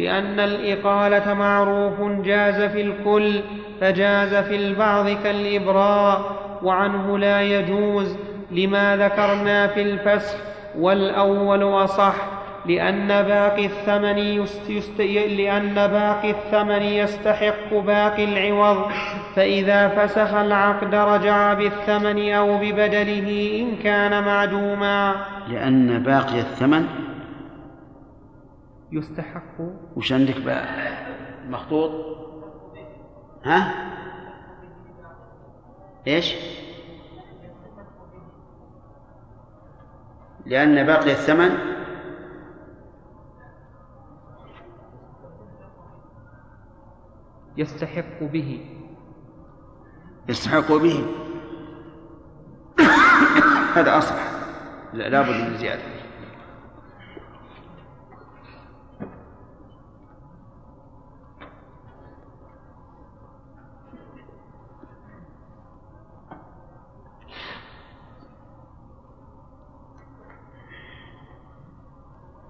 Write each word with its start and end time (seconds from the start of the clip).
لأن 0.00 0.40
الإقالة 0.40 1.34
معروف 1.34 2.00
جاز 2.24 2.62
في 2.62 2.80
الكل 2.80 3.40
فجاز 3.80 4.34
في 4.34 4.56
البعض 4.56 5.08
كالإبراء 5.08 6.36
وعنه 6.62 7.18
لا 7.18 7.42
يجوز 7.42 8.16
لما 8.50 8.96
ذكرنا 8.96 9.66
في 9.66 9.82
الفسخ 9.82 10.36
والأول 10.78 11.62
أصح 11.84 12.14
لأن 12.66 13.08
باقي 13.08 13.66
الثمن 13.66 14.18
يست 14.18 14.70
يست 14.70 15.00
لأن 15.00 15.74
باقي 15.74 16.30
الثمن 16.30 16.82
يستحق 16.82 17.74
باقي 17.74 18.24
العوض 18.24 18.90
فإذا 19.36 19.88
فسخ 19.88 20.34
العقد 20.34 20.94
رجع 20.94 21.54
بالثمن 21.54 22.32
أو 22.32 22.58
ببدله 22.58 23.60
إن 23.60 23.82
كان 23.82 24.24
معدوما. 24.24 25.14
لأن 25.48 25.98
باقي 25.98 26.38
الثمن 26.40 26.86
يستحق. 28.92 29.60
وش 29.96 30.12
عندك 30.12 30.42
بقى؟ 30.42 30.66
مخطوط. 31.48 31.90
ها؟ 33.44 33.74
إيش؟ 36.06 36.34
لأن 40.46 40.86
باقي 40.86 41.12
الثمن؟ 41.12 41.50
يستحق 47.56 48.22
به. 48.22 48.66
يستحق 50.28 50.72
به. 50.72 51.06
هذا 53.76 53.98
أصح. 53.98 54.30
لا 54.92 55.22
بد 55.22 55.50
من 55.50 55.56
زيادة. 55.56 55.99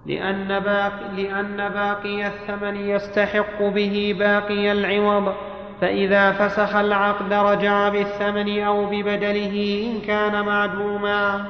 لأن 0.05 0.59
باقي, 0.59 1.23
لأن 1.23 1.69
باقي 1.69 2.27
الثمن 2.27 2.89
يستحق 2.89 3.63
به 3.63 4.15
باقي 4.19 4.71
العوض. 4.71 5.33
فإذا 5.81 6.31
فسخ 6.31 6.75
العقد 6.75 7.33
رجع 7.33 7.89
بالثمن 7.89 8.63
أو 8.63 8.85
ببدله 8.85 9.87
إن 9.91 10.07
كان 10.07 10.45
معدوما 10.45 11.45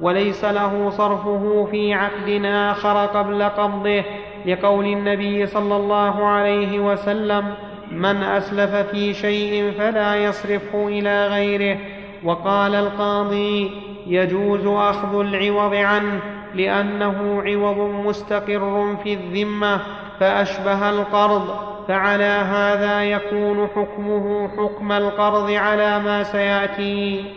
وليس 0.00 0.44
له 0.44 0.90
صرفه 0.90 1.68
في 1.70 1.94
عقد 1.94 2.42
آخر 2.44 3.06
قبل 3.06 3.42
قبضه. 3.42 4.02
لقول 4.46 4.84
النبي 4.84 5.46
صلى 5.46 5.76
الله 5.76 6.26
عليه 6.26 6.78
وسلم 6.78 7.54
من 7.90 8.22
أسلف 8.22 8.74
في 8.74 9.14
شيء 9.14 9.72
فلا 9.78 10.16
يصرفه 10.16 10.88
إلى 10.88 11.26
غيره. 11.26 11.78
وقال 12.24 12.74
القاضي 12.74 13.70
يجوز 14.06 14.66
أخذ 14.66 15.20
العوض 15.20 15.74
عنه. 15.74 16.20
لأنه 16.54 17.42
عوض 17.42 18.06
مستقر 18.06 18.96
في 19.02 19.14
الذمة 19.14 19.80
فأشبه 20.20 20.90
القرض 20.90 21.74
فعلى 21.88 22.24
هذا 22.24 23.04
يكون 23.04 23.68
حكمه 23.68 24.48
حكم 24.48 24.92
القرض 24.92 25.50
على 25.50 25.98
ما 25.98 26.22
سيأتي. 26.22 27.34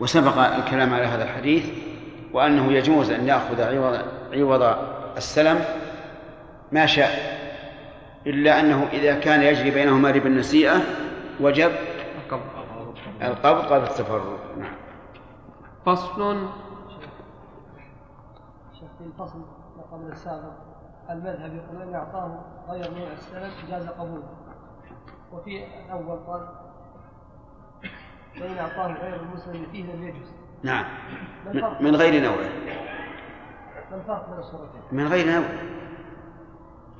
وسبق 0.00 0.38
الكلام 0.38 0.94
على 0.94 1.04
هذا 1.04 1.24
الحديث 1.24 1.70
وأنه 2.32 2.72
يجوز 2.72 3.10
أن 3.10 3.28
يأخذ 3.28 3.60
عوض 3.60 3.98
عوض 4.32 4.76
السلم 5.16 5.60
ما 6.72 6.86
شاء 6.86 7.42
إلا 8.26 8.60
أنه 8.60 8.88
إذا 8.92 9.14
كان 9.14 9.42
يجري 9.42 9.70
بينهما 9.70 10.10
ربا 10.10 10.26
النسيئة 10.26 10.80
وجب 11.40 11.72
القبض 13.22 13.64
قبل 13.72 13.82
التفرق. 13.82 14.40
نعم. 14.58 14.74
فصل 15.86 16.46
في 19.02 19.08
الفصل 19.08 19.42
قبل 19.92 20.12
السابق. 20.12 20.52
المذهب 21.10 21.54
يقول 21.54 21.82
ان 21.82 21.94
أعطاه 21.94 22.44
غير 22.68 22.90
نوع 22.90 23.12
السلم 23.12 23.50
جاز 23.68 23.88
قبوله. 23.88 24.28
وفي 25.32 25.64
الأول 25.84 26.18
قال 26.18 26.48
فان 28.40 28.58
أعطاه 28.58 28.92
غير 28.92 29.20
المسلم 29.20 29.66
فيه 29.72 29.94
لم 29.94 30.02
يجوز. 30.02 30.32
نعم. 30.62 30.84
من 31.80 31.96
غير 31.96 32.22
نوع. 32.22 32.36
ما 33.90 33.96
الفرق 33.96 34.30
بين 34.30 34.38
الصورتين؟ 34.38 34.80
من 34.92 35.06
غير 35.06 35.26
نوع. 35.26 35.48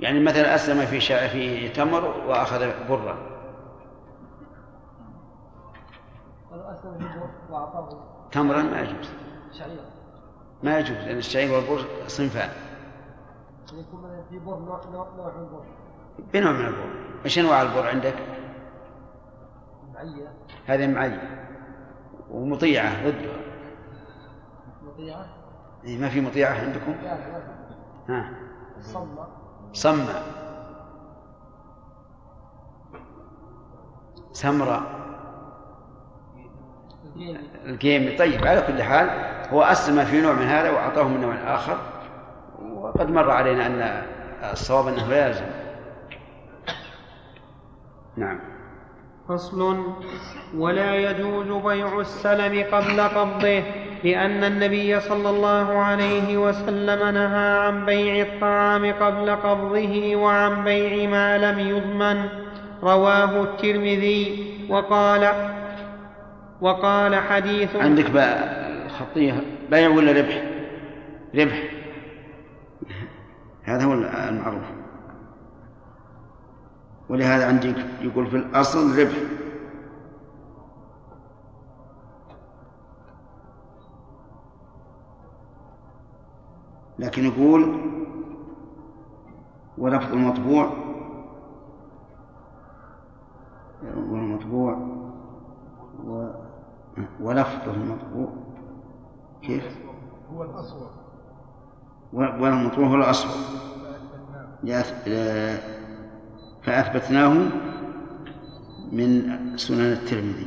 يعني 0.01 0.21
مثلا 0.21 0.55
أسلم 0.55 0.87
في 0.87 1.01
شا... 1.01 1.29
في 1.29 1.69
تمر 1.69 2.05
وأخذ 2.05 2.89
برا 2.89 3.17
ولو 6.53 6.63
في 6.83 7.05
بر 7.05 7.31
وأعطاه. 7.51 7.89
تمرا 8.33 8.63
ما 8.63 8.81
يجوز. 8.81 9.11
شعيرا. 9.53 9.92
ما 10.63 10.79
يجوز 10.79 10.97
لأن 10.97 11.19
الشعير 11.19 11.55
والبر 11.55 11.85
صنفان. 12.07 12.51
في 14.31 14.39
بر 14.39 14.59
نوع 14.59 14.81
من 15.17 15.43
البر. 15.43 15.65
بنوع 16.35 16.53
من 16.53 16.67
البر 16.67 16.93
إيش 17.25 17.39
أنواع 17.39 17.63
البر 17.63 17.87
عندك؟ 17.87 18.15
معية. 19.95 20.33
هذه 20.67 20.87
معية. 20.87 21.49
ومطيعة 22.31 23.09
ضدها 23.09 23.37
مطيعة؟ 24.83 25.27
إيه 25.85 25.99
ما 25.99 26.09
في 26.09 26.21
مطيعة 26.21 26.55
عندكم؟ 26.61 26.93
لا. 26.93 27.15
ها. 28.09 28.31
الصمة 28.79 29.27
صمة. 29.73 30.23
سمراء. 34.33 35.12
الجيمي 37.67 38.11
طيب 38.17 38.47
على 38.47 38.61
كل 38.61 38.83
حال 38.83 39.11
هو 39.53 39.63
أسلم 39.63 40.05
في 40.05 40.21
نوع 40.21 40.33
من 40.33 40.47
هذا 40.47 40.71
وأعطاه 40.71 41.09
من 41.09 41.21
نوع 41.21 41.35
آخر. 41.55 41.77
وقد 42.75 43.11
مر 43.11 43.31
علينا 43.31 43.67
أن 43.67 44.03
الصواب 44.53 44.89
أنه 44.89 45.07
لا 45.09 45.27
يلزم. 45.27 45.45
نعم. 48.17 48.41
فصل 49.29 49.85
ولا 50.57 50.95
يجوز 50.95 51.63
بيع 51.65 52.01
السلم 52.01 52.65
قبل 52.73 53.01
قبضه 53.01 53.63
لأن 54.05 54.45
النبي 54.45 55.01
صلى 55.01 55.31
الله 55.31 55.79
عليه 55.79 56.37
وسلم 56.39 57.15
نهى 57.15 57.59
عن 57.59 57.87
بيع 57.87 58.27
الطعام 58.27 58.93
قبل 58.93 59.31
قبضه 59.31 60.17
وعن 60.17 60.65
بيع 60.65 61.09
ما 61.11 61.39
لم 61.39 61.59
يضمن. 61.59 62.29
رواه 62.83 63.43
الترمذي 63.43 64.53
وقال 64.69 65.29
وقال 66.63 67.15
حديث 67.15 67.77
عندك 67.77 68.11
بقى 68.11 68.63
الخطية 68.87 69.41
بيع 69.71 69.89
ولا 69.89 70.13
ربح؟ 70.13 70.43
ربح. 71.35 71.63
هذا 73.63 73.85
هو 73.85 73.93
المعروف. 73.93 74.63
ولهذا 77.09 77.47
عندي 77.49 77.75
يقول 78.01 78.27
في 78.27 78.37
الأصل 78.37 78.99
ربح. 79.01 79.17
لكن 86.99 87.25
يقول 87.25 87.81
ولفظ 89.79 90.13
المطبوع. 90.13 90.71
والمطبوع 93.97 94.79
و 96.05 96.29
ولفظ 97.21 97.69
المطبوع. 97.69 98.33
كيف؟ 99.43 99.65
هو 100.33 100.43
الأصوب 100.43 100.89
والمطبوع 102.13 102.87
هو 102.87 102.95
الأصوب 102.95 103.31
لا- 105.07 105.59
فأثبتناه 106.63 107.35
من 108.93 109.23
سنن 109.57 109.93
الترمذي. 109.93 110.47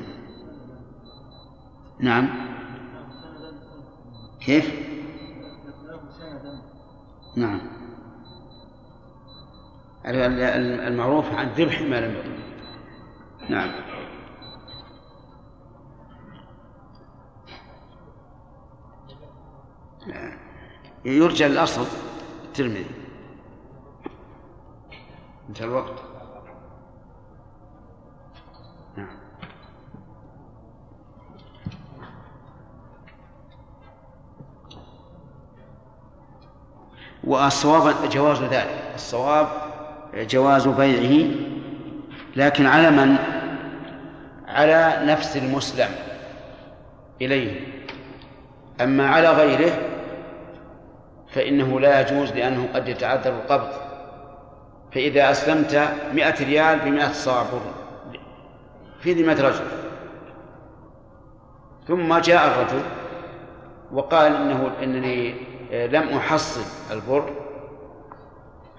نعم. 1.99 2.29
كيف؟ 4.39 4.85
نعم. 7.37 7.59
ال- 10.05 10.15
ال- 10.15 10.79
المعروف 10.87 11.33
عن 11.33 11.47
ذبح 11.49 11.81
ما 11.81 11.99
لم 12.01 12.15
يضمن 12.15 12.39
نعم. 13.49 13.69
يرجى 21.05 21.45
الأصل 21.45 21.85
الترمذي. 22.45 22.85
انتهى 25.49 25.65
الوقت. 25.65 26.03
نعم. 28.97 29.07
والصواب 37.23 38.09
جواز 38.09 38.41
ذلك. 38.41 38.91
الصواب 38.95 39.47
جواز 40.15 40.67
بيعه 40.67 41.31
لكن 42.35 42.65
على 42.65 42.91
من؟ 42.91 43.17
على 44.47 44.99
نفس 45.05 45.37
المسلم 45.37 45.89
إليه. 47.21 47.75
أما 48.81 49.09
على 49.09 49.29
غيره 49.29 49.94
فإنه 51.35 51.79
لا 51.79 52.01
يجوز 52.01 52.31
لأنه 52.31 52.67
قد 52.73 52.87
يتعذر 52.87 53.29
القبض 53.29 53.69
فإذا 54.91 55.31
أسلمت 55.31 55.89
مئة 56.13 56.45
ريال 56.45 56.79
بمئة 56.79 57.11
صاع 57.11 57.43
في 58.99 59.13
ذمة 59.13 59.41
رجل. 59.41 59.65
ثم 61.87 62.17
جاء 62.17 62.47
الرجل 62.47 62.83
وقال 63.91 64.35
إنه 64.35 64.71
إنني 64.83 65.35
لم 65.71 66.17
أحصل 66.17 66.61
البر 66.91 67.29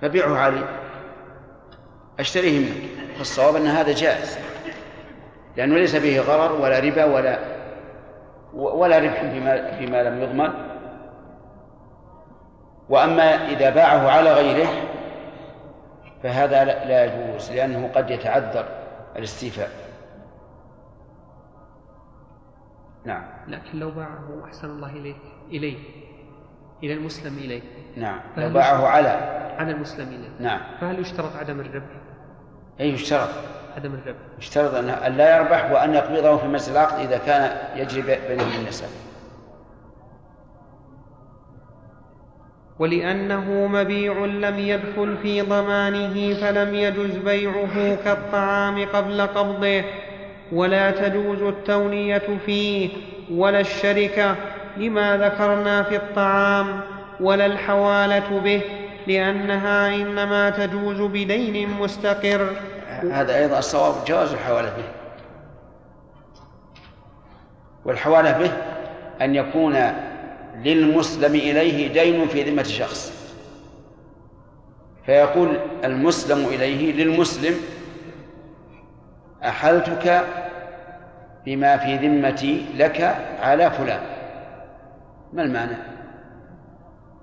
فبيعه 0.02 0.36
علي. 0.36 0.64
أشتريه 2.20 2.58
منك. 2.58 3.16
فالصواب 3.16 3.56
أن 3.56 3.66
هذا 3.66 3.92
جائز. 3.92 4.38
لأنه 5.56 5.74
ليس 5.74 5.96
به 5.96 6.20
غرر 6.20 6.52
ولا 6.52 6.78
ربا 6.78 7.04
ولا 7.04 7.38
ولا 8.54 8.98
ربح 8.98 9.20
فيما, 9.20 9.76
فيما 9.78 10.02
لم 10.02 10.22
يضمن. 10.22 10.75
وأما 12.88 13.48
إذا 13.48 13.70
باعه 13.70 14.10
على 14.10 14.32
غيره 14.32 14.68
فهذا 16.22 16.64
لا 16.64 17.04
يجوز 17.04 17.52
لأنه 17.52 17.90
قد 17.94 18.10
يتعذر 18.10 18.68
الاستيفاء. 19.16 19.70
نعم. 23.04 23.24
لكن 23.48 23.78
لو 23.78 23.90
باعه 23.90 24.44
أحسن 24.44 24.70
الله 24.70 24.90
إليك 24.90 25.16
إليه 25.50 25.78
إلى 26.82 26.92
المسلم 26.92 27.38
إليه. 27.38 27.62
نعم. 27.96 28.20
لو 28.36 28.50
باعه 28.50 28.86
على 28.86 29.08
على 29.58 29.70
المسلم 29.70 30.08
إليه؟ 30.08 30.30
نعم. 30.40 30.60
فهل 30.80 30.98
يشترط 30.98 31.36
عدم 31.36 31.60
الربح؟ 31.60 31.96
أي 32.80 32.88
يشترط؟ 32.90 33.28
عدم 33.76 33.94
الربح. 33.94 34.18
يشترط 34.38 34.74
أن 34.74 35.12
لا 35.12 35.36
يربح 35.36 35.70
وأن 35.70 35.94
يقبضه 35.94 36.36
في 36.36 36.46
مجلس 36.46 36.70
العقد 36.70 36.98
إذا 36.98 37.18
كان 37.18 37.56
يجري 37.78 38.02
بينهم 38.02 38.60
النسب 38.60 38.88
ولأنه 42.78 43.67
مبيع 43.67 44.25
لم 44.25 44.58
يدخل 44.58 45.17
في 45.23 45.43
ضمانه 45.43 46.34
فلم 46.34 46.75
يجز 46.75 47.17
بيعه 47.17 47.94
كالطعام 48.05 48.87
قبل 48.87 49.20
قبضه 49.20 49.84
ولا 50.52 50.90
تجوز 50.90 51.43
التونية 51.43 52.38
فيه 52.46 52.90
ولا 53.31 53.61
الشركة 53.61 54.37
لما 54.76 55.17
ذكرنا 55.17 55.82
في 55.82 55.96
الطعام 55.96 56.81
ولا 57.20 57.46
الحوالة 57.46 58.40
به 58.44 58.62
لأنها 59.06 59.94
إنما 59.94 60.50
تجوز 60.50 61.00
بدين 61.00 61.70
مستقر. 61.70 62.50
هذا 63.11 63.37
أيضا 63.37 63.58
الصواب 63.58 64.05
جواز 64.05 64.32
الحوالة 64.32 64.69
به. 64.69 64.84
والحوالة 67.84 68.38
به 68.38 68.52
أن 69.25 69.34
يكون 69.34 69.76
للمسلم 70.64 71.34
إليه 71.34 71.92
دين 71.92 72.28
في 72.28 72.42
ذمة 72.42 72.62
شخص. 72.62 73.12
فيقول 75.06 75.56
المسلم 75.84 76.46
إليه 76.46 76.92
للمسلم 76.92 77.54
أحلتك 79.44 80.24
بما 81.44 81.76
في 81.76 81.96
ذمتي 81.96 82.64
لك 82.74 83.16
على 83.40 83.70
فلان. 83.70 84.00
ما 85.32 85.42
المعنى؟ 85.42 85.76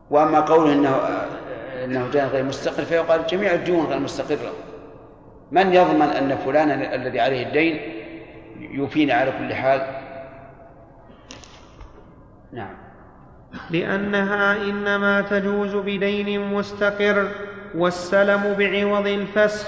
وأما 0.10 0.40
قوله 0.40 0.74
إنه 0.74 0.96
إنه 1.84 2.08
دين 2.12 2.26
غير 2.26 2.44
مستقر 2.44 2.86
فيقال 2.86 3.28
جميع 3.28 3.54
الديون 3.54 3.86
غير 3.86 4.00
مستقرة. 4.00 4.54
من 5.52 5.74
يضمن 5.74 6.02
أن 6.02 6.38
فلانا 6.38 6.96
الذي 6.96 7.20
عليه 7.20 7.48
الدين 7.48 7.82
يوفيني 8.60 9.12
على 9.12 9.32
كل 9.32 9.54
حال؟ 9.54 9.88
نعم. 12.54 12.83
لأنها 13.70 14.56
إنما 14.56 15.22
تجوز 15.22 15.76
بدين 15.76 16.54
مستقر 16.54 17.28
والسلم 17.76 18.56
بعوض 18.58 19.08
الفسخ 19.08 19.68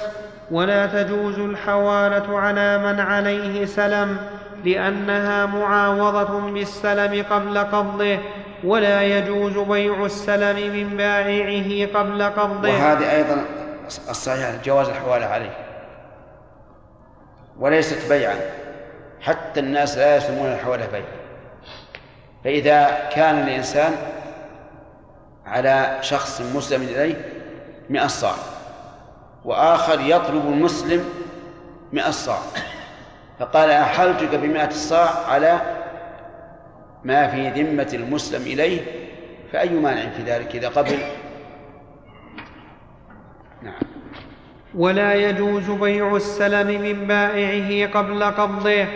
ولا 0.52 0.86
تجوز 0.86 1.40
الحواله 1.40 2.40
على 2.40 2.78
من 2.78 3.00
عليه 3.00 3.66
سلم 3.66 4.18
لأنها 4.66 5.46
معاوضة 5.46 6.52
بالسلم 6.52 7.26
قبل 7.30 7.58
قبضه 7.58 8.18
ولا 8.64 9.02
يجوز 9.02 9.58
بيع 9.58 10.06
السلم 10.06 10.74
من 10.74 10.98
بائعه 10.98 12.00
قبل 12.00 12.24
قبضه. 12.24 12.70
وهذه 12.70 13.16
أيضا 13.16 13.46
الصحيح 14.10 14.56
جواز 14.66 14.90
الحوالة 14.90 15.26
عليه. 15.26 15.58
وليست 17.60 18.10
بيعا 18.10 18.36
حتى 19.22 19.60
الناس 19.60 19.98
لا 19.98 20.16
يسمون 20.16 20.52
الحوالة 20.54 20.88
بيعا. 20.92 21.25
فإذا 22.45 23.09
كان 23.15 23.44
الإنسان 23.44 23.92
على 25.45 25.97
شخص 26.01 26.42
مسلم 26.42 26.81
إليه 26.81 27.15
مئة 27.89 28.07
صاع 28.07 28.36
وآخر 29.45 30.00
يطلب 30.01 30.45
المسلم 30.47 31.09
مئة 31.94 32.12
صاع. 32.12 32.38
فقال 33.39 33.69
أحلتك 33.69 34.36
بمئة 34.36 34.68
الصاع 34.68 35.09
على 35.27 35.62
ما 37.03 37.27
في 37.27 37.50
ذمة 37.50 37.89
المسلم 37.94 38.42
إليه؟ 38.42 38.81
فأي 39.51 39.69
مانع 39.69 40.09
في 40.09 40.24
ذلك 40.24 40.56
إذا 40.56 40.68
قبل؟ 40.68 40.98
نعم. 43.62 43.81
ولا 44.75 45.15
يجوز 45.15 45.71
بيع 45.71 46.15
السلم 46.15 46.81
من 46.81 47.07
بائعه 47.07 47.91
قبل 47.94 48.24
قبضه. 48.24 48.88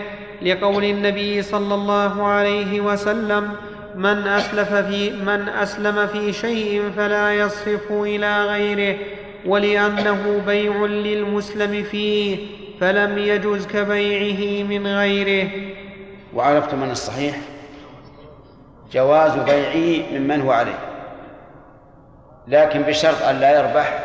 لقول 0.41 0.83
النبي 0.83 1.41
صلى 1.41 1.75
الله 1.75 2.27
عليه 2.27 2.81
وسلم 2.81 3.51
من 3.95 4.27
أسلف 4.27 4.73
في 4.73 5.09
من 5.11 5.49
أسلم 5.49 6.07
في 6.07 6.33
شيء 6.33 6.91
فلا 6.97 7.35
يصرف 7.35 7.91
إلى 7.91 8.45
غيره 8.45 8.97
ولأنه 9.45 10.41
بيع 10.45 10.85
للمسلم 10.85 11.83
فيه 11.83 12.37
فلم 12.79 13.17
يجز 13.17 13.67
كبيعه 13.67 14.67
من 14.67 14.87
غيره. 14.87 15.49
وعرفت 16.33 16.73
من 16.73 16.91
الصحيح؟ 16.91 17.37
جواز 18.91 19.31
بيعه 19.35 20.05
ممن 20.11 20.41
هو 20.41 20.51
عليه. 20.51 20.79
لكن 22.47 22.81
بشرط 22.81 23.21
أن 23.23 23.39
لا 23.39 23.59
يربح 23.59 23.99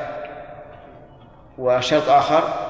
وشرط 1.59 2.09
آخر 2.09 2.64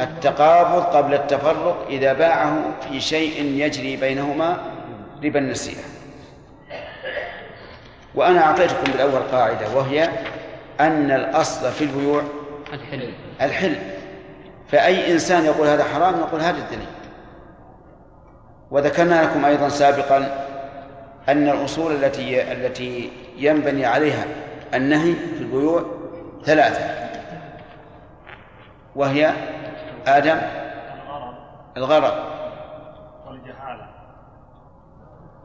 التقابض 0.00 0.82
قبل 0.82 1.14
التفرق 1.14 1.86
إذا 1.88 2.12
باعه 2.12 2.62
في 2.88 3.00
شيء 3.00 3.42
يجري 3.42 3.96
بينهما 3.96 4.56
ربا 5.24 5.38
النسيئة. 5.38 5.84
وأنا 8.14 8.44
أعطيتكم 8.44 8.92
بالأول 8.92 9.22
قاعدة 9.32 9.76
وهي 9.76 10.08
أن 10.80 11.10
الأصل 11.10 11.70
في 11.70 11.84
البيوع 11.84 12.22
الحل 12.72 13.12
الحل 13.40 13.76
فأي 14.68 15.12
إنسان 15.12 15.44
يقول 15.44 15.66
هذا 15.68 15.84
حرام 15.84 16.20
نقول 16.20 16.40
هذا 16.40 16.58
الدليل. 16.58 16.86
وذكرنا 18.70 19.22
لكم 19.22 19.44
أيضا 19.44 19.68
سابقا 19.68 20.46
أن 21.28 21.48
الأصول 21.48 21.92
التي 21.92 22.52
التي 22.52 23.10
ينبني 23.36 23.86
عليها 23.86 24.24
النهي 24.74 25.12
في 25.12 25.40
البيوع 25.40 25.84
ثلاثة. 26.44 27.04
وهي 28.96 29.32
آدم؟ 30.06 30.38
الغرض. 31.76 32.14
والجهالة. 33.26 33.86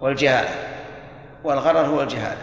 والجهالة. 0.02 0.50
والغرر 1.44 1.86
هو 1.86 2.02
الجهالة. 2.02 2.42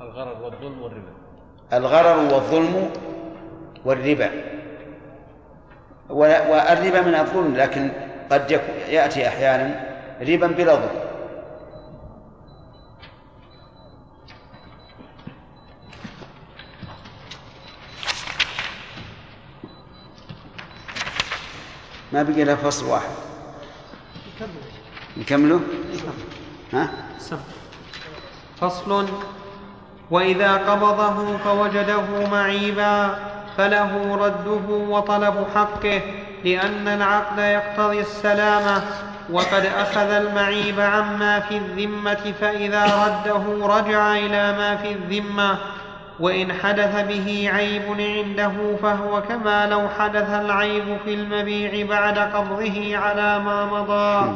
الغرر 0.00 0.42
والظلم 0.42 0.82
والربا. 0.82 1.12
الغرر 1.72 2.34
والظلم 2.34 2.90
والربا. 3.84 4.30
والربا 6.10 7.00
من 7.00 7.14
الظلم 7.14 7.56
لكن 7.56 7.90
قد 8.30 8.60
يأتي 8.88 9.28
أحيانا 9.28 9.80
ربا 10.20 10.46
بلا 10.46 10.74
ظلم. 10.74 11.11
ما 22.12 22.22
بقي 22.22 22.44
له 22.44 22.54
فصل 22.54 22.86
واحد. 22.86 23.10
نكمله؟ 25.16 25.60
ها؟ 26.72 26.90
فصل. 28.60 29.08
وإذا 30.10 30.56
قبضه 30.56 31.36
فوجده 31.36 32.28
معيبا 32.32 33.18
فله 33.56 34.16
رده 34.16 34.74
وطلب 34.74 35.46
حقه 35.54 36.00
لأن 36.44 36.88
العقد 36.88 37.38
يقتضي 37.38 38.00
السلامة. 38.00 38.82
وقد 39.30 39.66
أخذ 39.66 40.10
المعيب 40.10 40.80
عما 40.80 41.40
في 41.40 41.56
الذمة 41.56 42.34
فإذا 42.40 42.84
رده 42.84 43.66
رجع 43.66 44.16
إلى 44.16 44.52
ما 44.52 44.76
في 44.76 44.92
الذمة. 44.92 45.58
وإن 46.20 46.52
حدث 46.52 47.08
به 47.08 47.50
عيب 47.54 47.82
عنده 48.00 48.76
فهو 48.82 49.22
كما 49.22 49.66
لو 49.66 49.88
حدث 49.88 50.30
العيب 50.30 50.96
في 51.04 51.14
المبيع 51.14 51.86
بعد 51.86 52.18
قبضه 52.18 52.96
على 52.96 53.38
ما 53.38 53.66
مضى 53.66 54.34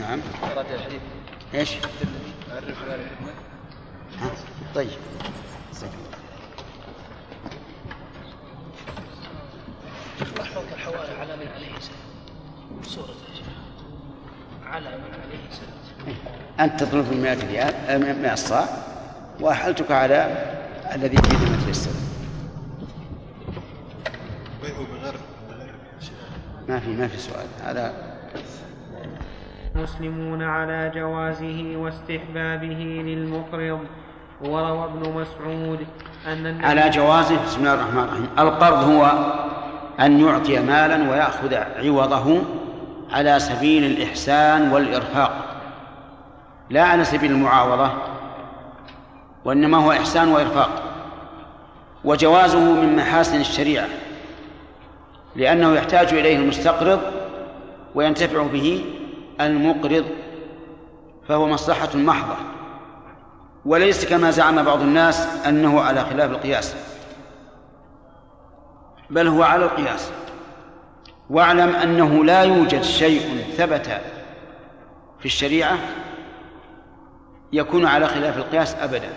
نعم 0.00 0.20
إيش؟ 1.54 1.70
طيب. 4.74 4.88
الحوالي 10.74 11.12
على 11.20 11.36
من 11.36 11.48
عليه 11.54 11.78
سلام. 11.80 12.82
سورة 12.82 13.14
على 14.66 14.90
من 14.90 15.14
عليه 15.22 15.50
سلام. 15.50 16.16
أنت 16.60 16.82
تطلب 16.82 17.12
100 17.12 17.34
ريال 17.34 18.22
100 18.22 18.34
صاع 18.34 18.68
وأحلتك 19.40 19.90
على 19.90 20.26
الذي 20.94 21.16
في 21.16 21.36
ذمة 21.36 21.68
السلام 21.68 21.96
ما 26.68 26.80
في 26.80 26.88
ما 26.88 27.08
في 27.08 27.18
سؤال. 27.18 27.46
هذا 27.64 28.15
مسلمون 29.82 30.42
على 30.42 30.92
جوازه 30.94 31.74
واستحبابه 31.76 33.02
للمقرض 33.06 33.80
وروى 34.44 34.84
ابن 34.84 35.00
مسعود 35.12 35.86
أن 36.26 36.64
على 36.64 36.90
جوازه 36.90 37.44
بسم 37.44 37.60
الله 37.60 37.74
الرحمن 37.74 38.02
الرحيم. 38.02 38.28
القرض 38.38 38.90
هو 38.90 39.12
أن 40.00 40.20
يعطي 40.20 40.60
مالا 40.60 41.10
ويأخذ 41.10 41.54
عوضه 41.54 42.42
على 43.12 43.38
سبيل 43.38 43.84
الإحسان 43.84 44.72
والإرفاق 44.72 45.44
لا 46.70 46.82
على 46.82 47.04
سبيل 47.04 47.30
المعاوضة 47.30 47.90
وإنما 49.44 49.78
هو 49.78 49.92
إحسان 49.92 50.28
وإرفاق 50.28 50.82
وجوازه 52.04 52.60
من 52.72 52.96
محاسن 52.96 53.40
الشريعة 53.40 53.86
لأنه 55.36 55.74
يحتاج 55.74 56.14
إليه 56.14 56.36
المستقرض 56.36 57.00
وينتفع 57.94 58.42
به 58.42 58.84
المقرض 59.40 60.04
فهو 61.28 61.46
مصلحة 61.46 61.96
محضة. 61.96 62.36
وليس 63.64 64.04
كما 64.04 64.30
زعم 64.30 64.62
بعض 64.62 64.80
الناس 64.80 65.26
أنه 65.46 65.80
على 65.80 66.04
خلاف 66.04 66.30
القياس. 66.30 66.74
بل 69.10 69.28
هو 69.28 69.42
على 69.42 69.64
القياس. 69.64 70.10
واعلم 71.30 71.76
أنه 71.76 72.24
لا 72.24 72.42
يوجد 72.42 72.82
شيء 72.82 73.44
ثبت 73.56 74.00
في 75.18 75.26
الشريعة 75.26 75.78
يكون 77.52 77.86
على 77.86 78.06
خلاف 78.06 78.36
القياس 78.36 78.74
أبدا. 78.74 79.10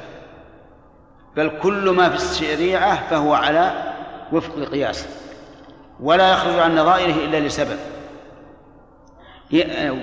بل 1.35 1.51
كل 1.63 1.89
ما 1.89 2.09
في 2.09 2.15
الشريعة 2.15 3.09
فهو 3.09 3.33
على 3.33 3.93
وفق 4.31 4.55
القياس. 4.55 5.07
ولا 5.99 6.31
يخرج 6.31 6.59
عن 6.59 6.75
نظائره 6.75 7.25
إلا 7.25 7.39
لسبب. 7.39 7.77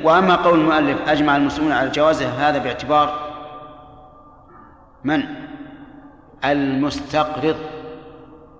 وأما 0.02 0.36
قول 0.36 0.60
المؤلف 0.60 1.08
أجمع 1.08 1.36
المسلمون 1.36 1.72
على 1.72 1.90
جوازه 1.90 2.48
هذا 2.48 2.58
باعتبار 2.58 3.34
من؟ 5.04 5.22
المستقرض. 6.44 7.56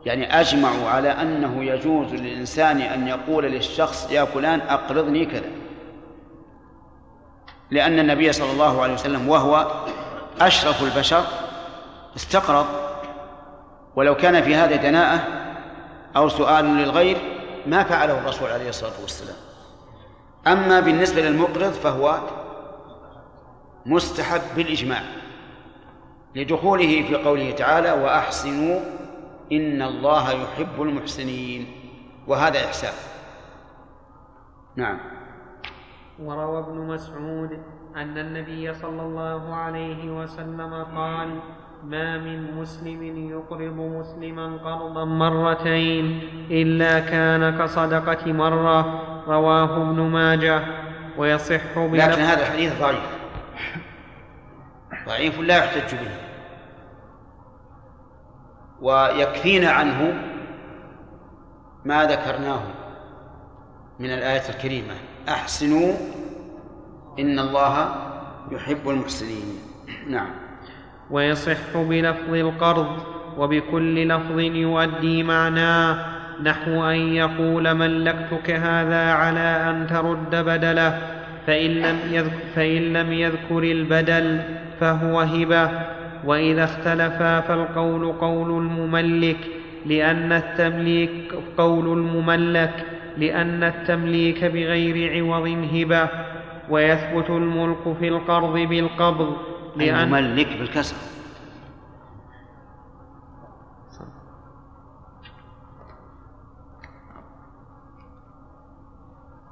يعني 0.04 0.40
أجمعوا 0.40 0.88
على 0.88 1.08
أنه 1.08 1.64
يجوز 1.64 2.14
للإنسان 2.14 2.80
أن 2.80 3.08
يقول 3.08 3.44
للشخص 3.44 4.12
يا 4.12 4.24
فلان 4.24 4.60
أقرضني 4.60 5.26
كذا. 5.26 5.50
لأن 7.70 7.98
النبي 7.98 8.32
صلى 8.32 8.52
الله 8.52 8.82
عليه 8.82 8.94
وسلم 8.94 9.28
وهو 9.28 9.66
أشرف 10.40 10.82
البشر 10.82 11.24
استقرض. 12.16 12.66
ولو 13.96 14.14
كان 14.14 14.42
في 14.42 14.54
هذا 14.54 14.76
دناءة 14.76 15.20
أو 16.16 16.28
سؤال 16.28 16.64
للغير 16.64 17.16
ما 17.66 17.84
فعله 17.84 18.18
الرسول 18.18 18.50
عليه 18.50 18.68
الصلاة 18.68 19.00
والسلام. 19.02 19.45
أما 20.46 20.80
بالنسبة 20.80 21.22
للمقرض 21.22 21.70
فهو 21.72 22.20
مستحب 23.86 24.40
بالإجماع 24.56 25.02
لدخوله 26.34 27.02
في 27.02 27.14
قوله 27.14 27.50
تعالى 27.50 27.92
وأحسنوا 27.92 28.80
إن 29.52 29.82
الله 29.82 30.30
يحب 30.32 30.82
المحسنين 30.82 31.66
وهذا 32.26 32.64
إحسان. 32.64 32.92
نعم. 34.76 34.98
وروى 36.22 36.58
ابن 36.58 36.78
مسعود 36.78 37.50
أن 37.96 38.18
النبي 38.18 38.74
صلى 38.74 39.02
الله 39.02 39.54
عليه 39.54 40.22
وسلم 40.22 40.84
قال 40.96 41.40
ما 41.86 42.18
من 42.18 42.54
مسلم 42.54 43.30
يقرض 43.30 43.76
مسلما 43.76 44.56
قرضا 44.56 45.04
مرتين 45.04 46.20
إلا 46.50 47.00
كان 47.00 47.58
كصدقة 47.58 48.32
مرة 48.32 49.02
رواه 49.28 49.76
ابن 49.76 50.00
ماجه 50.00 50.62
ويصح 51.18 51.78
لكن 51.78 52.20
هذا 52.20 52.42
الحديث 52.42 52.80
ضعيف. 52.80 53.16
ضعيف 55.06 55.40
لا 55.40 55.56
يحتج 55.56 55.94
به. 55.94 56.10
ويكفينا 58.80 59.70
عنه 59.70 60.22
ما 61.84 62.04
ذكرناه 62.04 62.62
من 63.98 64.10
الآية 64.10 64.48
الكريمة. 64.48 64.94
أحسنوا 65.28 65.92
إن 67.18 67.38
الله 67.38 67.94
يحب 68.50 68.88
المحسنين. 68.88 69.58
نعم. 70.08 70.45
ويصح 71.10 71.76
بلفظ 71.76 72.34
القرض 72.34 72.86
وبكل 73.38 74.08
لفظ 74.08 74.38
يؤدي 74.38 75.22
معناه. 75.22 75.96
نحو 76.42 76.84
أن 76.84 76.96
يقول 76.96 77.74
ملكتك 77.74 78.50
هذا 78.50 79.12
على 79.12 79.70
أن 79.70 79.86
ترد 79.86 80.30
بدله 80.30 80.98
فإن 81.46 81.70
لم 81.70 81.98
يذكر, 82.10 82.36
فإن 82.54 82.92
لم 82.92 83.12
يذكر 83.12 83.58
البدل 83.58 84.40
فهو 84.80 85.20
هبة. 85.20 85.70
وإذا 86.24 86.64
اختلفا 86.64 87.40
فالقول 87.40 88.12
قول 88.12 88.50
المملك 88.50 89.36
لأن 89.86 90.32
التمليك 90.32 91.34
قول 91.58 91.98
المملك 91.98 92.84
لأن 93.18 93.64
التمليك 93.64 94.44
بغير 94.44 95.12
عوض 95.12 95.68
هبة. 95.74 96.08
ويثبت 96.70 97.30
الملك 97.30 97.96
في 98.00 98.08
القرض 98.08 98.58
بالقبض 98.58 99.36
لأن 99.76 100.14
المملك 100.14 100.46
بالكسر. 100.58 100.96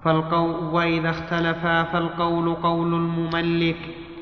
فالقول 0.04 0.75
وإذا 0.75 1.11
اختلفا 1.11 1.83
فالقول 1.85 2.54
قول 2.54 2.95
المملك 2.95 3.76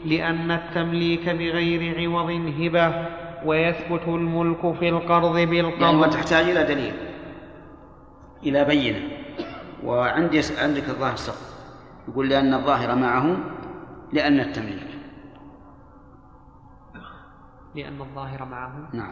لأن 0.04 0.50
التمليك 0.50 1.28
بغير 1.28 2.00
عوض 2.00 2.30
هبة 2.30 3.08
ويثبت 3.44 4.08
الملك 4.08 4.74
في 4.78 4.88
القرض 4.88 5.38
بالقرض. 5.38 5.82
يعني 5.82 5.96
وتحتاج 5.96 6.48
إلى 6.50 6.64
دليل 6.64 6.94
إلى 8.42 8.64
بينة. 8.64 9.08
وعندي 9.84 10.40
عندك 10.58 10.88
الظاهر 10.88 11.16
سقط. 11.16 11.52
يقول 12.08 12.28
لأن 12.28 12.54
الظاهر 12.54 12.94
معه 12.94 13.36
لأن 14.12 14.40
التمليك. 14.40 14.91
لأن 17.74 18.00
الظاهر 18.00 18.44
معه. 18.44 18.72
نعم. 18.92 19.10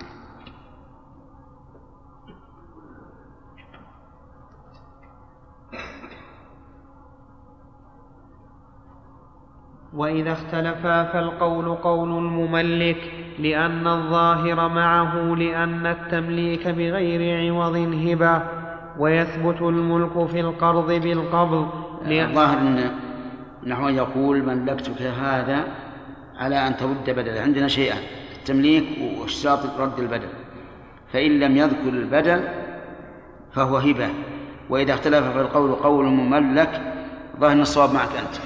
وإذا 9.95 10.33
اختلفا 10.33 11.05
فالقول 11.05 11.75
قول 11.75 12.09
المملك 12.09 13.13
لأن 13.39 13.87
الظاهر 13.87 14.69
معه 14.69 15.15
لأن 15.15 15.87
التمليك 15.87 16.69
بغير 16.69 17.53
عوض 17.53 17.77
هبة 17.77 18.43
ويثبت 18.99 19.63
الملك 19.63 20.27
في 20.27 20.41
القرض 20.41 20.93
بالقبض. 20.93 21.69
الظاهر 22.07 22.59
إن 22.59 22.91
نحو 23.67 23.89
يقول 23.89 24.43
ملكتك 24.43 25.03
هذا 25.03 25.65
على 26.39 26.67
أن 26.67 26.77
ترد 26.77 27.11
بدله 27.11 27.41
عندنا 27.41 27.69
شيئان 27.69 27.99
التمليك 28.41 28.85
واشتراط 29.21 29.81
رد 29.81 29.99
البدل. 29.99 30.29
فإن 31.13 31.41
لم 31.41 31.57
يذكر 31.57 31.89
البدل 31.89 32.49
فهو 33.53 33.77
هبة. 33.77 34.09
وإذا 34.71 34.95
اختلف 34.95 35.27
في 35.27 35.41
القول 35.41 35.73
قول 35.73 36.07
مملك 36.07 36.81
ظاهر 37.41 37.61
الصواب 37.61 37.95
معك 37.95 38.09
أنت. 38.09 38.37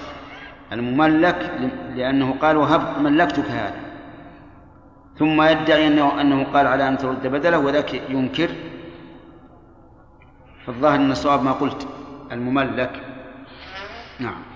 المملك 0.72 1.70
لأنه 1.94 2.34
قال 2.40 2.56
وهب 2.56 3.02
ملكتك 3.02 3.50
هذا. 3.50 3.80
ثم 5.18 5.42
يدعي 5.42 5.86
أنه, 5.86 6.20
أنه 6.20 6.44
قال 6.44 6.66
على 6.66 6.88
أن 6.88 6.98
ترد 6.98 7.26
بدله 7.26 7.58
وذاك 7.58 7.94
ينكر. 7.94 8.50
فالظاهر 10.66 10.94
أن 10.94 11.10
الصواب 11.10 11.42
ما 11.42 11.52
قلت 11.52 11.88
المملك. 12.32 13.00
نعم. 14.20 14.53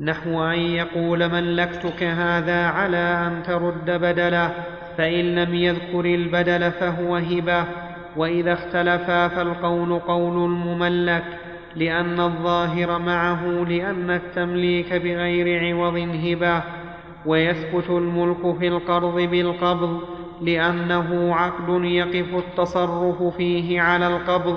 نحو 0.00 0.44
أن 0.44 0.58
يقول 0.58 1.28
ملكتك 1.28 2.02
هذا 2.02 2.66
على 2.66 2.96
أن 2.96 3.42
ترد 3.42 3.90
بدله 3.90 4.54
فإن 4.98 5.34
لم 5.34 5.54
يذكر 5.54 6.04
البدل 6.04 6.70
فهو 6.70 7.16
هبة. 7.16 7.64
وإذا 8.16 8.52
اختلفا 8.52 9.28
فالقول 9.28 9.98
قول 9.98 10.44
المملك 10.44 11.24
لأن 11.76 12.20
الظاهر 12.20 12.98
معه 12.98 13.44
لأن 13.68 14.10
التمليك 14.10 14.92
بغير 14.92 15.76
عوض 15.76 15.96
هبة. 15.96 16.62
ويثبت 17.26 17.90
الملك 17.90 18.58
في 18.58 18.68
القرض 18.68 19.20
بالقبض 19.20 20.00
لأنه 20.42 21.34
عقد 21.34 21.84
يقف 21.84 22.34
التصرف 22.34 23.22
فيه 23.22 23.80
على 23.80 24.06
القبض 24.06 24.56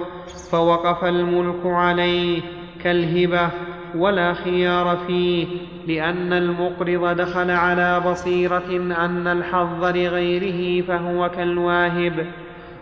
فوقف 0.51 1.03
الملك 1.03 1.65
عليه 1.65 2.41
كالهبة. 2.83 3.49
ولا 3.95 4.33
خيار 4.33 4.97
فيه 5.07 5.47
لأن 5.87 6.33
المقرض 6.33 7.17
دخل 7.17 7.51
على 7.51 7.99
بصيرة 8.05 8.95
أن 8.97 9.27
الحظ 9.27 9.83
لغيره 9.83 10.85
فهو 10.87 11.29
كالواهب. 11.29 12.25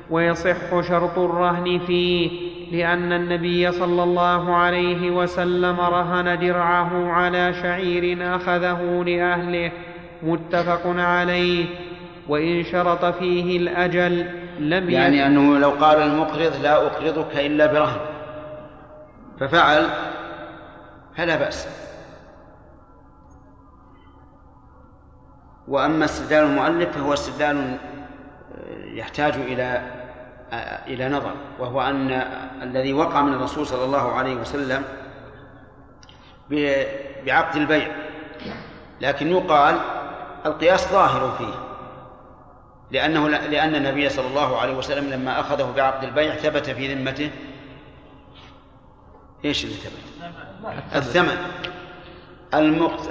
ويصح 0.09 0.81
شرط 0.89 1.19
الرهن 1.19 1.79
فيه 1.87 2.29
لأن 2.71 3.13
النبي 3.13 3.71
صلى 3.71 4.03
الله 4.03 4.55
عليه 4.55 5.11
وسلم 5.11 5.79
رهن 5.79 6.39
درعه 6.39 7.11
على 7.11 7.53
شعير 7.53 8.35
أخذه 8.35 9.03
لأهله. 9.05 9.71
متفق 10.23 10.81
عليه. 10.85 11.65
وإن 12.27 12.63
شرط 12.63 13.05
فيه 13.05 13.57
الأجل 13.57 14.25
لم 14.59 14.89
يعني 14.89 15.25
أنه 15.27 15.59
لو 15.59 15.69
قال 15.69 15.97
المقرض 16.01 16.53
لا 16.63 16.75
أقرضك 16.75 17.35
إلا 17.35 17.73
برهن. 17.73 17.99
ففعل 19.39 19.83
فلا 21.17 21.35
بأس. 21.35 21.67
وأما 25.67 26.05
استدلال 26.05 26.43
المؤلف 26.43 26.97
فهو 26.97 27.13
استدلال 27.13 27.77
يحتاج 28.83 29.33
إلى 29.33 29.91
إلى 30.87 31.09
نظر 31.09 31.33
وهو 31.59 31.81
أن 31.81 32.11
الذي 32.61 32.93
وقع 32.93 33.21
من 33.21 33.33
الرسول 33.33 33.67
صلى 33.67 33.85
الله 33.85 34.11
عليه 34.11 34.35
وسلم 34.35 34.83
بعقد 37.25 37.55
البيع. 37.55 37.95
لكن 39.01 39.27
يقال 39.27 39.79
القياس 40.45 40.91
ظاهر 40.91 41.37
فيه 41.37 41.53
لأنه 42.91 43.29
لأن 43.29 43.75
النبي 43.75 44.09
صلى 44.09 44.27
الله 44.27 44.59
عليه 44.59 44.77
وسلم 44.77 45.09
لما 45.09 45.39
أخذه 45.39 45.73
بعقد 45.75 46.03
البيع 46.03 46.35
ثبت 46.35 46.69
في 46.69 46.93
ذمته. 46.93 47.31
إيش 49.45 49.63
اللي 49.63 49.75
ثبت؟ 49.75 50.31
الثمن. 50.95 51.37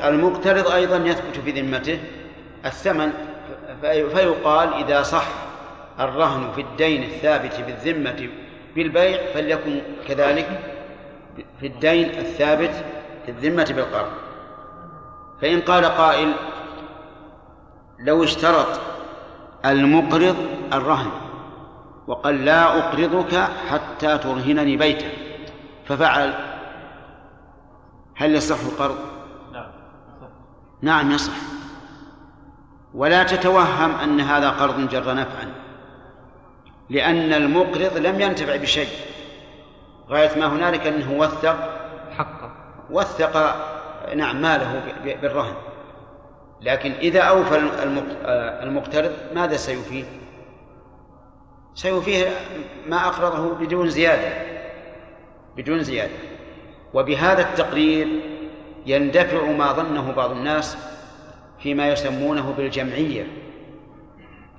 المقترض 0.04 0.68
أيضا 0.68 0.96
يثبت 0.96 1.38
في 1.44 1.50
ذمته 1.50 2.00
الثمن 2.64 3.12
فيقال 3.82 4.74
إذا 4.74 5.02
صح 5.02 5.26
الرهن 6.00 6.52
في 6.54 6.60
الدين 6.60 7.02
الثابت 7.02 7.60
بالذمة 7.60 8.28
بالبيع 8.74 9.20
فليكن 9.34 9.80
كذلك 10.08 10.60
في 11.60 11.66
الدين 11.66 12.10
الثابت 12.10 12.84
في 13.26 13.30
الذمة 13.30 13.72
بالقرض. 13.76 14.10
فإن 15.42 15.60
قال 15.60 15.84
قائل 15.84 16.32
لو 17.98 18.24
اشترط 18.24 18.80
المقرض 19.64 20.36
الرهن 20.72 21.10
وقال 22.06 22.44
لا 22.44 22.78
أقرضك 22.78 23.48
حتى 23.70 24.18
ترهنني 24.18 24.76
بيتا 24.76 25.06
ففعل 25.88 26.34
هل 28.16 28.34
يصح 28.34 28.60
القرض؟ 28.60 28.96
نعم 29.52 29.70
نعم 30.82 31.10
يصح. 31.10 31.32
ولا 32.94 33.22
تتوهم 33.22 33.90
أن 33.90 34.20
هذا 34.20 34.50
قرض 34.50 34.88
جر 34.88 35.14
نفعا 35.14 35.54
لأن 36.90 37.32
المقرض 37.32 37.96
لم 37.96 38.20
ينتفع 38.20 38.56
بشيء. 38.56 38.88
غاية 40.08 40.38
ما 40.38 40.46
هنالك 40.46 40.86
أنه 40.86 41.12
وثق. 41.12 41.56
حقه. 42.10 42.52
وثق 42.90 43.56
نعم 44.14 44.42
ماله 44.42 44.82
بالرهن. 45.04 45.54
لكن 46.60 46.92
إذا 46.92 47.20
أوفى 47.20 47.58
المقترض 48.62 49.12
ماذا 49.34 49.56
سيفيه؟ 49.56 50.04
سيفيه 51.74 52.28
ما 52.86 53.06
أقرضه 53.06 53.54
بدون 53.54 53.90
زيادة. 53.90 54.56
بدون 55.56 55.82
زيادة. 55.82 56.35
وبهذا 56.96 57.42
التقرير 57.42 58.08
يندفع 58.86 59.44
ما 59.44 59.72
ظنه 59.72 60.12
بعض 60.12 60.30
الناس 60.30 60.76
فيما 61.58 61.88
يسمونه 61.88 62.54
بالجمعية. 62.56 63.26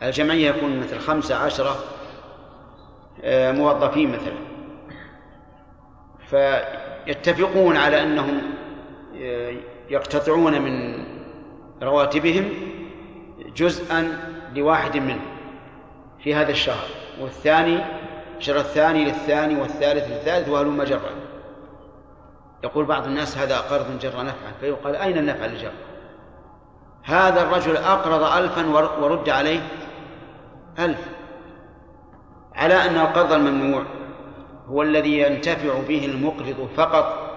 الجمعية 0.03 0.49
يكون 0.49 0.79
مثل 0.79 0.99
خمسة 0.99 1.35
عشرة 1.35 1.75
آه، 3.23 3.51
موظفين 3.51 4.11
مثلا. 4.11 4.37
فيتفقون 6.29 7.77
على 7.77 8.03
أنهم 8.03 8.41
آه، 9.21 9.53
يقتطعون 9.89 10.61
من 10.61 11.03
رواتبهم 11.83 12.49
جزءا 13.55 14.17
لواحد 14.55 14.97
منهم 14.97 15.25
في 16.23 16.35
هذا 16.35 16.51
الشهر. 16.51 16.87
والثاني 17.21 17.79
الشهر 18.37 18.57
الثاني 18.57 19.05
للثاني 19.05 19.61
والثالث 19.61 20.11
للثالث 20.11 20.49
وهلم 20.49 20.83
جرا. 20.83 21.27
يقول 22.63 22.85
بعض 22.85 23.05
الناس 23.05 23.37
هذا 23.37 23.57
قرض 23.57 23.99
جر 23.99 24.23
نفعا 24.23 24.51
فيقال 24.59 24.95
أين 24.95 25.17
النفع 25.17 25.45
الجر 25.45 25.71
هذا 27.03 27.41
الرجل 27.43 27.77
أقرض 27.77 28.23
ألفا 28.23 28.67
ورد 29.01 29.29
عليه 29.29 29.59
ألف 30.79 30.99
على 32.55 32.73
أن 32.73 32.97
القرض 32.97 33.31
الممنوع 33.31 33.83
هو 34.67 34.81
الذي 34.81 35.19
ينتفع 35.19 35.79
به 35.87 36.05
المقرض 36.05 36.69
فقط 36.77 37.27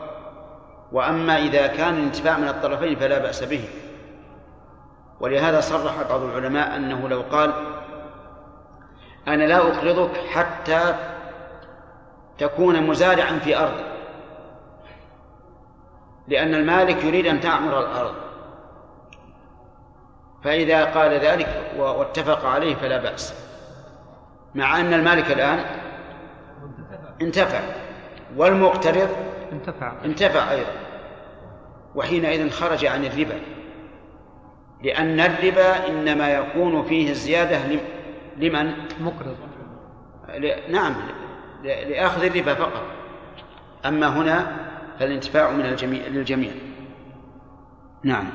وأما 0.93 1.39
إذا 1.39 1.67
كان 1.67 1.95
الانتفاع 1.95 2.39
من 2.39 2.49
الطرفين 2.49 2.97
فلا 2.97 3.19
بأس 3.19 3.45
به. 3.45 3.65
ولهذا 5.21 5.61
صرح 5.61 5.95
بعض 6.11 6.23
العلماء 6.23 6.77
أنه 6.77 7.09
لو 7.09 7.23
قال 7.33 7.53
أنا 9.29 9.45
لا 9.45 9.57
أقرضك 9.57 10.17
حتى 10.17 10.95
تكون 12.39 12.87
مزارعا 12.87 13.39
في 13.39 13.59
أرض 13.59 13.90
لأن 16.31 16.55
المالك 16.55 17.05
يريد 17.05 17.27
أن 17.27 17.41
تعمر 17.41 17.81
الأرض. 17.81 18.15
فإذا 20.45 20.85
قال 20.85 21.13
ذلك 21.13 21.73
واتفق 21.77 22.47
عليه 22.47 22.75
فلا 22.75 22.99
بأس. 22.99 23.35
مع 24.55 24.81
أن 24.81 24.95
المالك 24.95 25.33
الآن 25.33 25.65
انتفع. 27.23 27.61
والمقترض 28.37 29.09
انتفع. 29.53 29.93
انتفع 30.05 30.51
أيضا. 30.51 30.73
وحينئذ 31.95 32.51
خرج 32.51 32.87
عن 32.87 33.05
الربا. 33.05 33.41
لأن 34.83 35.21
الربا 35.21 35.89
إنما 35.89 36.31
يكون 36.31 36.83
فيه 36.83 37.11
الزيادة 37.11 37.59
لمن؟ 38.37 38.73
مقرض. 39.01 39.37
نعم 40.69 40.95
لأخذ 41.65 42.25
الربا 42.25 42.55
فقط. 42.55 42.83
أما 43.87 44.09
هنا 44.09 44.57
فالانتفاع 45.01 45.51
من 45.51 45.67
الجميع 45.67 46.07
للجميع. 46.07 46.53
نعم. 48.05 48.27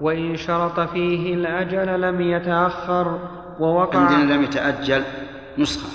وإن 0.00 0.36
شرط 0.36 0.80
فيه 0.80 1.34
الأجل 1.34 2.00
لم 2.00 2.20
يتأخر 2.20 3.18
ووقع 3.60 3.98
عندنا 3.98 4.34
لم 4.34 4.42
يتأجل 4.42 5.02
نسخة. 5.58 5.88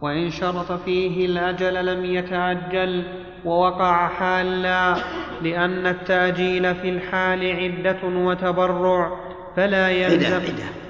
وإن 0.00 0.30
شرط 0.30 0.72
فيه 0.72 1.26
الأجل 1.26 1.86
لم 1.86 2.04
يتعجل 2.04 3.04
ووقع 3.44 4.08
حالا 4.08 4.96
لأن 5.42 5.86
التأجيل 5.86 6.74
في 6.74 6.88
الحال 6.88 7.52
عدة 7.56 8.04
وتبرع 8.04 9.20
فلا 9.56 9.90
يلزم 9.90 10.34
عدة. 10.34 10.52
نعم 10.52 10.81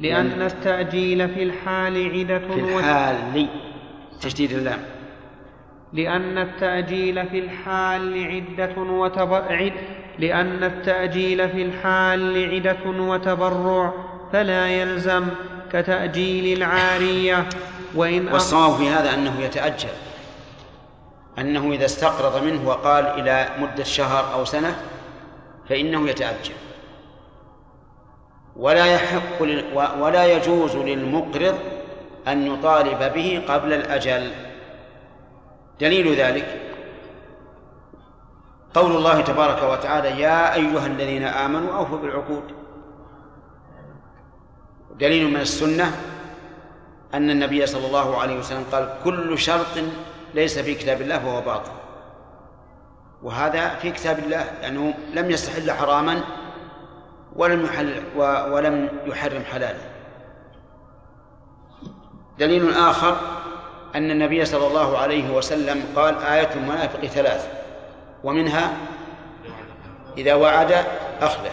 لأن 0.00 0.42
التأجيل 0.42 1.28
في 1.28 1.42
الحال 1.42 2.10
عدة 2.18 2.38
في 2.38 2.60
الحال 2.60 3.46
تشديد 4.20 4.52
اللام. 4.52 4.78
لأن 5.92 6.38
التأجيل 6.38 7.26
في 7.28 7.38
الحال 7.38 8.24
عدة 8.24 8.82
وتبرع 8.82 9.70
لأن 10.18 10.64
التأجيل 10.64 11.48
في 11.48 11.62
الحال 11.62 12.54
عدة 12.54 12.84
وتبرع 12.86 13.92
فلا 14.32 14.68
يلزم 14.68 15.26
كتأجيل 15.72 16.56
العارية. 16.58 17.48
وإن 17.94 18.28
والصواب 18.28 18.76
في 18.76 18.88
هذا 18.88 19.14
أنه 19.14 19.40
يتأجل. 19.40 19.88
أنه 21.38 21.72
إذا 21.72 21.84
استقرض 21.84 22.44
منه 22.44 22.68
وقال 22.68 23.04
إلى 23.04 23.48
مدة 23.58 23.84
شهر 23.84 24.34
أو 24.34 24.44
سنة 24.44 24.76
فإنه 25.68 26.08
يتأجل. 26.08 26.54
ولا 28.56 28.86
يحق 28.86 29.42
ولا 29.98 30.26
يجوز 30.26 30.76
للمقرض 30.76 31.58
أن 32.28 32.46
يطالب 32.46 33.12
به 33.14 33.42
قبل 33.48 33.72
الأجل. 33.72 34.30
دليل 35.80 36.14
ذلك 36.14 36.60
قول 38.74 38.96
الله 38.96 39.20
تبارك 39.20 39.62
وتعالى 39.62 40.20
يا 40.20 40.54
أيها 40.54 40.86
الذين 40.86 41.24
آمنوا 41.24 41.76
أوفوا 41.76 41.98
بالعقود. 41.98 42.42
دليل 44.94 45.30
من 45.30 45.40
السنة 45.40 45.96
أن 47.14 47.30
النبي 47.30 47.66
صلى 47.66 47.86
الله 47.86 48.20
عليه 48.20 48.38
وسلم 48.38 48.64
قال 48.72 48.88
كل 49.04 49.38
شرط 49.38 49.78
ليس 50.34 50.58
في 50.58 50.74
كتاب 50.74 51.00
الله 51.00 51.18
فهو 51.18 51.40
باطل. 51.40 51.72
وهذا 53.22 53.68
في 53.68 53.90
كتاب 53.90 54.18
الله 54.18 54.44
لأنه 54.62 54.94
لم 55.14 55.30
يستحل 55.30 55.70
حراما 55.70 56.20
ولم 57.36 57.64
يحل 57.64 58.02
ولم 58.52 58.88
يحرم 59.06 59.44
حلالا 59.44 59.78
دليل 62.38 62.74
آخر 62.74 63.16
أن 63.94 64.10
النبي 64.10 64.44
صلى 64.44 64.66
الله 64.66 64.98
عليه 64.98 65.30
وسلم 65.30 65.84
قال 65.96 66.18
آية 66.22 66.54
المنافق 66.54 67.06
ثلاث 67.06 67.48
ومنها 68.24 68.72
إذا 70.18 70.34
وعد 70.34 70.84
أخلف 71.20 71.52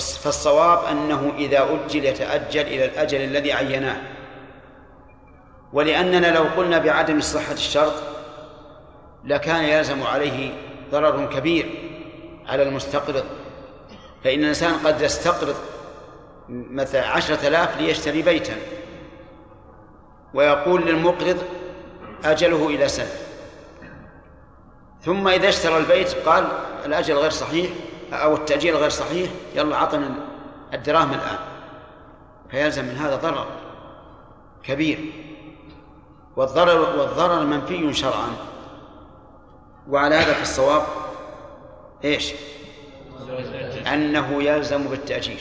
فالصواب 0.00 0.84
أنه 0.84 1.32
إذا 1.38 1.62
أجل 1.62 2.04
يتأجل 2.04 2.60
إلى 2.60 2.84
الأجل 2.84 3.20
الذي 3.20 3.52
عيناه. 3.52 3.96
ولأننا 5.72 6.34
لو 6.34 6.42
قلنا 6.56 6.78
بعدم 6.78 7.20
صحة 7.20 7.52
الشرط 7.52 7.94
لكان 9.24 9.64
يلزم 9.64 10.02
عليه 10.02 10.54
ضرر 10.90 11.26
كبير. 11.26 11.83
على 12.48 12.62
المستقرض. 12.62 13.24
فإن 14.24 14.40
الإنسان 14.40 14.74
قد 14.86 15.00
يستقرض 15.00 15.54
مثلا 16.48 17.08
عشرة 17.08 17.48
آلاف 17.48 17.80
ليشتري 17.80 18.22
بيتا 18.22 18.56
ويقول 20.34 20.86
للمقرض 20.86 21.38
أجله 22.24 22.66
إلى 22.66 22.88
سنة. 22.88 23.12
ثم 25.02 25.28
إذا 25.28 25.48
اشترى 25.48 25.76
البيت 25.76 26.14
قال 26.28 26.48
الأجل 26.86 27.14
غير 27.14 27.30
صحيح 27.30 27.70
أو 28.12 28.34
التأجيل 28.34 28.76
غير 28.76 28.90
صحيح 28.90 29.30
يلا 29.54 29.76
عطنا 29.76 30.14
الدراهم 30.74 31.12
الآن. 31.12 31.38
فيلزم 32.50 32.84
من 32.84 32.96
هذا 32.96 33.16
ضرر 33.16 33.46
كبير. 34.62 35.12
والضرر 36.36 36.98
والضرر 36.98 37.44
منفي 37.44 37.92
شرعا. 37.92 38.28
وعلى 39.88 40.14
هذا 40.14 40.32
في 40.32 40.42
الصواب 40.42 40.82
إيش؟ 42.04 42.32
أنه 43.86 44.42
يلزم 44.42 44.82
بالتأجيل 44.88 45.40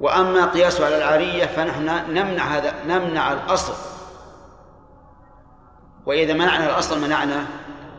وأما 0.00 0.46
قياسه 0.46 0.86
على 0.86 0.96
العارية 0.96 1.44
فنحن 1.44 2.12
نمنع 2.12 2.44
هذا 2.44 2.74
نمنع 2.86 3.32
الأصل. 3.32 3.74
وإذا 6.06 6.32
منعنا 6.32 6.66
الأصل 6.66 7.00
منعنا 7.00 7.46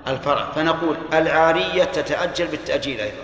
الفرع. 0.07 0.51
فنقول 0.51 0.97
العارية 1.13 1.83
تتأجل 1.83 2.47
بالتأجيل 2.47 2.99
أيضا. 2.99 3.23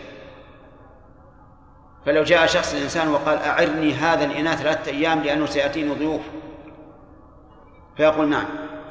فلو 2.05 2.23
جاء 2.23 2.45
شخص 2.45 2.73
الإنسان 2.73 3.07
وقال 3.07 3.37
أعرني 3.37 3.93
هذا 3.93 4.25
الإناث 4.25 4.61
ثلاثة 4.61 4.91
أيام 4.91 5.19
لأنه 5.19 5.45
سيأتيني 5.45 5.95
ضيوف. 5.95 6.21
فيقول 7.97 8.29
نعم 8.29 8.45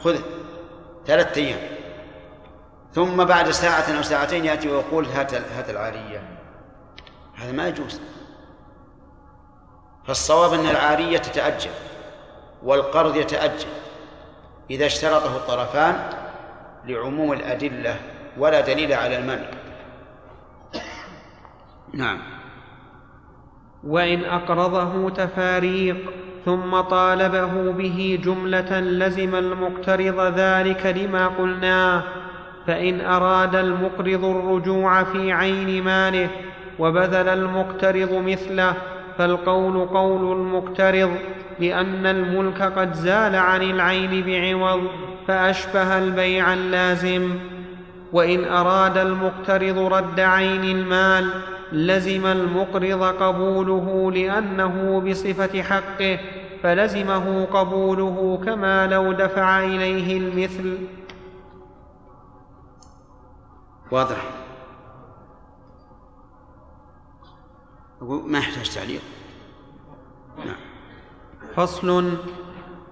خذ 0.05 0.19
ثلاثة 1.07 1.41
أيام. 1.41 1.59
ثم 2.95 3.25
بعد 3.25 3.51
ساعة 3.51 3.97
أو 3.97 4.03
ساعتين 4.03 4.45
يأتي 4.45 4.69
ويقول 4.69 5.07
هات 5.07 5.35
هات 5.35 5.71
العارية. 5.71 6.23
هذا 7.35 7.53
ما 7.53 7.69
يجوز. 7.69 8.01
فالصواب 10.07 10.53
أن 10.53 10.67
العارية 10.67 11.19
تتأجل 11.19 11.71
والقرض 12.63 13.17
يتأجل 13.17 13.69
إذا 14.71 14.87
اشترطه 14.87 15.37
الطرفان 15.37 16.11
لعموم 16.85 17.33
الأدلة 17.33 17.97
ولا 18.39 18.61
دليل 18.61 18.93
على 18.93 19.19
المنع. 19.19 19.47
نعم. 21.93 22.19
وإن 23.85 24.25
أقرضه 24.25 25.11
تفاريق 25.11 26.13
ثم 26.45 26.81
طالبه 26.81 27.73
به 27.73 28.21
جملة 28.25 28.81
لزم 28.81 29.35
المقترض 29.35 30.21
ذلك 30.21 30.87
لما 30.87 31.29
قلناه 31.29 32.03
فإن 32.67 33.01
أراد 33.01 33.57
المقرض 33.57 34.25
الرجوع 34.25 35.05
في 35.05 35.33
عين 35.33 35.85
ماله 35.85 36.29
وبذل 36.79 37.29
المقترض 37.29 38.13
مثله 38.13 38.75
فالقول 39.19 39.87
قول 39.87 40.33
المقترض 40.39 41.11
لأن 41.61 42.07
الملك 42.07 42.63
قد 42.63 42.95
زال 42.95 43.35
عن 43.37 43.63
العين 43.63 44.25
بعوض 44.27 44.83
فأشبه 45.29 45.99
البيع 45.99 46.53
اللازم. 46.53 47.31
وإن 48.13 48.45
أراد 48.45 48.99
المقترض 48.99 49.79
رد 49.79 50.21
عين 50.21 50.65
المال 50.65 51.31
لزم 51.73 52.27
المقرض 52.27 53.03
قبوله 53.03 54.13
لأنه 54.13 55.03
بصفة 55.07 55.63
حقه 55.63 56.19
فلزمه 56.63 57.45
قبوله 57.45 58.41
كما 58.47 58.87
لو 58.87 59.13
دفع 59.13 59.65
إليه 59.65 60.19
المثل. 60.19 60.79
واضح. 63.91 64.25
ما 68.01 68.39
يحتاج 68.39 68.71
تعليق. 68.71 69.01
نعم. 70.39 70.57
فصل 71.57 72.13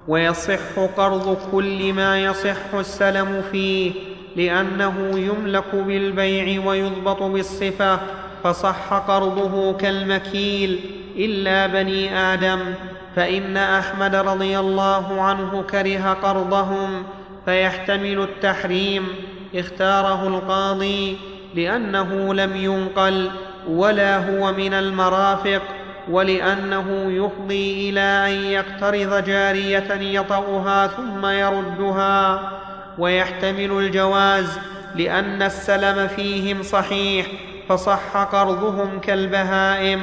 ويصح 0.09 0.79
قرض 0.97 1.39
كل 1.53 1.93
ما 1.93 2.25
يصح 2.25 2.75
السلم 2.75 3.43
فيه 3.53 3.93
لأنه 4.37 5.19
يملك 5.19 5.75
بالبيع 5.75 6.67
ويضبط 6.67 7.23
بالصفة 7.23 8.01
فصح 8.45 8.93
قرضه 8.93 9.73
كالمكيل 9.73 10.81
إلا 11.17 11.67
بني 11.67 12.17
آدم. 12.19 12.75
فإن 13.17 13.57
أحمد 13.57 14.15
رضي 14.15 14.59
الله 14.59 15.21
عنه 15.21 15.63
كره 15.63 16.13
قرضهم 16.13 17.03
فيحتمل 17.45 18.21
التحريم. 18.21 19.09
اختاره 19.55 20.29
القاضي 20.29 21.19
لأنه 21.55 22.35
لم 22.35 22.57
ينقل 22.57 23.31
ولا 23.69 24.17
هو 24.17 24.53
من 24.53 24.75
المرافق 24.75 25.63
ولأنه 26.09 27.13
يفضي 27.13 27.91
إلى 27.91 28.01
أن 28.01 28.45
يقترض 28.45 29.25
جارية 29.25 30.21
يطأها 30.21 30.87
ثم 30.87 31.27
يردها 31.27 32.53
ويحتمل 32.99 33.71
الجواز 33.71 34.59
لأن 34.95 35.43
السلم 35.43 36.09
فيهم 36.09 36.63
صحيح 36.63 37.27
فصح 37.69 38.17
قرضهم 38.17 39.01
كالبهائم. 39.01 40.01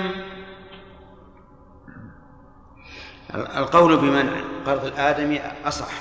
القول 3.36 3.98
بمنع 3.98 4.32
قرض 4.66 4.86
الآدمي 4.86 5.42
أصح. 5.66 5.92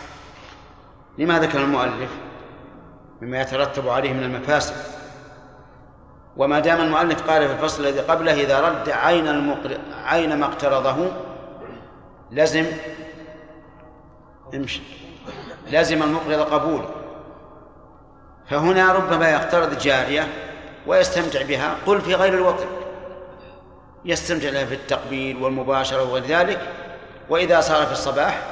لما 1.19 1.39
ذكر 1.39 1.61
المؤلف؟ 1.61 2.11
مما 3.23 3.41
يترتب 3.41 3.89
عليه 3.89 4.13
من 4.13 4.23
المفاسد. 4.23 4.75
وما 6.37 6.61
دام 6.61 6.81
المؤلف 6.81 7.31
قال 7.31 7.49
في 7.49 7.55
الفصل 7.55 7.87
الذي 7.87 8.01
قبله 8.01 8.33
إذا 8.33 8.61
رد 8.61 8.89
عين 8.89 9.29
المقر... 9.29 9.79
عين 10.05 10.39
ما 10.39 10.47
اقترضه 10.47 11.11
لزم 12.31 12.67
امشي. 14.55 14.83
لازم 15.71 16.03
المقرض 16.03 16.41
قبول. 16.41 16.85
فهنا 18.51 18.93
ربما 18.93 19.31
يقترض 19.31 19.79
جارية 19.79 20.29
ويستمتع 20.87 21.43
بها. 21.43 21.77
قل 21.87 22.01
في 22.01 22.15
غير 22.15 22.35
الوطن 22.35 22.67
يستمتع 24.05 24.49
لها 24.49 24.65
في 24.65 24.75
التقبيل 24.75 25.37
والمباشرة 25.43 26.03
وغير 26.03 26.25
ذلك 26.25 26.61
وإذا 27.29 27.61
صار 27.61 27.87
في 27.87 27.93
الصباح 27.93 28.43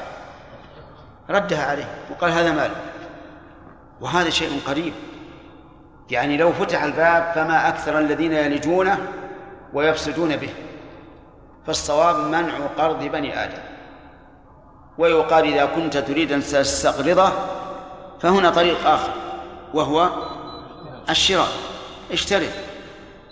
ردها 1.31 1.70
عليه 1.70 1.88
وقال 2.11 2.33
هذا 2.33 2.52
مال 2.52 2.70
وهذا 4.00 4.30
شيء 4.30 4.61
قريب. 4.66 4.92
يعني 6.11 6.37
لو 6.37 6.52
فتح 6.52 6.82
الباب 6.82 7.32
فما 7.35 7.68
أكثر 7.68 7.98
الذين 7.98 8.32
يلجونه 8.32 8.98
ويفسدون 9.72 10.37
به. 10.37 10.50
فالصواب 11.66 12.16
منع 12.16 12.66
قرض 12.78 13.02
بني 13.02 13.44
آدم. 13.44 13.62
ويقال 14.98 15.44
إذا 15.44 15.64
كنت 15.66 15.96
تريد 15.96 16.32
أن 16.32 16.40
تستقرضه 16.40 17.32
فهنا 18.20 18.50
طريق 18.50 18.87
آخر 18.87 19.12
وهو 19.74 20.11
الشراء. 21.11 21.48
اشتري 22.12 22.50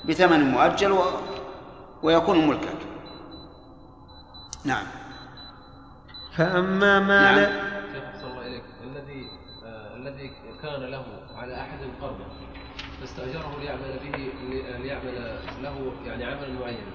بثمن 0.09 0.41
مؤجل 0.51 0.93
و... 0.93 1.03
ويكون 2.03 2.49
ملكك. 2.49 2.79
نعم. 4.65 4.87
فأما 6.37 7.01
ما 7.01 7.23
نعم. 7.23 7.35
لا 7.35 7.74
كان 10.65 10.83
له 10.91 11.05
على 11.37 11.61
أحد 11.61 11.79
القرض 11.83 12.19
فاستأجره 13.01 13.57
ليعمل 13.61 13.99
به 14.03 14.33
ليعمل 14.79 15.39
له 15.63 15.93
يعني 16.07 16.25
عملا 16.25 16.61
معينا 16.61 16.93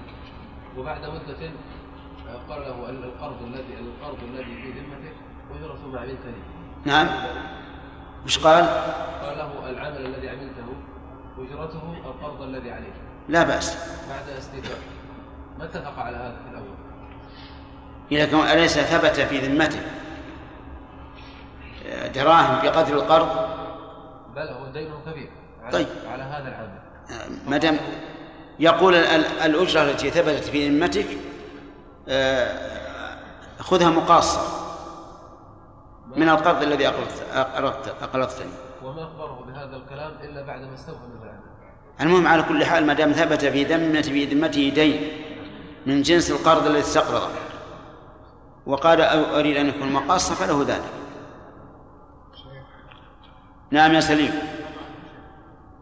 وبعد 0.76 1.04
مدة 1.04 1.50
قال 2.48 2.60
له 2.60 2.88
أن 2.88 3.02
القرض 3.02 3.42
الذي 3.42 3.74
القرض 3.80 4.18
الذي 4.22 4.62
في 4.62 4.70
ذمتك 4.70 5.14
أجرته 5.50 5.86
ما 5.86 6.00
عملت 6.00 6.26
لي. 6.26 6.42
نعم. 6.84 7.08
مش 8.26 8.38
قال؟ 8.38 8.64
قال 9.22 9.38
له 9.38 9.70
العمل 9.70 10.06
الذي 10.06 10.28
عملته 10.28 10.66
أجرته 11.38 11.94
القرض 12.06 12.42
الذي 12.42 12.70
عليك 12.70 12.94
لا 13.28 13.42
بأس. 13.42 13.76
بعد 14.08 14.36
استيفاء. 14.38 14.78
ما 15.58 15.64
اتفق 15.64 15.98
على 15.98 16.16
هذا 16.16 16.36
في 16.44 16.50
الأول؟ 16.50 16.76
إذا 18.12 18.26
كان 18.26 18.58
أليس 18.58 18.78
ثبت 18.78 19.20
في 19.20 19.38
ذمته؟ 19.38 19.80
دراهم 22.14 22.62
بقدر 22.62 22.94
القرض؟ 22.94 23.28
بل 24.36 24.48
هو 24.48 24.66
دين 24.72 24.90
كبير 25.06 25.30
على, 25.62 25.72
طيب. 25.72 25.86
على 26.12 26.22
هذا 26.22 26.48
العمل. 26.48 26.80
ما 27.46 27.56
دام 27.56 27.76
يقول 28.58 28.94
الأجرة 28.94 29.82
التي 29.82 30.10
ثبتت 30.10 30.44
في 30.44 30.68
ذمتك 30.68 31.06
آه، 32.08 32.70
خذها 33.58 33.90
مقاصة 33.90 34.40
من 36.16 36.28
القرض 36.28 36.62
الذي 36.62 36.88
أقرضت 37.32 37.94
أقرضتني. 38.02 38.50
وما 38.84 39.02
أخبره 39.02 39.44
بهذا 39.48 39.76
الكلام 39.76 40.12
إلا 40.24 40.42
بعد 40.46 40.60
ما 40.60 40.74
استوفى 40.74 40.98
العمل. 41.22 41.40
المهم 42.00 42.26
على 42.26 42.42
كل 42.42 42.64
حال 42.64 42.86
ما 42.86 42.94
دام 42.94 43.12
ثبت 43.12 43.44
في 43.44 43.64
ذمته 43.64 44.12
في 44.12 44.24
ذمته 44.24 44.68
دين 44.74 45.12
من 45.86 46.02
جنس 46.02 46.30
القرض 46.30 46.66
الذي 46.66 46.80
استقرضه 46.80 47.28
وقال 48.66 49.00
أريد 49.34 49.56
أن 49.56 49.66
يكون 49.66 49.92
مقاصة 49.92 50.34
فله 50.34 50.64
ذلك. 50.68 50.99
نعم 53.72 53.92
يا 53.92 54.00
سليم. 54.00 54.32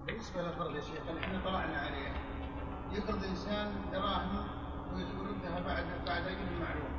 بالنسبة 0.07 0.43
للقرض 0.43 0.77
يا 0.77 0.81
شيخ 0.81 1.19
إحنا 1.21 1.41
طلعنا 1.45 1.79
عليه. 1.79 2.13
يقرض 2.93 3.25
إنسان 3.25 3.67
دراهم 3.93 4.47
ويردها 4.95 5.61
بعد 5.67 5.85
بعد 6.07 6.23
أجل 6.23 6.61
معلوم. 6.61 6.93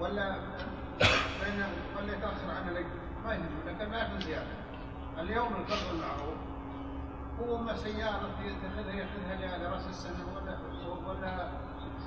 ولا 0.00 0.40
فإن 1.40 1.64
ولا 1.96 2.12
يتأخر 2.12 2.50
عن 2.50 2.68
الأجل 2.68 2.86
ما 3.24 3.34
يجوز 3.34 3.66
لكن 3.66 3.90
ما 3.90 3.98
يأخذ 3.98 4.20
زيادة. 4.20 4.46
اليوم 5.20 5.52
القرض 5.52 5.94
المعروف 5.94 6.38
هو 7.40 7.58
ما 7.58 7.76
سيارة 7.76 8.30
يتخذها 8.44 8.94
يأخذها 8.94 9.58
لرأس 9.58 9.86
السنة 9.90 10.26
ولا 10.36 10.58
ولا 11.08 11.50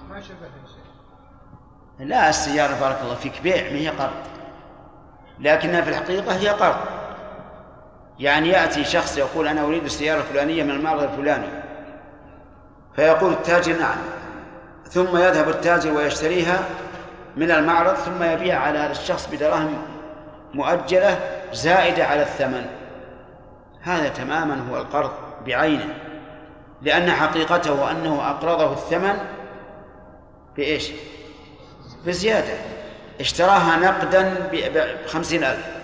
ما 0.10 0.22
شبه 0.22 0.50
شيء. 0.66 2.06
لا 2.08 2.30
السيارة 2.30 2.80
بارك 2.80 3.02
الله 3.02 3.16
فيك 3.16 3.42
بيع 3.42 3.72
ما 3.72 3.78
هي 3.78 3.90
قرض. 3.90 4.24
لكنها 5.40 5.82
في 5.82 5.90
الحقيقة 5.90 6.36
هي 6.36 6.50
قرض. 6.50 7.05
يعني 8.20 8.50
يأتي 8.50 8.84
شخص 8.84 9.18
يقول 9.18 9.48
أنا 9.48 9.66
أريد 9.66 9.84
السيارة 9.84 10.20
الفلانية 10.20 10.64
من 10.64 10.72
المعرض 10.72 11.04
الفلاني. 11.04 11.48
فيقول 12.96 13.34
التاجر 13.34 13.80
نعم. 13.80 13.98
ثم 14.90 15.18
يذهب 15.18 15.50
التاجر 15.50 15.92
ويشتريها 15.92 16.60
من 17.38 17.52
المعرض 17.52 17.94
ثم 17.94 18.24
يبيع 18.24 18.60
على 18.60 18.80
هذا 18.80 18.92
الشخص 18.92 19.28
بدراهم 19.32 19.82
مؤجلة 20.54 21.20
زائدة 21.54 22.06
على 22.06 22.22
الثمن. 22.22 22.66
هذا 23.82 24.10
تماما 24.10 24.70
هو 24.70 24.78
القرض 24.78 25.12
بعينه 25.46 25.94
لأن 26.82 27.12
حقيقته 27.12 27.92
أنه 27.92 28.30
أقرضه 28.30 28.74
الثمن 28.74 29.18
بإيش؟ 30.56 30.92
بزيادة. 32.06 32.54
اشتراها 33.20 33.78
نقدا 33.78 34.50
بخمسين 35.06 35.44
ألف. 35.44 35.75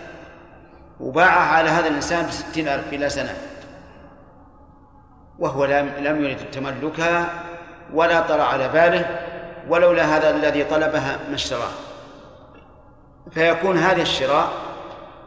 وباعها 1.01 1.55
على 1.55 1.69
هذا 1.69 1.87
الإنسان 1.87 2.25
بستين 2.25 2.67
ألف 2.67 2.93
إلى 2.93 3.09
سنة. 3.09 3.33
وهو 5.39 5.65
لم 5.99 6.23
يرد 6.25 6.51
تملكها 6.51 7.29
ولا 7.93 8.21
طرى 8.21 8.41
على 8.41 8.69
باله 8.69 9.19
ولولا 9.69 10.17
هذا 10.17 10.29
الذي 10.29 10.63
طلبها 10.63 11.19
ما 11.29 11.35
اشتراه. 11.35 11.71
فيكون 13.31 13.77
هذا 13.77 14.01
الشراء 14.01 14.49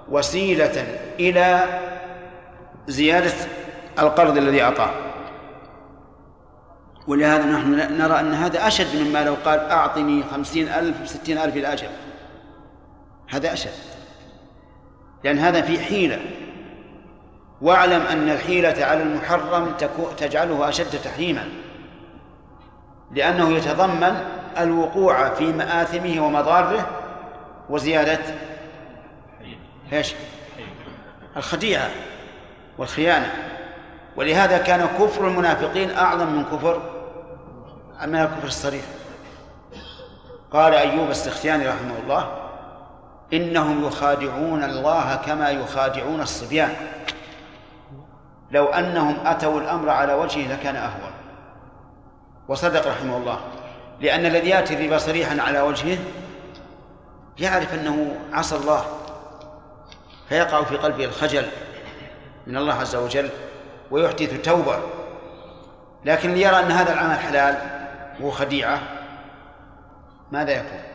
وسيلة 0.08 0.98
إلى 1.20 1.80
زيادة 2.86 3.32
القرض 3.98 4.36
الذي 4.36 4.62
أعطاه. 4.62 4.90
ولهذا 7.06 7.44
نحن 7.44 7.98
نرى 7.98 8.20
أن 8.20 8.34
هذا 8.34 8.66
أشد 8.66 8.96
مما 8.96 9.24
لو 9.24 9.36
قال 9.44 9.58
أعطني 9.58 10.22
خمسين 10.32 10.68
ألف 10.68 11.08
ستين 11.08 11.38
ألف 11.38 11.56
إلى 11.56 11.72
أجل. 11.72 11.88
هذا 13.28 13.52
أشد. 13.52 13.93
لأن 15.24 15.38
هذا 15.38 15.62
في 15.62 15.78
حيلة. 15.78 16.20
واعلم 17.60 18.00
أن 18.00 18.30
الحيلة 18.30 18.84
على 18.84 19.02
المحرم 19.02 19.74
تجعله 20.18 20.68
أشد 20.68 21.00
تحريما. 21.04 21.48
لأنه 23.10 23.52
يتضمن 23.52 24.24
الوقوع 24.58 25.28
في 25.28 25.44
مآثمه 25.44 26.26
ومضاره 26.26 26.86
وزيادة 27.70 28.18
إيش؟ 29.92 30.14
الخديعة 31.36 31.90
والخيانة. 32.78 33.32
ولهذا 34.16 34.58
كان 34.58 34.86
كفر 34.98 35.28
المنافقين 35.28 35.90
أعظم 35.90 36.32
من 36.32 36.44
كفر 36.44 36.82
من 38.06 38.16
الكفر 38.16 38.46
الصريح. 38.46 38.84
قال 40.52 40.74
أيوب 40.74 41.10
السختياني 41.10 41.68
رحمه 41.68 41.98
الله 42.02 42.43
إنهم 43.34 43.86
يخادعون 43.86 44.64
الله 44.64 45.16
كما 45.16 45.50
يخادعون 45.50 46.20
الصبيان. 46.20 46.74
لو 48.50 48.66
أنهم 48.66 49.26
أتوا 49.26 49.60
الأمر 49.60 49.90
على 49.90 50.14
وجهه 50.14 50.52
لكان 50.52 50.76
أهون. 50.76 51.12
وصدق 52.48 52.88
رحمه 52.88 53.16
الله. 53.16 53.38
لأن 54.00 54.26
الذي 54.26 54.48
يأتي 54.48 54.74
الربا 54.74 54.98
صريحا 54.98 55.40
على 55.40 55.60
وجهه 55.60 55.98
يعرف 57.38 57.74
أنه 57.74 58.16
عصى 58.32 58.56
الله. 58.56 58.84
فيقع 60.28 60.62
في 60.62 60.76
قلبه 60.76 61.04
الخجل 61.04 61.46
من 62.46 62.56
الله 62.56 62.74
عز 62.74 62.96
وجل 62.96 63.30
ويحدث 63.90 64.42
توبة 64.42 64.78
لكن 66.04 66.34
ليرى 66.34 66.58
أن 66.58 66.70
هذا 66.70 66.92
العمل 66.92 67.18
حلال 67.18 67.56
وهو 68.20 68.30
خديعة 68.30 68.80
ماذا 70.32 70.52
يكون؟ 70.52 70.93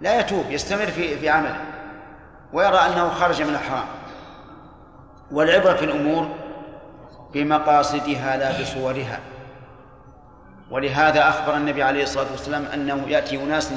لا 0.00 0.20
يتوب 0.20 0.50
يستمر 0.50 0.86
في 0.86 1.18
في 1.18 1.28
عمله 1.28 1.60
ويرى 2.52 2.76
أنه 2.76 3.10
خرج 3.10 3.42
من 3.42 3.54
الحرام. 3.54 3.86
والعبرة 5.30 5.74
في 5.74 5.84
الأمور 5.84 6.28
بمقاصدها 7.34 8.36
لا 8.36 8.62
بصورها. 8.62 9.20
ولهذا 10.70 11.28
أخبر 11.28 11.56
النبي 11.56 11.82
عليه 11.82 12.02
الصلاة 12.02 12.26
والسلام 12.30 12.66
أنه 12.66 13.04
يأتي 13.08 13.42
أناس 13.42 13.72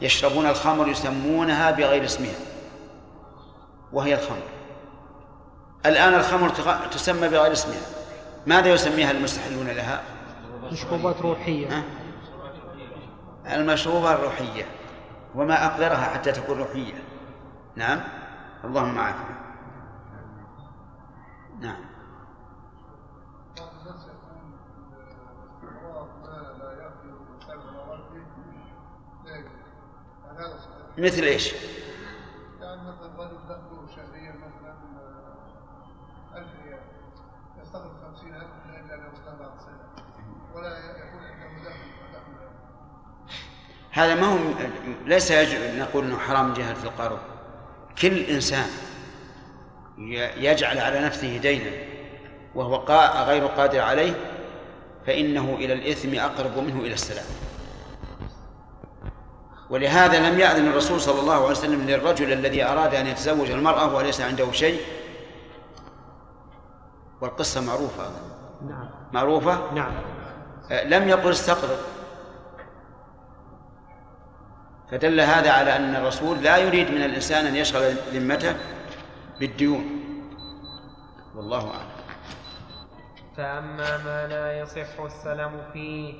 يشربون 0.00 0.46
الخمر 0.46 0.88
يسمونها 0.88 1.70
بغير 1.70 2.04
اسمها 2.04 2.34
وهي 3.92 4.14
الخمر. 4.14 4.42
الآن 5.86 6.14
الخمر 6.14 6.48
تسمى 6.90 7.28
بغير 7.28 7.52
اسمها. 7.52 7.86
ماذا 8.46 8.68
يسميها 8.68 9.10
المستحلون 9.10 9.66
لها؟ 9.66 10.00
مشروبات 10.72 11.20
روحية. 11.20 11.84
المشروبة 13.46 14.12
الروحية. 14.12 14.64
وما 15.34 15.66
أقدرها 15.66 16.14
حتى 16.14 16.32
تكون 16.32 16.58
روحية. 16.58 16.94
نعم؟ 17.76 18.00
اللهم 18.64 18.98
عافنا. 18.98 19.44
نعم. 21.60 21.94
مثل 30.98 31.22
إيش؟ 31.22 31.52
يعني 32.60 32.82
مثلا 32.82 33.08
دخله 33.48 33.86
شهريا 33.96 34.32
مثلا 34.32 34.74
1000 36.34 36.46
ريال 36.64 36.80
يستغرق 37.62 37.92
50000 38.02 38.42
الا 38.68 38.96
سنه 39.58 39.88
ولا 40.54 41.03
هذا 43.94 44.14
ما 44.14 44.26
هو 44.26 44.38
ليس 45.06 45.30
يجب 45.30 45.78
نقول 45.78 46.04
إنه 46.04 46.18
حرام 46.18 46.48
من 46.48 46.54
جهة 46.54 46.76
القرض. 46.84 47.18
كل 48.02 48.18
إنسان 48.18 48.66
يجعل 50.36 50.78
على 50.78 51.00
نفسه 51.00 51.36
دينا 51.36 51.70
وهو 52.54 52.76
غير 53.26 53.46
قادر 53.46 53.80
عليه 53.80 54.14
فإنه 55.06 55.54
إلى 55.58 55.72
الإثم 55.72 56.18
أقرب 56.18 56.58
منه 56.58 56.80
إلى 56.80 56.94
السلام. 56.94 57.24
ولهذا 59.70 60.30
لم 60.30 60.40
يأذن 60.40 60.68
الرسول 60.68 61.00
صلى 61.00 61.20
الله 61.20 61.34
عليه 61.34 61.50
وسلم 61.50 61.86
للرجل 61.86 62.32
الذي 62.32 62.64
أراد 62.64 62.94
أن 62.94 63.06
يتزوج 63.06 63.50
المرأة 63.50 63.94
وليس 63.94 64.20
عنده 64.20 64.52
شيء. 64.52 64.80
والقصة 67.20 67.60
معروفة. 67.60 68.10
نعم. 68.68 68.90
معروفة؟ 69.12 69.72
نعم. 69.74 69.92
آه، 70.70 70.84
لم 70.84 71.08
يقل 71.08 71.30
استقرض. 71.30 71.78
فدل 74.90 75.20
هذا 75.20 75.50
على 75.52 75.76
أن 75.76 75.96
الرسول 75.96 76.42
لا 76.42 76.56
يريد 76.56 76.90
من 76.90 77.02
الإنسان 77.02 77.46
أن 77.46 77.56
يشغل 77.56 77.94
ذمته 78.12 78.56
بالديون. 79.40 79.84
والله 81.34 81.70
أعلم. 81.70 81.94
فأما 83.36 83.96
ما 83.96 84.26
لا 84.26 84.58
يصح 84.58 85.00
السلم 85.00 85.62
فيه 85.72 86.14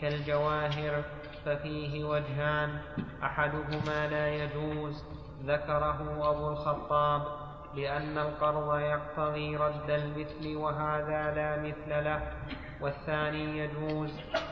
كالجواهر 0.00 1.02
ففيه 1.44 2.04
وجهان 2.04 2.78
أحدهما 3.22 4.06
لا 4.06 4.34
يجوز 4.34 5.04
ذكره 5.46 6.30
أبو 6.30 6.48
الخطاب 6.48 7.22
لأن 7.74 8.18
القرض 8.18 8.78
يقتضي 8.78 9.56
رد 9.56 9.90
المثل 9.90 10.56
وهذا 10.56 11.34
لا 11.34 11.56
مثل 11.62 12.04
له 12.04 12.32
والثاني 12.80 13.58
يجوز 13.58 14.10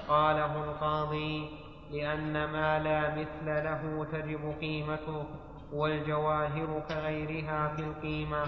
قاله 0.09 0.65
القاضي 0.65 1.51
لأن 1.91 2.45
ما 2.45 2.79
لا 2.79 3.11
مثل 3.15 3.47
له 3.65 4.07
تجب 4.13 4.55
قيمته 4.61 5.25
والجواهر 5.73 6.83
كغيرها 6.89 7.73
في 7.77 7.83
القيمة 7.83 8.45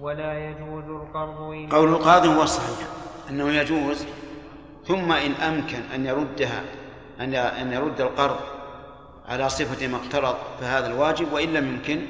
ولا 0.00 0.50
يجوز 0.50 0.84
القرض 0.84 1.68
قول 1.70 1.88
القاضي 1.88 2.28
هو 2.28 2.42
الصحيح 2.42 2.88
أنه 3.30 3.48
يجوز 3.48 4.06
ثم 4.84 5.12
إن 5.12 5.32
أمكن 5.32 5.80
أن 5.94 6.06
يردها 6.06 6.62
أن 7.20 7.34
أن 7.34 7.72
يرد 7.72 8.00
القرض 8.00 8.36
على 9.28 9.48
صفة 9.48 9.86
ما 9.86 9.96
اقترض 9.96 10.34
فهذا 10.60 10.86
الواجب 10.86 11.32
وإن 11.32 11.52
لم 11.52 11.68
يمكن 11.68 12.06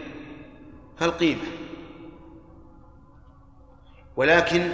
فالقيمة. 0.98 1.42
ولكن 4.16 4.70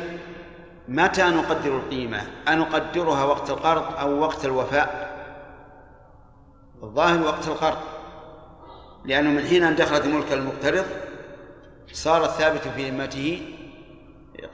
متى 0.88 1.22
نقدر 1.22 1.76
القيمة؟ 1.76 2.22
أنقدرها 2.48 3.24
وقت 3.24 3.50
القرض 3.50 3.96
أو 3.98 4.18
وقت 4.18 4.44
الوفاء؟ 4.44 5.03
الظاهر 6.82 7.22
وقت 7.22 7.48
القرض 7.48 7.78
لأنه 9.04 9.30
من 9.30 9.42
حين 9.42 9.64
أن 9.64 9.76
دخلت 9.76 10.06
ملك 10.06 10.32
المقترض 10.32 10.84
صار 11.92 12.24
الثابت 12.24 12.68
في 12.68 12.90
ذمته 12.90 13.42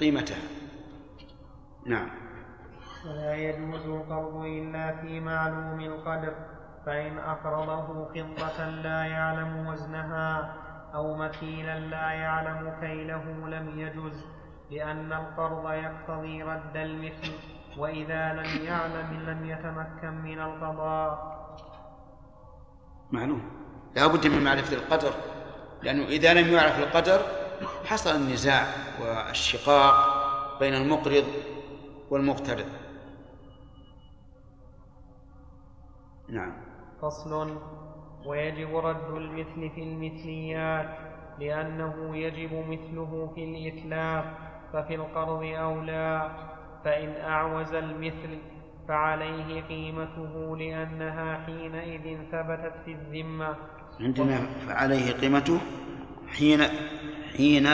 قيمتها. 0.01 0.43
نعم. 1.87 2.11
ولا 3.07 3.35
يجوز 3.35 3.87
القرض 3.87 4.45
إلا 4.45 4.97
في 4.97 5.21
معلوم 5.21 5.81
القدر 5.81 6.35
فإن 6.87 7.19
أقرضه 7.19 8.05
فضة 8.05 8.65
لا 8.65 9.05
يعلم 9.05 9.67
وزنها 9.67 10.55
أو 10.95 11.17
مكيلا 11.17 11.79
لا 11.79 12.11
يعلم 12.11 12.73
كيله 12.81 13.25
لم 13.49 13.79
يجز 13.79 14.27
لأن 14.71 15.13
القرض 15.13 15.71
يقتضي 15.73 16.43
رد 16.43 16.77
المثل 16.77 17.33
وإذا 17.79 18.33
لم 18.33 18.65
يعلم 18.65 19.23
لم 19.27 19.51
يتمكن 19.51 20.15
من 20.23 20.41
القضاء. 20.41 21.41
معلوم. 23.13 23.43
لا 23.97 24.07
بد 24.07 24.27
من 24.27 24.45
معرفة 24.45 24.77
القدر 24.77 25.13
لأنه 25.83 26.05
إذا 26.05 26.35
لم 26.35 26.53
يعرف 26.53 26.79
القدر 26.79 27.21
حصل 27.85 28.11
النزاع 28.11 28.67
والشقاق 29.01 30.21
بين 30.61 30.75
المقرض 30.75 31.25
والمقترض. 32.11 32.67
نعم. 36.29 36.53
فصل 37.03 37.57
ويجب 38.27 38.77
رد 38.77 39.17
المثل 39.17 39.71
في 39.75 39.83
المثليات 39.83 40.99
لأنه 41.39 42.17
يجب 42.17 42.53
مثله 42.53 43.33
في 43.35 43.45
الإتلاف 43.45 44.25
ففي 44.73 44.95
القرض 44.95 45.43
أولى 45.43 46.31
فإن 46.85 47.09
أعوز 47.21 47.75
المثل 47.75 48.39
فعليه 48.91 49.63
قيمته 49.63 50.57
لأنها 50.57 51.47
حينئذ 51.47 52.19
ثبتت 52.33 52.75
في 52.85 52.93
الذمة. 52.93 53.57
عندنا 54.01 54.47
فعليه 54.67 55.13
قيمته 55.13 55.61
حين 56.29 56.61
حين 57.37 57.67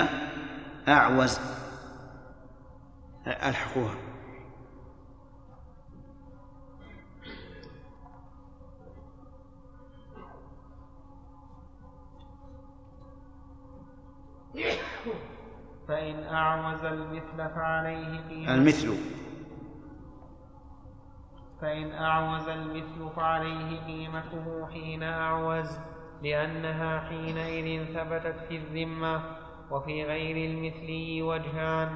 أعوز 0.89 1.41
ألحقوها. 3.27 3.95
فإن 15.89 16.25
أعوز 16.25 16.85
المثل 16.85 17.37
فعليه 17.37 18.21
قيمته. 18.29 18.55
المثل. 18.55 19.26
فإن 21.67 21.93
أعوز 21.93 22.49
المثل 22.49 23.11
فعليه 23.17 23.81
قيمته 23.87 24.67
حين 24.73 25.03
أعوز 25.03 25.79
لأنها 26.23 27.01
حينئذ 27.01 27.85
ثبتت 27.95 28.39
في 28.49 28.57
الذمة 28.57 29.23
وفي 29.71 30.05
غير 30.05 30.51
المثلي 30.51 31.23
وجهان. 31.23 31.89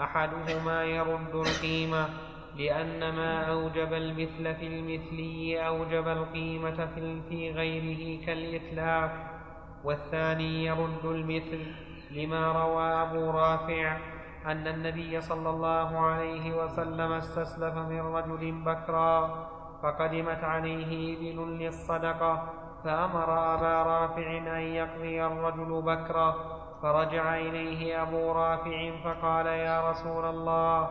أحدهما 0.00 0.84
يرد 0.84 1.34
القيمة 1.34 2.08
لأن 2.56 3.14
ما 3.14 3.50
أوجب 3.50 3.92
المثل 3.92 4.54
في 4.54 4.66
المثلي 4.66 5.66
أوجب 5.66 6.08
القيمة 6.08 6.86
في 7.28 7.50
غيره 7.50 8.26
كالإتلاف. 8.26 9.10
والثاني 9.84 10.64
يرد 10.64 11.04
المثل 11.04 11.62
لما 12.10 12.52
روى 12.52 12.84
أبو 13.02 13.30
رافع 13.30 13.98
أن 14.46 14.66
النبي 14.66 15.20
صلى 15.20 15.50
الله 15.50 15.98
عليه 15.98 16.64
وسلم 16.64 17.12
استسلف 17.12 17.74
من 17.74 18.00
رجل 18.00 18.52
بكرا 18.52 19.46
فقدمت 19.82 20.44
عليه 20.44 20.90
إبل 21.18 21.58
للصدقة 21.58 22.42
فأمر 22.84 23.54
أبا 23.54 23.82
رافع 23.82 24.38
أن 24.38 24.60
يقضي 24.60 25.26
الرجل 25.26 25.82
بكرا 25.82 26.34
فرجع 26.82 27.34
إليه 27.36 28.02
أبو 28.02 28.32
رافع 28.32 28.90
فقال 29.04 29.46
يا 29.46 29.90
رسول 29.90 30.24
الله 30.24 30.88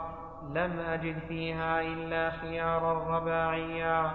لم 0.49 0.79
أجد 0.79 1.19
فيها 1.19 1.81
إلا 1.81 2.29
خيار 2.29 2.91
الرباعيا 2.91 4.11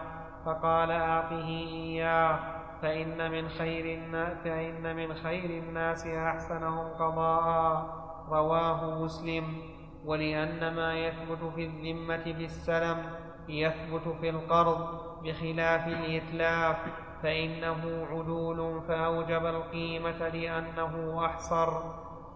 فقال 0.47 0.91
أعطه 0.91 1.49
إياه 1.49 2.39
فإن 2.83 3.31
من 3.31 3.49
خير 3.49 3.99
الناس 3.99 4.39
فإن 4.45 4.97
من 4.97 5.15
خير 5.15 5.63
الناس 5.63 6.07
أحسنهم 6.07 6.89
قضاء 6.89 7.96
رواه 8.31 9.05
مسلم 9.05 9.63
ولأن 10.05 10.75
ما 10.77 10.95
يثبت 10.95 11.53
في 11.55 11.65
الذمة 11.65 12.23
في 12.25 12.45
السلم 12.45 13.03
يثبت 13.49 14.09
في 14.21 14.29
القرض 14.31 15.01
بخلاف 15.25 15.87
الإتلاف 15.89 16.77
فإنه 17.23 18.07
عدول 18.11 18.83
فأوجب 18.89 19.47
القيمة 19.47 20.29
لأنه 20.29 21.25
أحصر 21.27 21.69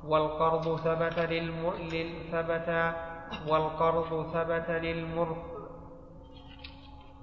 والقرض 0.04 0.76
ثبت 0.76 1.18
للم... 1.18 1.72
ثبت 2.32 2.94
والقرض 3.48 4.26
ثبت 4.32 4.70
للمرف 4.70 5.38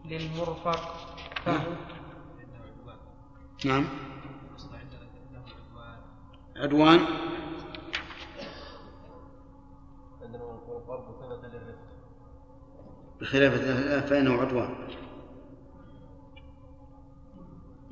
للمرفق. 0.06 0.80
فهو 1.45 1.60
نعم. 3.65 3.86
عدوان؟ 6.58 6.99
بخلاف 13.21 13.53
فإنه 14.10 14.41
عدوان 14.41 14.69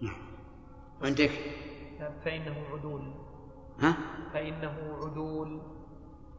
نعم. 0.01 0.15
عندك؟ 1.01 1.31
فإنه 2.25 2.55
عدول. 2.71 3.13
ها؟ 3.79 3.97
فإنه 4.33 4.97
عدول. 5.03 5.61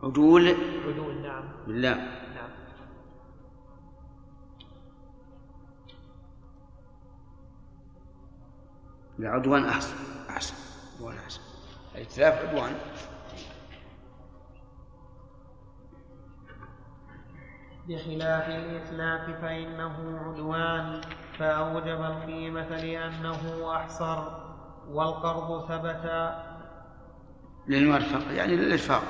عدول؟ 0.03 0.55
عدول 0.87 1.23
نعم. 1.23 1.45
بالله. 1.67 1.95
نعم. 2.35 2.51
العدوان 9.19 9.65
أحسن 9.65 9.95
أحسن 10.31 10.55
عدوان 10.97 11.17
أحسن. 11.17 11.41
الائتلاف 11.95 12.49
عدوان. 12.49 12.73
بخلاف 17.89 18.49
الإتلاف 18.49 19.41
فإنه 19.41 20.19
عدوان 20.25 21.01
فأوجب 21.39 22.03
القيمة 22.03 22.69
لأنه 22.69 23.73
أحصر. 23.77 24.47
والقرض 24.89 25.69
ثبت. 25.69 26.35
للمرفق 27.69 28.33
يعني 28.33 28.57
للإرفاق. 28.57 29.03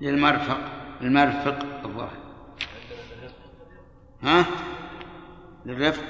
للمرفق 0.00 0.58
المرفق 1.00 1.58
الظاهر. 1.84 2.18
ها؟ 4.22 4.44
للرفق. 5.66 6.04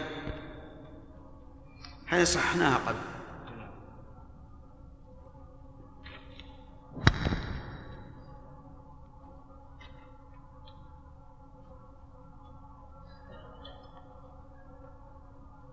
هذه 2.09 2.25
صحناها 2.25 2.77
قبل. 2.77 3.12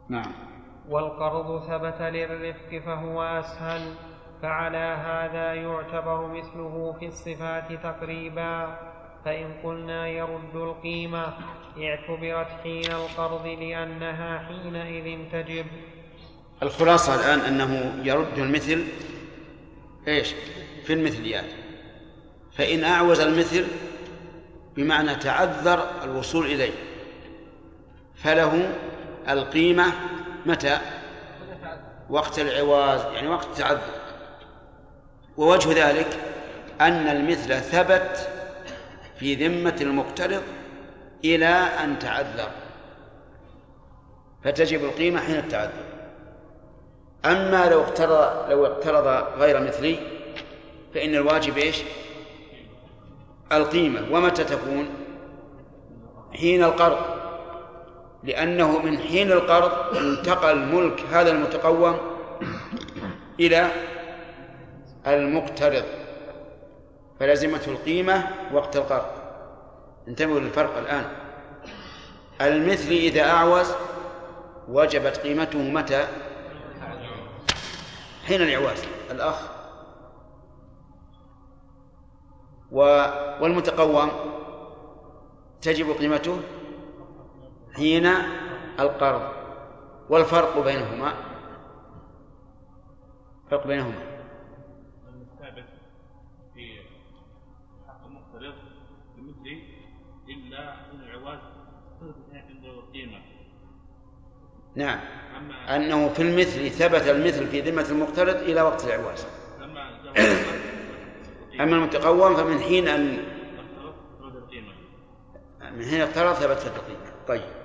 نعم. 0.09 0.31
والقرض 0.89 1.67
ثبت 1.67 2.01
للرفق 2.01 2.81
فهو 2.85 3.23
أسهل 3.23 3.93
فعلى 4.41 4.97
هذا 5.05 5.53
يعتبر 5.53 6.27
مثله 6.27 6.95
في 6.99 7.05
الصفات 7.05 7.73
تقريبا. 7.83 8.79
فإن 9.25 9.53
قلنا 9.63 10.07
يرد 10.07 10.55
القيمة 10.55 11.33
اعتبرت 11.77 12.47
حين 12.63 12.91
القرض 12.91 13.45
لأنها 13.47 14.39
حينئذ 14.39 15.31
تجب. 15.31 15.65
الخلاصة 16.63 17.15
الآن 17.15 17.39
أنه 17.39 17.99
يرد 18.03 18.37
المثل 18.37 18.83
إيش؟ 20.07 20.33
في 20.83 20.93
المثليات 20.93 21.45
فإن 22.51 22.83
أعوز 22.83 23.19
المثل 23.19 23.65
بمعنى 24.75 25.15
تعذر 25.15 25.87
الوصول 26.03 26.45
إليه 26.45 26.71
فله 28.15 28.75
القيمة 29.29 29.93
متى؟ 30.45 30.77
وقت 32.09 32.39
العواز 32.39 33.01
يعني 33.13 33.27
وقت 33.27 33.45
التعذر. 33.45 33.81
ووجه 35.37 35.89
ذلك 35.89 36.19
أن 36.81 37.07
المثل 37.07 37.61
ثبت 37.61 38.29
في 39.19 39.35
ذمة 39.35 39.75
المقترض 39.81 40.43
إلى 41.25 41.47
أن 41.83 41.99
تعذر. 41.99 42.51
فتجب 44.43 44.83
القيمة 44.83 45.19
حين 45.19 45.35
التعذر. 45.35 45.83
أما 47.25 47.69
لو 47.69 47.81
اقترض 47.81 48.49
لو 48.49 48.65
اقترض 48.65 49.07
غير 49.39 49.59
مثلي 49.59 49.99
فإن 50.93 51.15
الواجب 51.15 51.57
إيش؟ 51.57 51.81
القيمة. 53.51 54.07
ومتى 54.11 54.43
تكون؟ 54.43 54.89
حين 56.33 56.63
القرض. 56.63 57.18
لأنه 58.23 58.79
من 58.79 58.97
حين 58.97 59.31
القرض 59.31 59.97
انتقل 59.97 60.59
ملك 60.59 61.01
هذا 61.11 61.31
المتقوم 61.31 61.97
إلى 63.39 63.71
المقترض 65.07 65.83
فلزمته 67.19 67.71
القيمة 67.71 68.27
وقت 68.53 68.75
القرض. 68.75 69.05
انتبهوا 70.07 70.39
للفرق 70.39 70.77
الآن. 70.77 71.05
المثل 72.41 72.91
إذا 72.91 73.29
أعوز 73.29 73.71
وجبت 74.67 75.17
قيمته 75.17 75.59
متى؟ 75.59 76.07
حين 78.27 78.41
الإعواز. 78.41 78.83
الأخ 79.11 79.41
والمتقوم 83.41 84.09
تجب 85.61 85.91
قيمته 85.91 86.39
حين 87.79 88.05
القرض 88.79 89.21
والفرق 90.09 90.59
بينهما. 90.65 91.13
الفرق 93.45 93.67
بينهما. 93.67 94.19
الثابت 95.33 95.65
في 96.55 96.79
حق 97.87 98.05
المقترض 98.05 98.53
إلا 100.29 100.73
أن 100.73 101.01
العواز 101.01 101.39
عنده 102.33 102.81
قيمة 102.93 103.19
نعم. 104.75 104.99
أنه 105.69 106.09
في 106.09 106.21
المثل 106.21 106.69
ثبت 106.69 107.07
المثل 107.07 107.47
في 107.47 107.61
ذمة 107.61 107.85
المقترض 107.89 108.35
إلى 108.35 108.61
وقت 108.61 108.85
الإعواز 108.85 109.27
أما 111.59 111.75
المتقوم 111.75 112.35
فمن 112.35 112.59
حين 112.59 112.87
أن 112.87 113.17
من 115.61 115.85
حين 115.85 116.01
اقترض 116.01 116.33
ثبتت 116.33 116.65
القيمة. 116.77 117.11
طيب. 117.27 117.58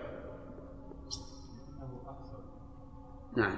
نعم. 3.37 3.57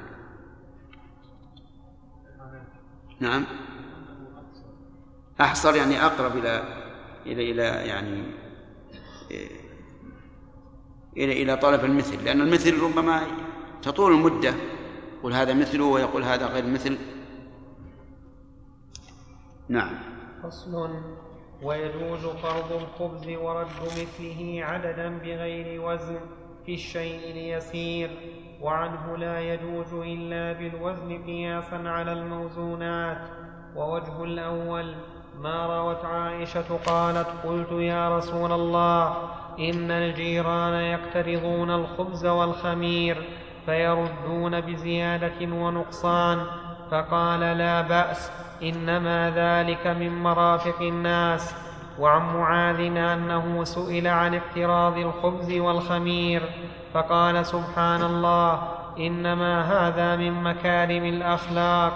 نعم. 3.21 3.45
أحصر 5.41 5.77
يعني 5.77 6.05
أقرب 6.07 6.37
إلى 6.37 6.65
إلى 7.27 7.51
إلى 7.51 7.63
يعني 7.63 8.23
إلى 11.17 11.43
إلى 11.43 11.57
طلب 11.57 11.85
المثل 11.85 12.25
لأن 12.25 12.41
المثل 12.41 12.81
ربما 12.81 13.23
تطول 13.83 14.13
المدة. 14.13 14.55
يقول 15.19 15.33
هذا 15.33 15.55
مثله 15.55 15.85
ويقول 15.85 16.23
هذا 16.23 16.47
غير 16.47 16.67
مثل. 16.67 16.99
نعم. 19.69 19.99
فصل. 20.43 20.91
ويجوز 21.63 22.27
قرض 22.27 22.73
الخبز 22.73 23.29
ورد 23.29 23.67
مثله 23.83 24.59
عددا 24.65 25.19
بغير 25.19 25.81
وزن 25.81 26.21
في 26.67 26.75
الشيء 26.75 27.31
اليسير. 27.31 28.11
وعنه 28.61 29.17
لا 29.17 29.41
يجوز 29.41 29.95
إلا 29.95 30.53
بالوزن 30.53 31.23
قياسا 31.27 31.83
على 31.87 32.13
الموزونات. 32.13 33.19
ووجه 33.77 34.25
الأول 34.25 34.95
ما 35.41 35.67
روت 35.67 36.05
عائشة 36.05 36.79
قالت 36.87 37.27
قلت 37.45 37.73
يا 37.73 38.19
رسول 38.19 38.53
الله 38.53 39.17
إن 39.59 39.91
الجيران 39.91 40.73
يقترضون 40.73 41.71
الخبز 41.71 42.27
والخمير 42.27 43.17
فيردون 43.67 44.61
بزيادة 44.61 45.55
ونقصان. 45.55 46.47
فقال 46.91 47.41
لا 47.41 47.81
بأس 47.81 48.31
إنما 48.63 49.31
ذلك 49.31 49.87
من 49.87 50.23
مرافق 50.23 50.81
الناس. 50.81 51.66
وعن 51.99 52.37
معاذ 52.37 52.81
أنه 52.81 53.65
سئل 53.65 54.07
عن 54.07 54.35
اقتراض 54.35 54.99
الخبز 54.99 55.53
والخمير 55.53 56.43
فقال 56.95 57.47
سبحان 57.47 58.03
الله 58.03 58.63
إنما 58.99 59.63
هذا 59.63 60.17
من 60.17 60.43
مكارم 60.43 61.05
الأخلاق 61.05 61.93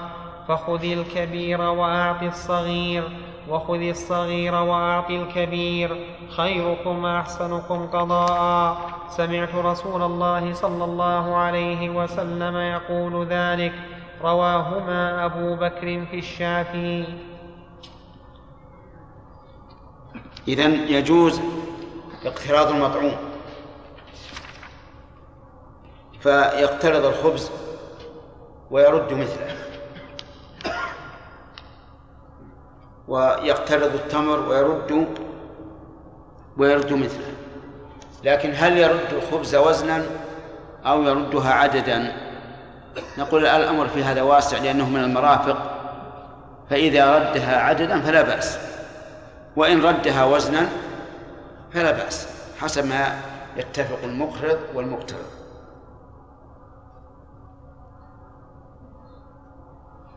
فخذ 0.49 0.85
الكبير 0.85 1.61
وأعط 1.61 2.23
الصغير 2.23 3.03
وخذ 3.49 3.81
الصغير 3.81 4.55
وأعط 4.55 5.11
الكبير 5.11 5.97
خيركم 6.37 7.07
أحسنكم 7.07 7.87
قضاء. 7.87 8.77
سمعت 9.09 9.55
رسول 9.55 10.03
الله 10.03 10.53
صلى 10.53 10.85
الله 10.85 11.37
عليه 11.37 11.91
وسلم 11.91 12.57
يقول 12.57 13.27
ذلك 13.27 13.73
رواهما 14.23 15.25
أبو 15.25 15.57
بكر 15.57 16.05
في 16.11 16.19
الشافعي. 16.19 17.05
إذن 20.51 20.73
يجوز 20.73 21.41
اقتراض 22.25 22.69
المطعوم. 22.71 23.17
فيقترض 26.21 27.05
الخبز 27.05 27.51
ويرد 28.71 29.13
مثله. 29.13 29.57
ويقترض 33.09 33.95
التمر 33.95 34.49
ويرد 34.49 35.07
ويرد 36.57 36.93
مثله. 36.93 37.33
لكن 38.25 38.53
هل 38.57 38.79
يرد 38.79 39.13
الخبز 39.13 39.55
وزنا 39.55 40.07
أو 40.87 41.03
يردها 41.03 41.53
عددا؟ 41.53 42.13
نقول 43.19 43.47
الأمر 43.47 43.89
في 43.89 44.05
هذا 44.05 44.23
واسع 44.23 44.59
لأنه 44.59 44.89
من 44.89 45.05
المرافق 45.05 45.59
فإذا 46.71 47.19
ردها 47.19 47.61
عددا 47.61 48.01
فلا 48.01 48.23
بأس. 48.23 48.70
وإن 49.57 49.83
ردها 49.83 50.25
وزنا 50.25 50.69
فلا 51.73 51.91
بأس 51.91 52.29
حسب 52.61 52.87
ما 52.87 53.21
يتفق 53.57 53.99
المقرض 54.05 54.59
والمقترض 54.75 55.27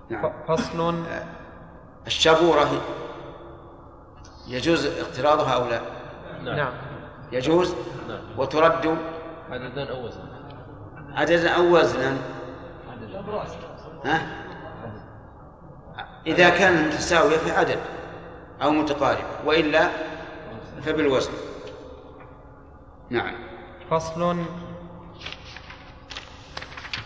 نعم. 0.10 0.32
فصل 0.48 1.04
الشبورة 2.08 2.82
يجوز 4.48 4.86
اقتراضها 4.86 5.54
أو 5.54 5.70
لا؟ 5.70 5.82
نعم, 6.44 6.56
نعم. 6.56 6.74
يجوز 7.32 7.76
نعم. 8.08 8.22
وترد 8.38 8.98
عددا 9.52 9.90
أو 9.92 10.06
وزنا 10.06 10.44
عددا 11.16 11.50
أو 11.50 11.80
وزنا 11.80 12.18
ها؟ 14.06 14.44
إذا 16.28 16.50
كان 16.50 16.88
متساوية 16.88 17.38
في 17.38 17.52
عدد 17.52 17.80
أو 18.64 18.72
متقارب 18.72 19.26
وإلا 19.46 19.90
فبالوزن. 20.86 21.32
نعم. 23.10 23.36
فصل. 23.92 24.38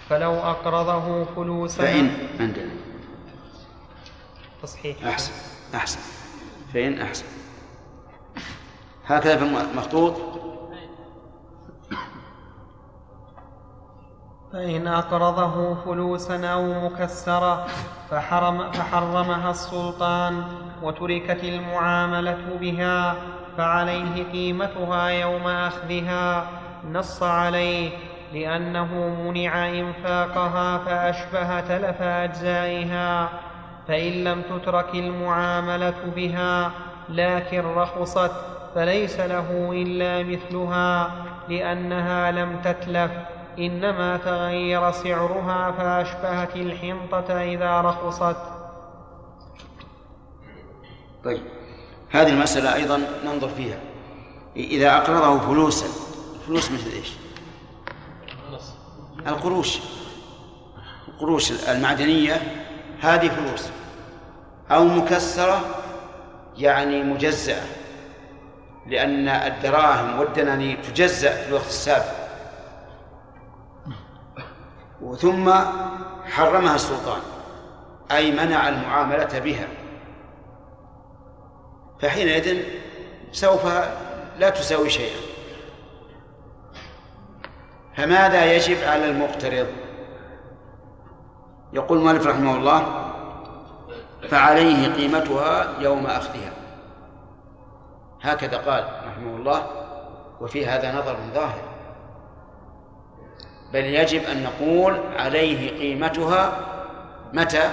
فلو 0.09 0.33
أقرضه 0.33 1.25
فلوسا 1.25 1.83
فإن 1.83 2.27
عندنا. 2.39 2.71
تصحيح. 4.63 5.05
أحسن. 5.05 5.31
أحسن. 5.75 5.99
فإن 6.73 7.01
أحسن. 7.01 7.25
هكذا 9.05 9.37
في 9.37 9.43
المخطوط. 9.43 10.36
فإن 14.53 14.87
أقرضه 14.87 15.75
فلوسا 15.75 16.47
أو 16.47 16.89
مكسرة 16.89 17.65
فحرم 18.09 18.71
فحرمها 18.71 19.51
السلطان 19.51 20.43
وتركت 20.83 21.43
المعاملة 21.43 22.37
بها 22.61 23.15
فعليه 23.57 24.23
قيمتها 24.31 25.07
يوم 25.07 25.47
أخذها. 25.47 26.45
نص 26.91 27.23
عليه 27.23 27.89
لأنه 28.33 28.87
منع 29.25 29.69
إنفاقها 29.69 30.77
فأشبه 30.77 31.59
تلف 31.59 32.01
أجزائها. 32.01 33.29
فإن 33.87 34.23
لم 34.23 34.41
تترك 34.41 34.95
المعاملة 34.95 35.93
بها 36.15 36.71
لكن 37.09 37.65
رخصت 37.75 38.31
فليس 38.75 39.19
له 39.19 39.69
إلا 39.71 40.23
مثلها 40.23 41.11
لأنها 41.49 42.31
لم 42.31 42.59
تتلف. 42.63 43.11
إنما 43.57 44.17
تغير 44.17 44.91
سعرها 44.91 45.71
فأشبهت 45.71 46.55
الحنطة 46.55 47.33
إذا 47.33 47.81
رخصت. 47.81 48.37
طيب 51.23 51.41
هذه 52.09 52.29
المسألة 52.29 52.75
أيضا 52.75 53.01
ننظر 53.25 53.49
فيها. 53.49 53.79
إذا 54.55 54.97
أقرضه 54.97 55.39
فلوسا 55.39 55.87
فلوس 56.47 56.71
مثل 56.71 56.91
إيش؟ 56.91 57.11
القروش. 59.27 59.79
القروش 61.07 61.69
المعدنية 61.69 62.41
هذه 63.01 63.27
فلوس. 63.27 63.69
أو 64.71 64.83
مكسرة 64.83 65.61
يعني 66.57 67.03
مجزأة 67.03 67.63
لأن 68.87 69.27
الدراهم 69.27 70.19
والدنانير 70.19 70.83
تجزأ 70.83 71.43
في 71.43 71.49
الوقت 71.49 71.67
السابق. 71.67 72.26
ثم 75.17 75.53
حرمها 76.25 76.75
السلطان 76.75 77.21
أي 78.11 78.31
منع 78.31 78.69
المعاملة 78.69 79.39
بها. 79.39 79.67
فحينئذ 81.99 82.63
سوف 83.31 83.65
لا 84.37 84.49
تساوي 84.49 84.89
شيئا. 84.89 85.19
فماذا 87.95 88.53
يجب 88.53 88.77
على 88.83 89.09
المقترض؟ 89.09 89.67
يقول 91.73 91.97
المؤلف 91.97 92.27
رحمه 92.27 92.55
الله 92.55 93.11
فعليه 94.29 94.93
قيمتها 94.93 95.79
يوم 95.79 96.05
أخذها. 96.05 96.53
هكذا 98.21 98.57
قال 98.57 98.87
رحمه 99.07 99.35
الله 99.35 99.67
وفي 100.41 100.65
هذا 100.65 100.99
نظر 100.99 101.17
ظاهر. 101.33 101.66
بل 103.73 103.85
يجب 103.85 104.23
أن 104.23 104.43
نقول 104.43 104.99
عليه 105.15 105.79
قيمتها 105.79 106.59
متى؟ 107.33 107.69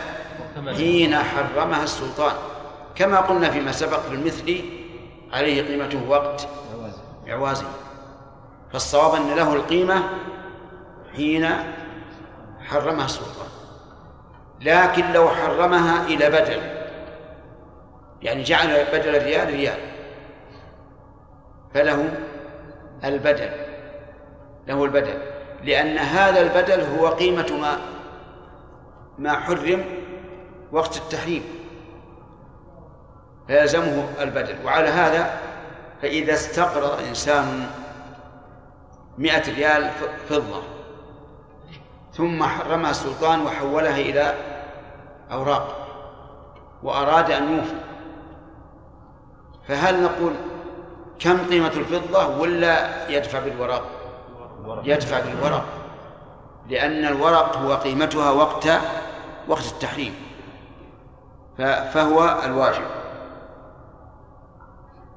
حين 0.77 1.17
حرمها 1.17 1.85
السلطان. 1.85 2.33
كما 2.95 3.21
قلنا 3.21 3.51
فيما 3.51 3.73
سبق 3.73 4.01
في 4.01 4.15
المثل 4.15 4.65
عليه 5.33 5.63
قيمته 5.63 6.09
وقت 6.09 6.49
إعوازه 7.29 7.67
فالصواب 8.73 9.15
أن 9.15 9.35
له 9.37 9.55
القيمة 9.55 10.03
حين 11.17 11.49
حرمها 12.61 13.05
السلطان. 13.05 13.49
لكن 14.61 15.13
لو 15.13 15.29
حرمها 15.29 16.07
إلى 16.07 16.31
بدل 16.31 16.61
يعني 18.23 18.43
جعل 18.43 18.85
بدل 18.93 19.17
الريال 19.17 19.49
ريال 19.49 19.79
فله 21.75 22.09
البدل 23.05 23.51
له 24.67 24.85
البدل 24.85 25.19
لأن 25.65 25.99
هذا 25.99 26.41
البدل 26.41 26.81
هو 26.81 27.09
قيمة 27.09 27.59
ما 27.61 27.79
ما 29.19 29.41
حرم 29.41 29.85
وقت 30.73 30.97
التحريم. 30.97 31.43
فيلزمه 33.47 34.09
البدل. 34.21 34.65
وعلى 34.65 34.89
هذا 34.89 35.41
فإذا 36.03 36.35
استقرض 36.35 37.01
إنسان 37.09 37.67
مئة 39.19 39.55
ريال 39.55 39.91
فضة 40.29 40.63
ثم 42.13 42.45
حرمها 42.45 42.91
السلطان 42.91 43.41
وحولها 43.47 43.97
إلى 43.97 44.35
أوراق 45.33 45.87
وأراد 46.83 47.31
أن 47.31 47.57
يوفي. 47.57 47.77
فهل 49.69 50.03
نقول 50.03 50.33
كم 51.19 51.39
قيمة 51.47 51.73
الفضة 51.77 52.39
ولا 52.39 53.09
يدفع 53.11 53.39
بالورق 53.39 54.04
يدفع 54.85 55.21
بالورق. 55.21 55.65
لأن 56.69 57.05
الورق 57.05 57.57
هو 57.57 57.75
قيمتها 57.75 58.31
وقت 58.31 58.69
وقت 59.49 59.65
التحريم. 59.65 60.15
فهو 61.93 62.43
الواجب. 62.45 62.87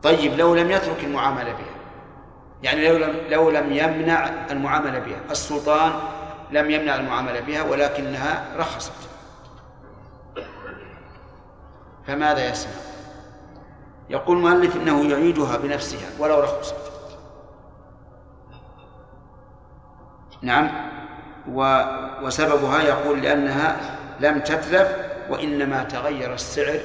طيب 0.04 0.34
لو 0.34 0.56
لم 0.56 0.72
يترك 0.72 1.04
المعاملة 1.04 1.52
بها. 1.52 1.78
يعني 2.64 2.88
لو 2.89 2.98
لم 2.98 3.16
لو 3.30 3.50
لم 3.50 3.74
يمنع 3.74 4.30
المعاملة 4.52 5.00
بها. 5.00 5.20
السلطان 5.32 5.91
لم 6.52 6.72
يمنع 6.72 6.95
المعاملة 6.95 7.39
بها 7.39 7.64
ولكنها 7.64 8.45
رخصت. 8.58 8.91
فماذا 12.08 12.50
يصنع؟ 12.50 12.72
يقول 14.10 14.38
المؤلف 14.38 14.76
إنه 14.76 15.10
يعيدها 15.12 15.58
بنفسها 15.58 16.10
ولو 16.20 16.39
رخصت. 16.39 16.87
نعم. 20.42 20.70
و 21.52 21.82
وسببها 22.22 22.82
يقول 22.82 23.22
لأنها 23.22 23.76
لم 24.20 24.40
تتلف 24.40 24.96
وإنما 25.30 25.84
تغير 25.84 26.34
السعر 26.34 26.80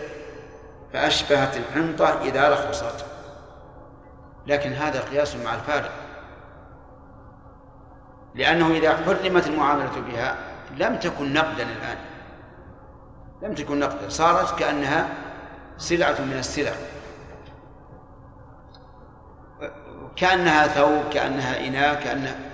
فأشبهت 0.92 1.56
الحنطة 1.56 2.22
إذا 2.22 2.48
رخصت 2.48 3.04
لكن 4.46 4.72
هذا 4.72 5.00
قياس 5.00 5.36
مع 5.36 5.54
الفارق. 5.54 5.90
لأنه 8.34 8.70
إذا 8.70 8.96
حرمت 8.96 9.46
المعاملة 9.46 10.00
بها 10.08 10.36
لم 10.76 10.96
تكن 10.96 11.32
نقدا 11.32 11.62
الآن. 11.62 11.96
لم 13.42 13.54
تكن 13.54 13.78
نقدا. 13.78 14.08
صارت 14.08 14.58
كأنها 14.58 15.08
سلعة 15.78 16.20
من 16.20 16.36
السلع. 16.38 16.72
كأنها 20.16 20.66
ثوب 20.66 21.02
كأنها 21.12 21.68
إناء 21.68 22.02
كأنها 22.04 22.51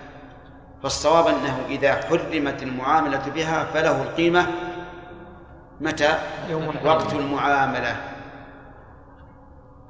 فالصواب 0.82 1.26
أنه 1.26 1.66
إذا 1.68 1.94
حرمت 1.94 2.62
المعاملة 2.62 3.28
بها 3.28 3.64
فله 3.64 4.02
القيمة. 4.02 4.46
متى؟ 5.80 6.18
يوم 6.48 6.74
وقت 6.84 7.12
المعاملة. 7.12 7.96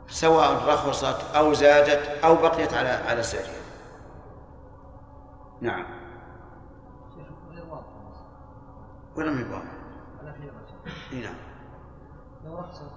سواء 0.09 0.69
رخصت 0.69 1.35
أو 1.37 1.53
زادت 1.53 2.25
أو 2.25 2.35
بقيت 2.35 2.75
على 2.75 2.89
على 2.89 3.23
سعرها. 3.23 3.59
نعم. 5.61 5.85
ولم 9.17 9.41
يبقى. 9.41 9.63
نعم. 11.13 11.35
لو 12.45 12.59
رخصت 12.59 12.91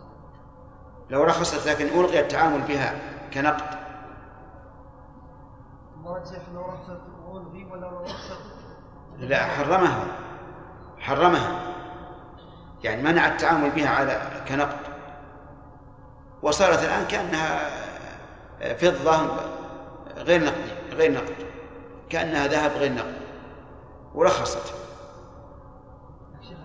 لو 1.09 1.23
رخصت 1.23 1.67
لكن 1.67 1.85
ألغي 1.85 2.19
التعامل 2.19 2.61
بها 2.61 2.95
كنقد. 3.33 3.81
ولا 6.03 6.23
لو 6.53 6.61
رخصت 6.61 7.10
لا 9.17 9.45
حرمها. 9.45 10.05
حرمها. 10.99 11.59
يعني 12.83 13.01
منع 13.01 13.27
التعامل 13.27 13.69
بها 13.69 13.89
على 13.89 14.21
كنقد. 14.47 14.79
وصارت 16.41 16.83
الآن 16.83 17.05
كأنها 17.05 17.69
فضة 18.75 19.27
غير 20.17 20.43
نقد 20.43 20.93
غير 20.93 21.11
نقد. 21.11 21.35
كأنها 22.09 22.47
ذهب 22.47 22.71
غير 22.71 22.93
نقد. 22.93 23.21
ورخصت. 24.13 24.81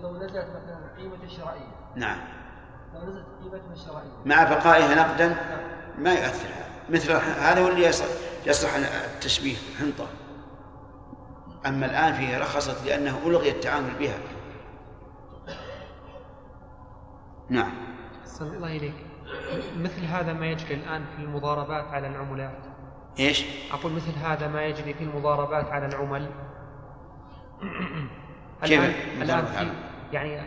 لو 0.02 0.16
نزلت 0.16 0.48
مثلا 0.48 0.96
قيمة 0.96 1.24
الشرائية 1.24 1.76
نعم. 1.94 2.18
لو 2.94 3.00
نزلت 3.00 3.26
قيمتها 3.42 3.72
الشرائية 3.72 4.10
مع 4.24 4.44
بقائها 4.44 4.94
نقدا 4.94 5.36
ما 5.98 6.12
يؤثر 6.12 6.48
مثل 6.90 7.12
هذا 7.12 7.60
هو 7.60 7.68
اللي 7.68 7.86
يصلح 8.46 8.74
التشبيه 9.14 9.56
حنطة. 9.78 10.06
أما 11.66 11.86
الآن 11.86 12.12
فيه 12.12 12.38
رخصت 12.38 12.86
لأنه 12.86 13.18
ألغي 13.26 13.50
التعامل 13.50 13.94
بها. 14.00 14.18
نعم. 17.50 17.72
أحسن 18.22 18.46
الله 18.46 18.76
إليك. 18.76 18.94
مثل 19.76 20.04
هذا 20.04 20.32
ما 20.32 20.46
يجري 20.46 20.74
الآن 20.74 21.04
في 21.16 21.22
المضاربات 21.22 21.84
على 21.84 22.08
العملات. 22.08 22.58
إيش؟ 23.18 23.44
أقول 23.72 23.92
مثل 23.92 24.12
هذا 24.18 24.48
ما 24.48 24.64
يجري 24.64 24.94
في 24.94 25.04
المضاربات 25.04 25.66
على 25.66 25.86
العمل. 25.86 26.30
كيف 28.62 28.80
الآن, 28.80 29.22
الآن 29.22 29.44
في 29.44 29.70
يعني 30.12 30.40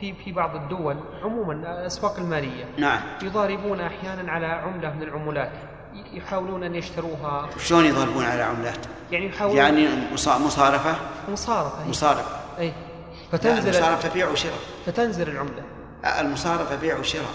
في 0.00 0.12
في 0.14 0.32
بعض 0.32 0.56
الدول 0.56 0.96
عموما 1.22 1.52
الأسواق 1.52 2.18
المالية. 2.18 2.64
نعم. 2.78 3.00
يضاربون 3.22 3.80
أحيانا 3.80 4.32
على 4.32 4.46
عملة 4.46 4.94
من 4.94 5.02
العملات. 5.02 5.52
يحاولون 5.92 6.62
أن 6.62 6.74
يشتروها. 6.74 7.48
شلون 7.58 7.84
يضربون 7.84 8.24
على 8.24 8.42
عملات؟ 8.42 8.86
يعني 9.10 9.26
يحاولون 9.26 9.56
يعني 9.56 9.88
مصارفة؟ 10.12 10.96
مصارفة 11.28 11.88
مصارفة. 11.88 12.40
أي. 12.58 12.72
فتنزل 13.32 13.76
المصارفة 13.76 14.12
بيع 14.14 14.28
وشراء. 14.28 14.58
فتنزل 14.86 15.28
العملة. 15.28 15.62
المصارفة 16.04 16.76
بيع 16.76 16.98
وشراء. 16.98 17.34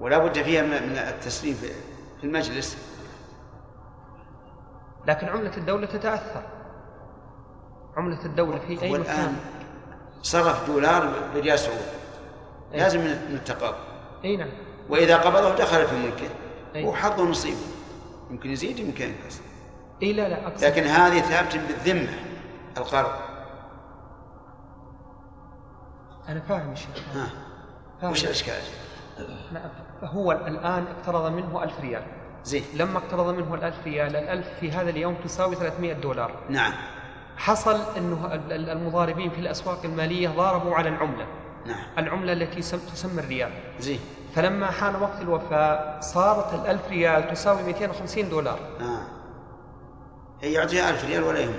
ولا 0.00 0.18
بد 0.18 0.42
فيها 0.42 0.62
من 0.62 0.98
التسليم 0.98 1.54
في 2.20 2.24
المجلس. 2.24 2.78
لكن 5.06 5.28
عملة 5.28 5.56
الدولة 5.56 5.86
تتأثر. 5.86 6.42
عملة 7.96 8.24
الدولة 8.24 8.58
في 8.58 8.82
أي 8.82 8.92
مكان. 8.92 9.36
صرف 10.22 10.66
دولار 10.66 11.12
بريال 11.34 11.58
سعودي 11.58 11.80
لازم 12.72 13.14
نتقاضى. 13.32 13.76
إي 14.24 14.36
نعم. 14.36 14.48
وإذا 14.88 15.16
قبضه 15.16 15.54
دخل 15.54 15.86
في 15.86 15.96
ملكه. 15.96 16.28
هو 16.84 16.94
حظه 16.94 17.24
نصيبه 17.24 17.56
يمكن 18.30 18.50
يزيد 18.50 18.78
يمكن 18.78 19.04
ينقص. 19.04 19.40
اي 20.02 20.12
لا 20.12 20.28
لا 20.28 20.46
أقصد. 20.46 20.64
لكن 20.64 20.82
هذه 20.82 21.20
ثابته 21.20 21.66
بالذمة 21.66 22.08
القرض. 22.76 23.12
أنا 26.28 26.40
فاهم 26.40 26.72
الشيخ 26.72 27.16
ها. 28.02 28.10
وش 28.10 28.24
الأشكال؟ 28.24 28.62
هو 30.02 30.32
الآن 30.32 30.86
اقترض 30.86 31.32
منه 31.32 31.62
ألف 31.62 31.80
ريال. 31.80 32.02
زين. 32.44 32.64
لما 32.74 32.98
اقترض 32.98 33.34
منه 33.34 33.54
الألف 33.54 33.76
ريال 33.84 34.16
الألف 34.16 34.46
في 34.60 34.70
هذا 34.70 34.90
اليوم 34.90 35.14
تساوي 35.24 35.56
300 35.56 35.92
دولار. 35.92 36.34
نعم. 36.50 36.72
حصل 37.36 37.96
أنه 37.96 38.34
المضاربين 38.50 39.30
في 39.30 39.40
الأسواق 39.40 39.84
المالية 39.84 40.28
ضاربوا 40.28 40.74
على 40.74 40.88
العملة. 40.88 41.26
نعم. 41.66 41.84
العملة 41.98 42.32
التي 42.32 42.60
تسمى 42.60 43.22
الريال. 43.22 43.50
زين. 43.78 44.00
فلما 44.36 44.70
حان 44.70 44.96
وقت 44.96 45.20
الوفاة 45.20 46.00
صارت 46.00 46.54
الألف 46.54 46.88
ريال 46.88 47.30
تساوي 47.30 47.62
250 47.62 48.28
دولار. 48.28 48.58
آه. 48.80 49.06
هي 50.40 50.52
يعطيها 50.52 50.90
ألف 50.90 51.04
ريال 51.04 51.22
ولا 51.22 51.38
يهم؟ 51.38 51.58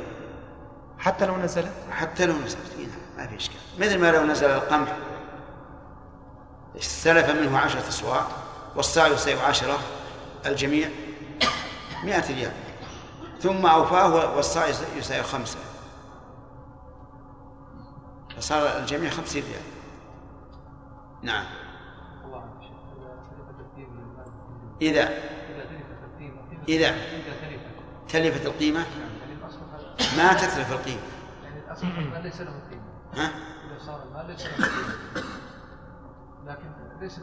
حتى 0.97 1.25
لو 1.25 1.38
نزلت. 1.38 1.71
حتى 1.91 2.25
لو 2.25 2.34
نزلت. 2.34 2.71
هنا 2.78 2.97
ما 3.17 3.28
في 3.28 3.36
إشكال. 3.36 3.57
مثل 3.80 3.99
ما 3.99 4.11
لو 4.11 4.23
نزل 4.23 4.49
القمح 4.49 4.97
استلف 6.78 7.30
منه 7.30 7.57
عشرة 7.57 7.88
أصواع 7.88 8.21
والصاع 8.75 9.07
يساوي 9.07 9.41
عشرة 9.41 9.80
الجميع 10.45 10.89
مئة 12.03 12.28
ريال. 12.28 12.53
ثم 13.39 13.65
أوفاه 13.65 14.36
والصاع 14.36 14.67
يساوي 14.97 15.23
خمسة. 15.23 15.59
فصار 18.38 18.78
الجميع 18.78 19.09
خمسين 19.09 19.43
ريال. 19.43 19.63
نعم. 21.21 21.45
إذا 24.82 25.09
إذا 26.69 26.95
تلفت 28.09 28.45
القيمة؟ 28.45 28.86
ما 30.17 30.34
تتلف 30.34 30.71
القيمة. 30.71 31.01
يعني 31.43 31.59
الأصل 31.67 31.88
ليس 32.23 32.41
له 32.41 32.53
قيمة 32.69 32.82
ها؟ 33.15 33.25
إذا 33.25 33.86
صار 33.86 34.03
المال 34.03 34.28
ليس 34.28 34.45
له 34.45 34.65
قيمة 34.65 35.28
لكن 36.47 36.65
ليس 37.01 37.19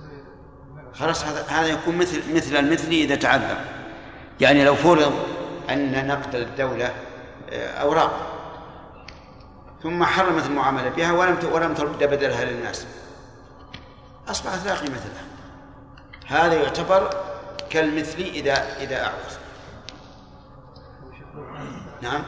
خلاص 0.95 1.25
هذا 1.25 1.47
هذا 1.49 1.67
يكون 1.67 1.99
مثل 1.99 2.37
مثل 2.37 2.57
المثلي 2.57 3.05
إذا 3.05 3.15
تعذر 3.15 3.57
يعني 4.41 4.65
لو 4.65 4.75
فرض 4.75 5.13
أن 5.71 6.07
نقد 6.07 6.35
الدولة 6.35 6.93
آه، 7.51 7.67
أوراق 7.67 8.35
ثم 9.83 10.05
حرمت 10.05 10.47
المعاملة 10.47 10.89
بها 10.89 11.13
ولم 11.13 11.39
ولم 11.53 11.75
ترد 11.75 12.05
بدلها 12.05 12.45
للناس 12.45 12.87
أصبحت 14.29 14.67
لا 14.67 14.75
قيمة 14.75 14.97
لها. 14.97 15.25
هذا 16.27 16.55
يعتبر 16.55 17.11
كالمثل 17.75 18.19
إذا 18.19 18.77
إذا 18.81 19.05
أعوز 19.05 19.39
نعم. 22.03 22.23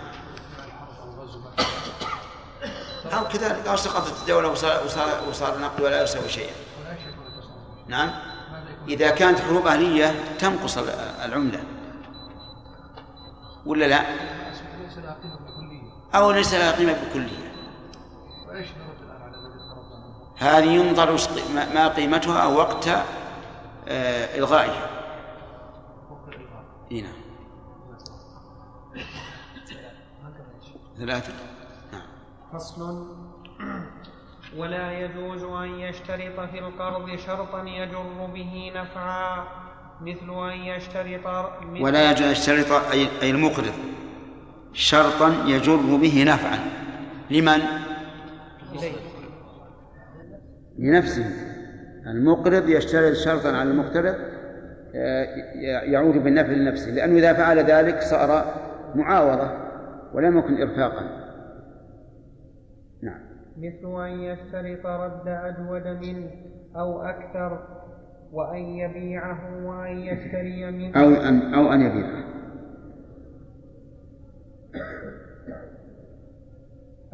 أو 3.13 3.29
كذلك 3.29 3.67
أو 3.69 3.77
سقطت 3.77 4.21
الدولة 4.23 4.49
وصار 4.49 4.85
وصار 4.85 5.29
وصار 5.29 5.57
النقد 5.57 5.81
ولا 5.81 6.03
يسوي 6.03 6.29
شيئا. 6.29 6.55
نعم. 7.87 8.11
إذا 8.89 9.11
كانت 9.11 9.41
حروب 9.41 9.67
أهلية 9.67 10.15
تنقص 10.39 10.79
العملة. 11.25 11.61
ولا 13.67 13.85
لا؟ 13.85 14.03
أو 16.15 16.31
ليس 16.31 16.55
لها 16.55 16.73
قيمة 16.73 16.93
بكلية. 16.93 17.47
هذه 20.37 20.65
ينظر 20.65 21.19
ما 21.75 21.89
قيمتها 21.89 22.47
وقت 22.47 22.89
آه، 23.89 24.39
إلغائها. 24.39 25.06
هنا 26.93 27.01
نعم. 27.01 27.27
ثلاثة. 30.99 31.33
نعم. 31.93 32.03
فصل. 32.53 33.17
ولا 34.57 35.01
يجوز 35.01 35.43
أن 35.43 35.81
يشترط 35.81 36.41
في 36.51 36.59
القرض 36.59 37.17
شرطا 37.17 37.63
يجر 37.63 38.27
به 38.35 38.73
نفعا 38.75 39.45
مثل 40.01 40.51
أن 40.53 40.59
يشترط 40.59 41.27
ولا 41.81 42.11
يجوز 42.11 42.23
أن 42.23 42.33
يشترط 42.33 42.73
أي 43.23 43.31
المقرض. 43.31 43.75
شرطا 44.73 45.45
يجر 45.47 45.77
به 45.77 46.25
نفعا. 46.25 46.59
لمن؟ 47.31 47.63
لنفسه. 50.79 51.31
المقرض 52.07 52.69
يشترط 52.69 53.17
شرطا 53.17 53.49
على 53.49 53.71
المقترض. 53.71 54.36
يعود 55.93 56.25
بالنفع 56.25 56.53
لنفسه. 56.53 56.91
لأنه 56.91 57.19
إذا 57.19 57.33
فعل 57.33 57.59
ذلك 57.59 58.01
صار 58.01 58.45
معاوضة 58.95 59.51
ولم 60.15 60.39
يكن 60.39 60.63
إرفاقا. 60.63 61.27
نعم. 63.03 63.21
مثل 63.59 64.05
أن 64.05 64.21
يشترط 64.21 64.87
رد 64.87 65.29
أجود 65.29 65.87
منه 65.87 66.31
أو 66.77 67.03
أكثر 67.03 67.59
وأن 68.33 68.63
يبيعه 68.63 69.67
وأن 69.67 69.99
يشتري 69.99 70.71
منه. 70.71 71.01
أو 71.03 71.09
أن 71.09 71.55
أو 71.55 71.73
أن 71.73 71.81
يبيعه. 71.81 72.25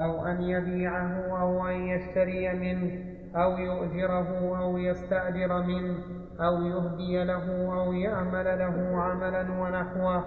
أو 0.01 0.27
أن 0.27 0.43
يبيعه 0.43 1.41
أو 1.41 1.67
أن 1.69 1.75
يشتري 1.75 2.53
منه 2.53 3.05
أو 3.37 3.59
يؤجره 3.59 4.59
أو 4.63 4.79
يستأجر 4.79 5.63
منه. 5.63 6.22
أو 6.43 6.63
يهدي 6.63 7.25
له 7.25 7.75
أو 7.81 7.93
يعمل 7.93 8.59
له 8.59 9.03
عملا 9.03 9.61
ونحوه 9.61 10.25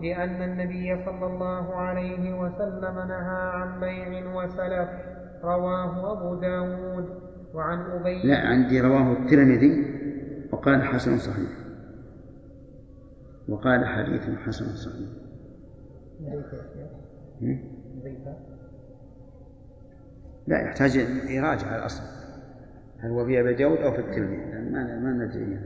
لأن 0.00 0.42
النبي 0.42 1.04
صلى 1.04 1.26
الله 1.26 1.74
عليه 1.74 2.40
وسلم 2.40 2.94
نهى 2.94 3.50
عن 3.54 3.80
بيع 3.80 4.34
وسلف. 4.34 4.88
رواه 5.44 6.12
أبو 6.12 6.40
داود 6.40 7.08
وعن 7.54 7.78
أبي 7.78 8.22
لا 8.22 8.38
عندي 8.38 8.80
رواه 8.80 9.12
الترمذي 9.12 9.94
وقال 10.52 10.82
حسن 10.82 11.18
صحيح. 11.18 11.50
وقال 13.48 13.86
حديث 13.86 14.30
حسن 14.46 14.64
صحيح. 14.64 15.08
لا 20.46 20.60
يحتاج 20.62 20.96
يراجع 21.30 21.76
الأصل. 21.76 22.17
هل 22.98 23.10
هو 23.10 23.26
في 23.26 23.40
أبي 23.40 23.54
داود 23.54 23.78
أو 23.78 23.92
في 23.92 23.98
الترمذي؟ 23.98 24.36
ما 24.36 24.98
ما 24.98 25.24
ندري. 25.24 25.60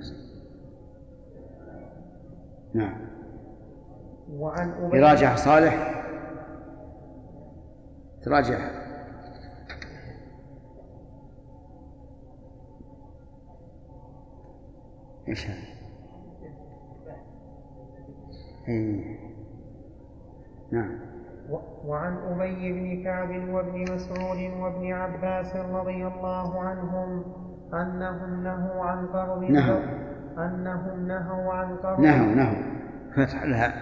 نعم. 2.74 3.01
وعن 4.30 4.70
أبي 4.70 4.99
يراجع 4.99 5.37
صالح؟ 5.37 6.05
تراجع. 8.22 8.83
إيش 15.28 15.47
هذا؟ 15.47 15.72
إيه. 18.68 19.18
نعم. 20.70 21.11
وعن 21.84 22.16
أبي 22.16 22.72
بن 22.72 23.05
كعب 23.05 23.49
وابن 23.49 23.82
مسعود 23.95 24.38
وابن 24.61 24.93
عباس 24.93 25.57
رضي 25.57 26.07
الله 26.07 26.61
عنهم 26.61 27.24
أنهم 27.74 28.45
نهوا 28.45 28.84
عن 28.84 29.07
قرض 29.07 29.43
نهوا. 29.43 29.80
أنهم 30.38 31.09
نهوا 31.09 31.53
عن 31.53 31.76
قرض 31.76 32.01
نهوا 32.01 32.34
نهوا. 32.34 32.62
فتح 33.16 33.45
لها. 33.45 33.72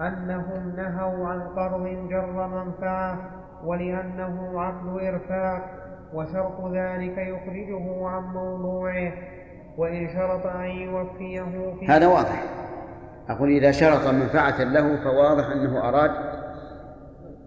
أنهم 0.00 0.76
نهوا 0.76 1.28
عن 1.28 1.40
قرض 1.40 2.08
جر 2.10 2.46
منفعة 2.46 3.18
ولأنه 3.64 4.60
عقد 4.60 4.88
إرفاق 4.88 5.62
وشرط 6.14 6.72
ذلك 6.72 7.18
يخرجه 7.18 8.08
عن 8.08 8.22
موضوعه 8.22 9.12
وإن 9.78 10.08
شرط 10.08 10.46
أن 10.46 10.64
يوفيه 10.70 11.74
في 11.80 11.86
هذا 11.86 12.06
واضح. 12.06 12.42
أقول 13.28 13.50
إذا 13.50 13.70
شرط 13.70 14.06
منفعة 14.06 14.64
له 14.64 14.96
فواضح 14.96 15.50
أنه 15.50 15.88
أراد 15.88 16.10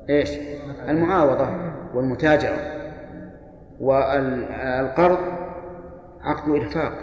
إيش؟ 0.10 0.30
المعاوضة 0.90 1.48
والمتاجرة. 1.94 2.58
والقرض 3.80 5.18
عقد 6.22 6.50
إرفاق 6.50 6.94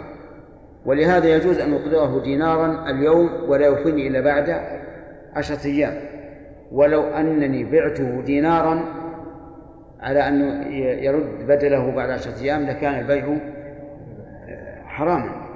ولهذا 0.85 1.27
يجوز 1.27 1.59
أن 1.59 1.73
أقرضه 1.73 2.23
دينارا 2.23 2.89
اليوم 2.89 3.29
ولا 3.47 3.65
يوفيني 3.65 4.07
إلا 4.07 4.21
بعد 4.21 4.61
عشرة 5.33 5.67
أيام. 5.67 5.93
ولو 6.71 7.03
أنني 7.03 7.63
بعته 7.63 8.21
دينارا 8.21 8.83
على 9.99 10.27
أن 10.27 10.41
يرد 11.03 11.47
بدله 11.47 11.91
بعد 11.91 12.09
عشرة 12.09 12.41
أيام 12.41 12.65
لكان 12.65 12.99
البيع 12.99 13.37
حراما. 14.85 15.46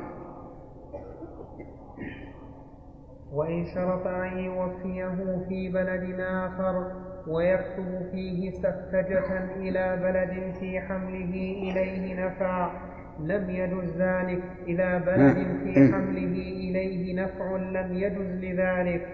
وإن 3.33 3.65
شرط 3.75 4.07
أن 4.07 4.37
يوفيه 4.37 5.45
في 5.49 5.69
بلد 5.69 6.19
آخر 6.19 6.91
ويكتب 7.27 8.09
فيه 8.11 8.51
سفتجة 8.51 9.55
إلى 9.55 9.97
بلد 10.03 10.53
في 10.59 10.79
حمله 10.81 11.33
إليه 11.71 12.25
نفع 12.25 12.71
لم 13.19 13.49
يجز 13.49 14.01
ذلك. 14.01 14.43
إلى 14.67 14.99
بلد 15.05 15.33
في 15.63 15.93
حمله 15.93 16.35
إليه 16.63 17.23
نفع 17.23 17.55
لم 17.55 17.93
يجز 17.97 18.43
لذلك. 18.43 19.07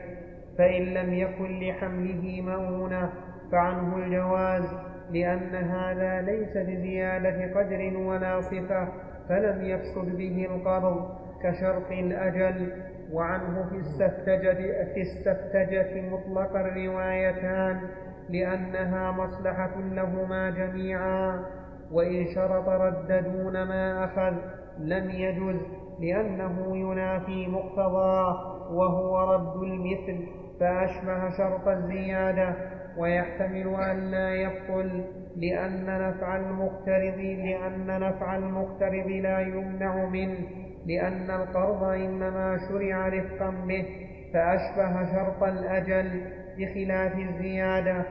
فإن 0.57 0.81
لم 0.83 1.13
يكن 1.13 1.59
لحمله 1.59 2.41
مؤونة 2.41 3.09
فعنه 3.51 3.97
الجواز 3.97 4.63
لأن 5.11 5.55
هذا 5.55 6.21
ليس 6.21 6.57
بزيادة 6.57 7.59
قدر 7.59 7.97
ولا 7.97 8.41
صفة 8.41 8.87
فلم 9.29 9.65
يفسد 9.65 10.17
به 10.17 10.45
القرض 10.55 11.09
كشرط 11.43 11.91
الأجل. 11.91 12.71
وعنه 13.13 13.69
في 13.69 13.75
السفتجة 13.75 14.53
في 14.93 15.01
السفتجة 15.01 16.01
مطلق 16.09 16.55
الروايتان 16.55 17.81
لأنها 18.29 19.11
مصلحة 19.11 19.79
لهما 19.79 20.49
جميعا 20.49 21.45
وإن 21.91 22.25
شرط 22.35 22.69
رد 22.69 23.23
دون 23.23 23.53
ما 23.63 24.05
أخذ 24.05 24.37
لم 24.79 25.09
يجز 25.09 25.61
لأنه 25.99 26.77
ينافي 26.77 27.47
مقتضاه 27.47 28.57
وهو 28.71 29.33
رد 29.33 29.63
المثل 29.63 30.27
فأشبه 30.59 31.37
شرط 31.37 31.67
الزيادة 31.67 32.55
ويحتمل 32.97 33.75
أن 33.75 34.11
لا 34.11 34.35
يبطل 34.35 35.03
لأن 35.37 35.85
نفع 35.85 36.35
المقترض 36.37 37.17
لأن 37.17 37.99
نفع 37.99 38.37
المقترض 38.37 39.07
لا 39.07 39.39
يمنع 39.39 40.05
منه. 40.05 40.66
لأن 40.87 41.31
القرض 41.31 41.83
إنما 41.83 42.59
شرع 42.69 43.07
رفقا 43.07 43.49
به 43.67 43.85
فأشبه 44.33 45.11
شرط 45.11 45.43
الأجل 45.43 46.21
بخلاف 46.57 47.13
الزيادة 47.15 48.05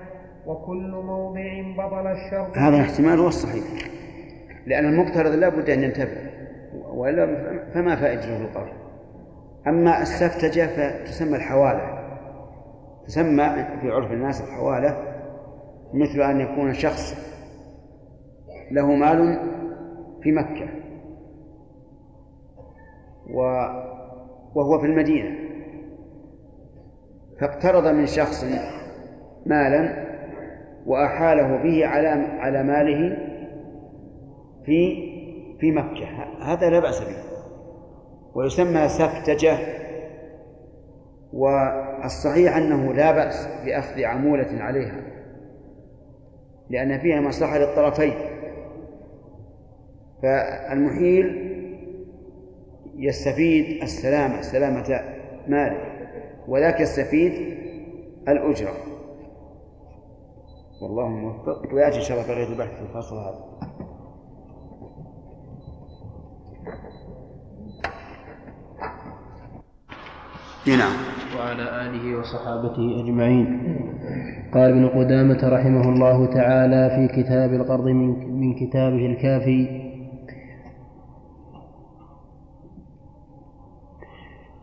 وكل 0.47 0.91
موضع 0.91 1.63
بطل 1.77 2.07
الشرط. 2.07 2.59
هذا 2.59 2.77
الاحتمال 2.77 3.19
هو 3.19 3.29
الصحيح 3.29 3.65
لأن 4.67 4.85
المقترض 4.85 5.33
لا 5.33 5.49
بد 5.49 5.71
أن 5.71 5.83
ينتفع 5.83 6.21
وإلا 6.95 7.27
فما 7.75 7.97
فائدته 7.97 8.37
القرض. 8.37 8.73
أما 9.67 10.03
السفتجة 10.03 10.67
فتسمى 10.67 11.37
الحوالة 11.37 11.99
تسمى 13.07 13.67
في 13.81 13.91
عرف 13.91 14.13
الناس 14.13 14.41
الحوالة 14.41 14.97
مثل 15.95 16.23
أن 16.23 16.41
يكون 16.41 16.75
شخص 16.75 17.27
له 18.71 18.95
مال 18.95 19.39
في 20.23 20.33
مكة. 20.33 20.86
وهو 23.31 24.79
في 24.81 24.87
المدينة. 24.87 25.37
فاقترض 27.41 27.87
من 27.87 28.07
شخص 28.07 28.45
مالا 29.47 30.07
وأحاله 30.87 31.63
به 31.63 31.87
على 31.87 32.09
على 32.39 32.63
ماله 32.63 33.17
في 34.65 35.07
في 35.61 35.73
مكة. 35.73 36.07
هذا 36.43 36.71
لا 36.71 36.81
بأس 36.81 37.01
به. 37.01 37.17
ويسمى 38.35 38.89
سفتجة. 38.89 39.59
والصحيح 41.33 42.57
أنه 42.57 42.93
لا 42.93 43.13
بأس 43.13 43.49
بأخذ 43.65 44.05
عمولة 44.05 44.63
عليها 44.63 45.03
لأن 46.71 46.99
فيها 46.99 47.21
مصلحة 47.21 47.59
للطرفين. 47.59 48.15
فالمحيل 50.23 51.46
يستفيد 52.99 53.83
السلامة 53.83 54.41
سلامة 54.41 55.01
ماله 55.49 55.81
وذاك 56.49 56.81
يستفيد 56.81 57.33
الأجرة. 58.29 58.73
والله 60.83 61.09
موفق. 61.09 61.75
ويأتي 61.75 61.97
إن 61.97 62.03
شاء 62.03 62.21
الله 62.21 62.35
بقية 62.35 62.53
البحث 62.53 62.75
في 62.77 62.83
الفصل 62.83 63.17
هذا. 63.17 63.47
نعم. 70.67 70.93
وعلى 71.39 71.87
آله 71.87 72.19
وصحابته 72.19 73.01
أجمعين. 73.05 73.47
قال 74.55 74.71
ابن 74.71 74.89
قدامة 74.89 75.49
رحمه 75.49 75.89
الله 75.89 76.27
تعالى 76.27 76.91
في 76.91 77.23
كتاب 77.23 77.53
القرض 77.53 77.85
من, 77.85 78.41
من 78.41 78.55
كتابه 78.55 79.07
الكافي 79.07 79.86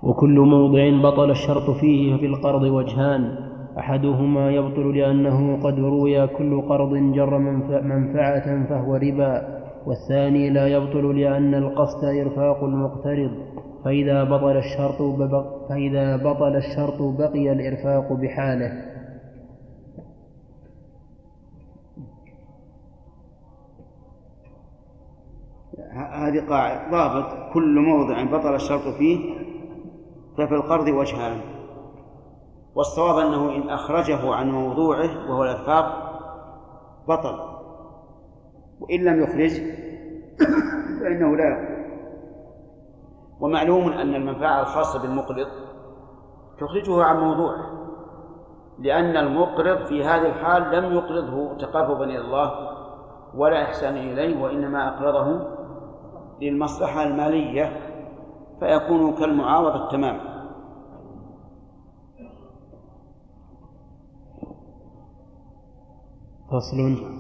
وكل 0.03 0.39
موضع 0.39 1.09
بطل 1.09 1.31
الشرط 1.31 1.69
فيه 1.69 2.17
ففي 2.17 2.25
القرض 2.25 2.61
وجهان. 2.61 3.35
أحدهما 3.77 4.51
يبطل 4.51 4.97
لأنه 4.97 5.63
قد 5.63 5.79
روي 5.79 6.27
كل 6.27 6.61
قرض 6.61 6.93
جر 6.93 7.37
منفعة 7.81 8.69
فهو 8.69 8.95
ربا 8.95 9.63
والثاني 9.85 10.49
لا 10.49 10.67
يبطل 10.67 11.19
لأن 11.19 11.55
القصد 11.55 12.03
إرفاق 12.05 12.63
المقترض. 12.63 13.31
فإذا 13.85 14.23
بطل 14.23 14.57
الشرط 14.57 15.01
فإذا 15.69 16.17
بطل 16.17 16.55
الشرط 16.55 17.01
بقي 17.01 17.51
الإرفاق 17.51 18.13
بحاله. 18.13 18.93
هذه 25.93 26.49
قاعدة. 26.49 26.91
ضابط. 26.91 27.53
كل 27.53 27.79
موضع 27.79 28.23
بطل 28.23 28.55
الشرط 28.55 28.87
فيه 28.97 29.42
ففي 30.37 30.55
القرض 30.55 30.87
وجهان. 30.87 31.41
والصواب 32.75 33.17
أنه 33.17 33.55
إن 33.55 33.69
أخرجه 33.69 34.35
عن 34.35 34.51
موضوعه 34.51 35.29
وهو 35.29 35.43
الإرفاق 35.43 35.85
بطل. 37.07 37.39
وإن 38.79 39.03
لم 39.03 39.23
يخرج 39.23 39.51
فإنه 40.99 41.35
لا 41.35 41.43
يقبل. 41.43 41.83
ومعلوم 43.39 43.93
أن 43.93 44.15
المنفعة 44.15 44.61
الخاصة 44.61 45.01
بالمقرض 45.01 45.47
تخرجه 46.59 47.03
عن 47.03 47.19
موضوعه 47.19 47.83
لأن 48.79 49.17
المقرض 49.17 49.85
في 49.85 50.03
هذه 50.03 50.25
الحال 50.25 50.63
لم 50.63 50.93
يقرضه 50.93 51.57
تقربا 51.57 52.05
إلى 52.05 52.17
الله 52.17 52.51
ولا 53.35 53.63
إحسانا 53.63 53.99
إليه 53.99 54.43
وإنما 54.43 54.87
أقرضه 54.87 55.47
للمصلحة 56.41 57.03
المالية. 57.03 57.92
فيكون 58.59 59.13
كالمعاوضة 59.13 59.89
تماما 59.89 60.33
فصل. 66.51 67.13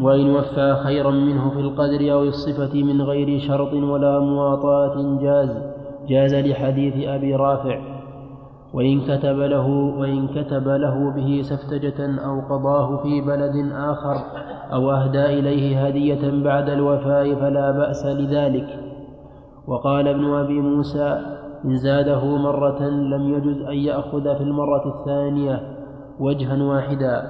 وإن 0.00 0.36
وفى 0.36 0.80
خيرا 0.84 1.10
منه 1.10 1.50
في 1.50 1.60
القدر 1.60 2.12
أو 2.12 2.22
الصفة 2.22 2.82
من 2.82 3.02
غير 3.02 3.38
شرط 3.38 3.72
ولا 3.72 4.20
مواطأة 4.20 5.18
جاز 5.22 5.72
جاز 6.08 6.34
لحديث 6.34 7.08
أبي 7.08 7.34
رافع. 7.36 7.91
وإن 8.74 9.00
كتب 9.00 9.38
له 9.38 9.66
وإن 9.98 10.28
كتب 10.28 10.68
له 10.68 11.10
به 11.10 11.42
سفتجة 11.42 12.24
أو 12.24 12.40
قضاه 12.40 13.02
في 13.02 13.20
بلد 13.20 13.72
آخر 13.72 14.16
أو 14.72 14.90
أهدى 14.90 15.24
إليه 15.24 15.86
هدية 15.86 16.42
بعد 16.44 16.68
الوفاء 16.68 17.34
فلا 17.34 17.70
بأس 17.70 18.06
لذلك. 18.06 18.68
وقال 19.66 20.08
ابن 20.08 20.34
أبي 20.34 20.60
موسى 20.60 21.20
إن 21.64 21.76
زاده 21.76 22.24
مرة 22.24 22.82
لم 22.88 23.34
يجز 23.34 23.62
أن 23.62 23.76
يأخذ 23.76 24.36
في 24.36 24.42
المرة 24.42 24.98
الثانية 24.98 25.60
وجها 26.20 26.62
واحدا. 26.62 27.22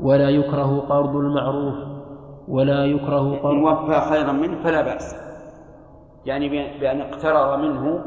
ولا 0.00 0.28
يكره 0.28 0.78
قرض 0.88 1.16
المعروف 1.16 1.74
ولا 2.48 2.84
يكره 2.84 3.36
قرض 3.42 3.54
إن 3.54 3.64
وفى 3.64 4.00
خيرا 4.10 4.32
منه 4.32 4.62
فلا 4.64 4.82
بأس. 4.82 5.16
يعني 6.26 6.48
بأن 6.80 7.00
اقترض 7.00 7.58
منه 7.58 8.00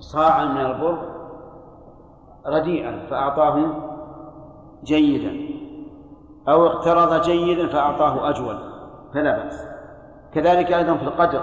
صاعا 0.00 0.44
من 0.44 0.60
البر 0.60 0.98
رديئا 2.46 3.06
فأعطاه 3.10 3.66
جيدا 4.84 5.54
أو 6.48 6.66
اقترض 6.66 7.22
جيدا 7.22 7.68
فأعطاه 7.68 8.30
أجود 8.30 8.58
فلا 9.14 9.38
بأس. 9.38 9.66
كذلك 10.32 10.72
أيضا 10.72 10.94
في 10.94 11.02
القدر 11.02 11.42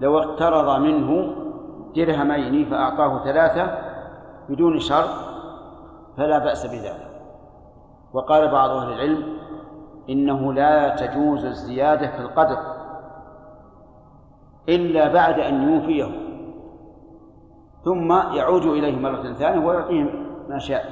لو 0.00 0.18
اقترض 0.18 0.80
منه 0.80 1.36
درهمين 1.96 2.70
فأعطاه 2.70 3.24
ثلاثة 3.24 3.78
بدون 4.48 4.78
شرط 4.78 5.10
فلا 6.16 6.38
بأس 6.38 6.66
بذلك. 6.66 7.10
وقال 8.12 8.48
بعض 8.48 8.70
أهل 8.70 8.92
العلم 8.92 9.36
إنه 10.10 10.52
لا 10.52 10.96
تجوز 10.96 11.44
الزيادة 11.44 12.06
في 12.06 12.18
القدر 12.20 12.58
إلا 14.68 15.12
بعد 15.12 15.40
أن 15.40 15.72
يوفيه. 15.72 16.25
ثم 17.86 18.12
يعود 18.12 18.62
إليه 18.62 18.98
مرة 18.98 19.32
ثانية 19.32 19.66
ويعطيه 19.66 20.04
ما 20.48 20.58
شاء. 20.58 20.84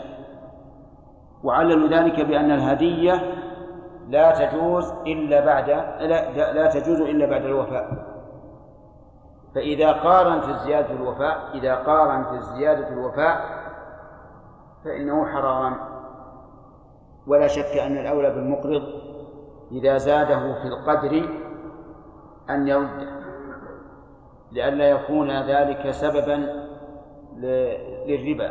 وعللوا 1.44 1.88
ذلك 1.88 2.20
بأن 2.20 2.50
الهدية 2.50 3.34
لا 4.08 4.30
تجوز 4.30 4.92
إلا 5.06 5.44
بعد 5.44 5.70
لا, 6.00 6.52
لا 6.52 6.66
تجوز 6.66 7.00
إلا 7.00 7.26
بعد 7.26 7.44
الوفاء. 7.44 8.14
فإذا 9.54 9.92
قارنت 9.92 10.48
الزيادة 10.48 10.90
الوفاء 10.90 11.38
إذا 11.54 11.74
قارنت 11.74 12.32
الزيادة 12.32 12.88
الوفاء 12.88 13.40
فإنه 14.84 15.26
حرام. 15.26 15.76
ولا 17.26 17.46
شك 17.46 17.76
أن 17.86 17.98
الأولى 17.98 18.30
بالمقرض 18.30 18.82
إذا 19.72 19.96
زاده 19.98 20.62
في 20.62 20.68
القدر 20.68 21.28
أن 22.50 22.68
يرده 22.68 23.14
لئلا 24.52 24.90
يكون 24.90 25.30
ذلك 25.30 25.90
سببا 25.90 26.63
للربا. 28.06 28.50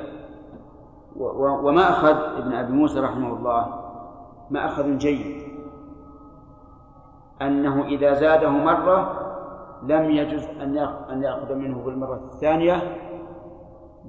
وما 1.64 1.90
أخذ 1.90 2.16
ابن 2.38 2.54
أبي 2.54 2.74
موسى 2.74 3.00
رحمه 3.00 3.38
الله 3.38 3.84
ما 4.50 4.66
أخذ 4.66 4.98
جيد. 4.98 5.44
أنه 7.42 7.86
إذا 7.86 8.14
زاده 8.14 8.50
مرة 8.50 9.20
لم 9.84 10.12
يجز 10.12 10.48
أن 11.10 11.24
يأخذ 11.24 11.56
منه 11.56 11.84
بالمرة 11.86 12.22
الثانية 12.34 12.98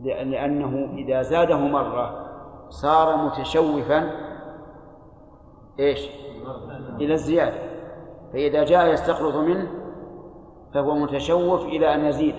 لأنه 0.02 0.88
إذا 0.92 1.22
زاده 1.22 1.58
مرة 1.58 2.26
صار 2.68 3.16
متشوفا 3.16 4.10
إيش؟ 5.78 6.10
إلى 7.00 7.12
الزيادة. 7.12 7.58
فإذا 8.32 8.64
جاء 8.64 8.92
يستقرض 8.92 9.36
منه 9.36 9.70
فهو 10.74 10.94
متشوف 10.94 11.64
إلى 11.64 11.94
أن 11.94 12.04
يزيد. 12.04 12.34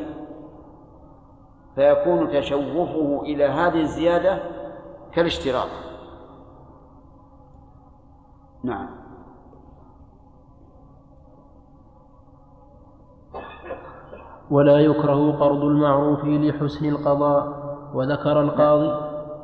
فيكون 1.76 2.30
تشوفه 2.30 3.22
إلى 3.22 3.44
هذه 3.46 3.82
الزيادة 3.82 4.40
كالاشتراط 5.14 5.68
نعم. 8.64 9.06
ولا 14.52 14.80
يكره 14.80 15.32
قرض 15.32 15.64
المعروف 15.64 16.26
لحسن 16.26 16.86
القضاء 16.86 17.66
وذكر 17.94 18.42
القاضي. 18.42 18.88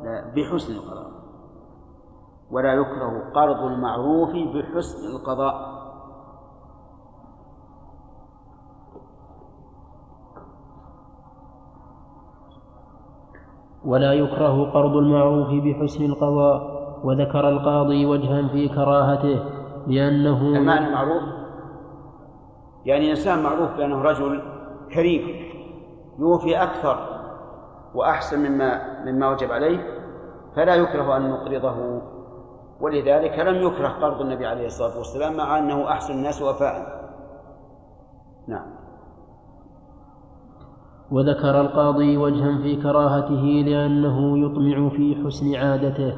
لا 0.03 0.33
بحسن 0.35 0.73
القضاء. 0.73 1.11
ولا 2.51 2.73
يكره 2.73 3.31
قرض 3.35 3.63
المعروف 3.63 4.29
بحسن 4.29 5.15
القضاء. 5.15 5.70
ولا 13.85 14.13
يكره 14.13 14.71
قرض 14.71 14.95
المعروف 14.97 15.47
بحسن 15.47 16.05
القضاء 16.05 16.81
وذكر 17.03 17.49
القاضي 17.49 18.05
وجها 18.05 18.47
في 18.47 18.67
كراهته 18.67 19.39
لأنه 19.87 20.57
المعنى 20.57 20.91
معروف 20.91 21.23
يعني 22.85 23.11
إنسان 23.11 23.43
معروف 23.43 23.77
بأنه 23.77 24.01
رجل 24.01 24.41
كريم 24.93 25.51
يوفي 26.19 26.63
أكثر 26.63 26.97
وأحسن 27.95 28.39
مما 28.39 29.01
مما 29.05 29.29
وجب 29.29 29.51
عليه 29.51 30.01
فلا 30.55 30.75
يكره 30.75 31.17
أن 31.17 31.29
نقرضه. 31.29 32.01
ولذلك 32.81 33.39
لم 33.39 33.67
يكره 33.67 33.87
قرض 33.87 34.21
النبي 34.21 34.45
عليه 34.45 34.65
الصلاة 34.65 34.97
والسلام 34.97 35.37
مع 35.37 35.59
أنه 35.59 35.89
أحسن 35.89 36.13
الناس 36.13 36.41
وفاء 36.41 37.01
نعم. 38.47 38.80
وذكر 41.11 41.61
القاضي 41.61 42.17
وجها 42.17 42.57
في 42.57 42.75
كراهته 42.75 43.63
لأنه 43.67 44.37
يطمع 44.45 44.89
في 44.89 45.15
حسن 45.25 45.55
عادته 45.55 46.13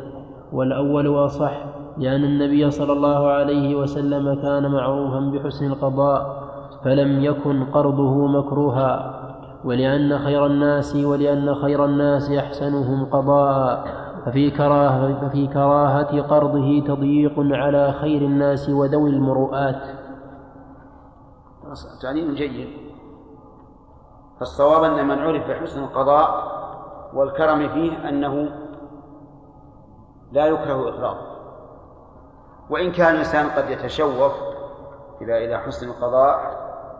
والأول 0.52 1.26
أصح 1.26 1.66
لأن 1.98 2.24
النبي 2.24 2.72
صلى 2.72 2.94
الله 2.94 3.28
عليه 3.28 3.76
وسلم 3.76 4.34
كان 4.42 4.72
معروفا 4.72 5.20
بحسن 5.20 5.68
القضاء 5.68 6.44
فلم 6.84 7.24
يكن 7.24 7.64
قرضه 7.64 8.28
مكروها 8.28 9.20
ولأن 9.66 10.18
خير 10.18 10.46
الناس 10.46 10.96
ولأن 10.96 11.56
خير 11.56 11.86
الناس 11.86 12.32
أحسنهم 12.32 13.06
قضاء 13.06 13.86
ففي 14.26 14.52
كراهة, 14.52 15.30
ففي 15.30 15.48
كراهة 15.48 16.22
قرضه 16.22 16.80
تضييق 16.80 17.34
على 17.38 17.92
خير 17.92 18.22
الناس 18.22 18.70
وذوي 18.70 19.10
المروءات. 19.10 19.82
تعليم 22.02 22.34
جيد. 22.34 22.83
فالصواب 24.44 24.84
أن 24.84 25.08
من 25.08 25.20
عرف 25.20 25.48
بحسن 25.48 25.84
القضاء 25.84 26.54
والكرم 27.14 27.70
فيه 27.70 28.10
أنه 28.10 28.50
لا 30.32 30.46
يكره 30.46 30.90
إقراضه. 30.90 31.28
وإن 32.70 32.92
كان 32.92 33.14
الإنسان 33.14 33.50
قد 33.50 33.70
يتشوف 33.70 34.32
إلى 35.22 35.46
إلى 35.46 35.58
حسن 35.60 35.90
القضاء 35.90 36.40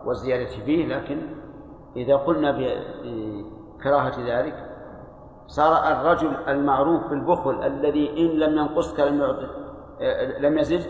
والزيادة 0.04 0.50
فيه 0.64 0.86
لكن 0.96 1.18
إذا 1.96 2.16
قلنا 2.16 2.50
بكراهة 2.52 4.14
ذلك 4.26 4.70
صار 5.46 5.92
الرجل 5.92 6.36
المعروف 6.48 7.06
بالبخل 7.06 7.62
الذي 7.62 8.10
إن 8.10 8.38
لم 8.38 8.58
ينقصك 8.58 9.00
لم 9.00 9.48
لم 10.38 10.58
يزد 10.58 10.86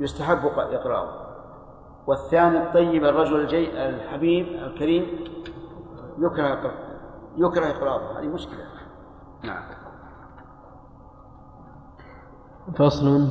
يستحب 0.00 0.46
إقراره 0.46 1.21
والثاني 2.06 2.62
الطيب 2.62 3.04
الرجل 3.04 3.40
الجي 3.40 3.88
الحبيب 3.88 4.46
الكريم 4.46 5.06
يكره 6.18 6.72
يكره 7.36 7.66
إقراره 7.70 8.18
هذه 8.18 8.26
مشكلة. 8.26 8.64
نعم. 9.44 9.62
فصل. 12.76 13.28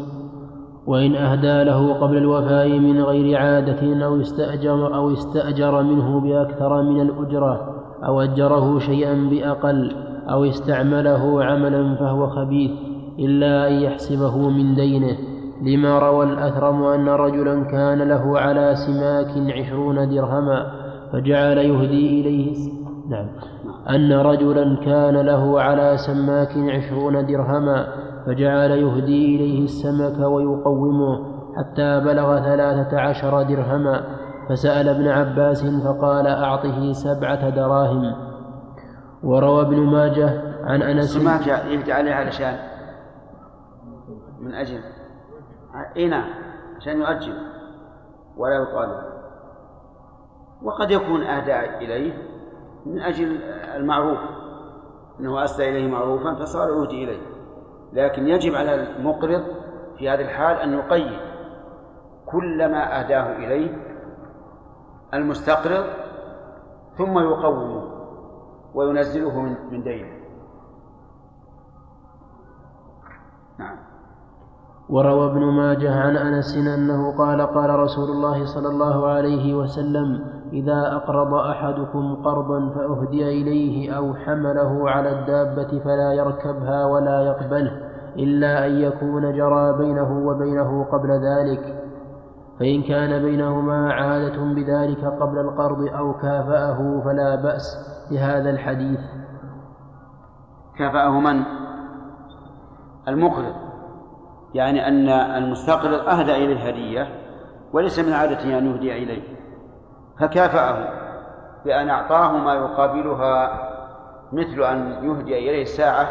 وإن 0.88 1.16
أهدى 1.16 1.64
له 1.64 1.94
قبل 1.94 2.18
الوفاء 2.18 2.70
من 2.80 3.02
غير 3.02 3.38
عادة 3.38 4.06
أو 4.06 4.22
استأجر 4.22 4.96
أو 4.96 5.14
استأجر 5.14 5.84
منه 5.84 6.20
بأكثر 6.20 6.82
من 6.82 7.02
الأجرة 7.02 7.84
أو 8.06 8.22
أجره 8.22 8.80
شيئا 8.80 9.14
بأقل 9.14 9.96
أو 10.30 10.44
استعمله 10.44 11.44
عملا 11.44 11.96
فهو 11.96 12.28
خبيث 12.28 12.72
إلا 13.20 13.68
أن 13.68 13.74
يحسبه 13.74 14.50
من 14.50 14.76
دينه. 14.76 15.18
لما 15.62 16.00
روى 16.00 16.26
الأثرم 16.26 16.84
أن 16.84 17.10
رجلا 17.10 17.64
كان 17.64 18.02
له 18.02 18.40
على 18.40 18.76
سماك 18.76 19.58
عشرون 19.58 20.10
درهما 20.10 20.72
فجعل 21.14 21.58
يهدي 21.58 22.22
إليه 22.22 22.72
نعم. 23.10 23.28
أن 23.90 24.14
رجلا 24.14 24.78
كان 24.86 25.18
له 25.18 25.62
على 25.62 25.98
سماك 25.98 26.58
عشرون 26.58 27.26
درهما 27.26 27.88
فجعل 28.26 28.72
يهدي 28.72 29.36
إليه 29.36 29.64
السمك 29.64 30.20
ويقومه 30.20 31.20
حتى 31.58 32.00
بلغ 32.00 32.40
ثلاثة 32.40 33.00
عشر 33.00 33.44
درهما 33.44 34.04
فسأل 34.50 34.90
ابن 34.90 35.08
عباس 35.08 35.66
فقال 35.66 36.28
أعطه 36.28 36.92
سبعة 36.92 37.50
دراهم. 37.50 38.14
وروى 39.24 39.62
ابن 39.62 39.80
ماجه 39.80 40.42
عن 40.64 40.82
أنس 40.82 41.18
السماك 41.18 41.48
يهدي 41.48 41.94
عليه 41.94 42.14
علشان 42.14 42.56
من 44.42 44.54
أجل 44.54 44.80
اي 45.98 46.08
نعم 46.08 46.30
عشان 46.78 47.02
يؤجل 47.02 47.48
ولا 48.38 48.56
يطالب 48.56 49.12
وقد 50.64 50.92
يكون 50.92 51.24
أهدى 51.24 51.86
إليه 51.86 52.14
من 52.86 53.00
أجل 53.00 53.42
المعروف 53.76 54.20
أنه 55.20 55.44
أسدى 55.44 55.70
إليه 55.70 55.92
معروفا 55.92 56.36
فصار 56.36 56.70
يهدي 56.70 57.04
إليه. 57.04 57.22
لكن 57.94 58.28
يجب 58.28 58.56
على 58.56 58.76
المقرض 58.76 59.44
في 59.98 60.10
هذه 60.10 60.22
الحال 60.22 60.58
أن 60.58 60.74
يقيد 60.74 61.20
كل 62.26 62.72
ما 62.72 63.00
أهداه 63.00 63.36
إليه 63.36 63.78
المستقرض 65.14 65.86
ثم 66.98 67.20
يقومه 67.20 67.92
وينزله 68.74 69.42
من 69.72 69.84
دينه. 69.84 70.22
نعم. 73.60 73.78
وروى 74.92 75.32
ابن 75.32 75.46
ماجه 75.46 76.00
عن 76.00 76.18
أنس 76.18 76.58
أنه 76.58 77.18
قال 77.18 77.42
قال 77.42 77.80
رسول 77.80 78.10
الله 78.10 78.46
صلى 78.46 78.68
الله 78.68 79.08
عليه 79.08 79.54
وسلم 79.54 80.20
إذا 80.54 80.96
أقرض 80.96 81.34
أحدكم 81.34 82.16
قرضا 82.16 82.70
فأهدي 82.70 83.42
إليه 83.42 83.98
أو 83.98 84.14
حمله 84.14 84.90
على 84.90 85.20
الدابة 85.20 85.80
فلا 85.80 86.14
يركبها 86.14 86.86
ولا 86.86 87.22
يقبله 87.22 87.72
إلا 88.16 88.68
أن 88.68 88.72
يكون 88.72 89.34
جرى 89.34 89.78
بينه 89.78 90.28
وبينه 90.28 90.84
قبل 90.84 91.10
ذلك 91.10 91.82
فإن 92.60 92.84
كان 92.84 93.24
بينهما 93.24 93.94
عادة 93.94 94.44
بذلك 94.44 95.06
قبل 95.06 95.38
القرض 95.40 95.88
أو 95.96 96.14
كافأه 96.14 97.02
فلا 97.06 97.36
بأس 97.36 97.78
لهذا 98.12 98.50
الحديث. 98.50 99.00
كافأه 100.78 101.20
من؟ 101.20 101.44
المقرض. 103.08 103.71
يعني 104.54 104.88
أن 104.88 105.10
المستقرض 105.10 106.08
أهدى 106.08 106.36
إليه 106.36 106.68
هدية 106.68 107.08
وليس 107.74 108.00
من 108.00 108.14
عادته 108.14 108.58
أن 108.58 108.72
يهدي 108.72 109.04
إليه 109.04 109.22
فكافأه 110.20 111.02
بأن 111.66 111.90
أعطاه 111.90 112.32
ما 112.32 112.54
يقابلها 112.54 113.68
مثل 114.34 114.64
أن 114.64 115.04
يهدي 115.04 115.38
إليه 115.50 115.66
ساعة 115.66 116.08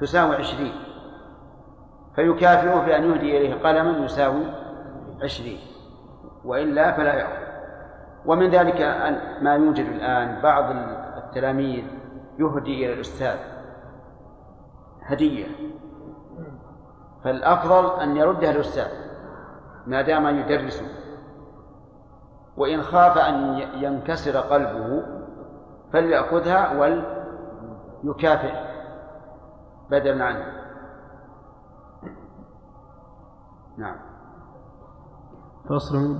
تساوي 0.00 0.36
عشرين 0.36 0.72
فيكافئه 2.16 2.86
بأن 2.86 3.04
يهدي 3.10 3.38
إليه 3.38 3.54
قلما 3.54 4.04
يساوي 4.04 4.44
عشرين 5.22 5.58
وإلا 6.44 6.92
فلا 6.92 7.14
يأخذ. 7.14 7.46
ومن 8.26 8.50
ذلك 8.50 8.80
ما 9.42 9.54
يوجد 9.54 9.86
الآن 9.86 10.42
بعض 10.42 10.64
التلاميذ 11.16 11.84
يهدي 12.38 12.86
إلى 12.86 12.92
الأستاذ 12.92 13.36
هدية. 15.02 15.46
فالأفضل 17.26 18.00
أن 18.00 18.16
يردها 18.16 18.50
الأستاذ 18.50 18.88
ما 19.86 20.02
دام 20.02 20.26
يدرسه 20.26 20.86
وإن 22.56 22.82
خاف 22.82 23.18
أن 23.18 23.58
ينكسر 23.74 24.38
قلبه 24.38 25.02
فليأخذها 25.92 26.80
وليكافئ 28.04 28.52
بدلا 29.90 30.24
عنه. 30.24 30.44
نعم. 33.78 33.96
فصل. 35.68 36.18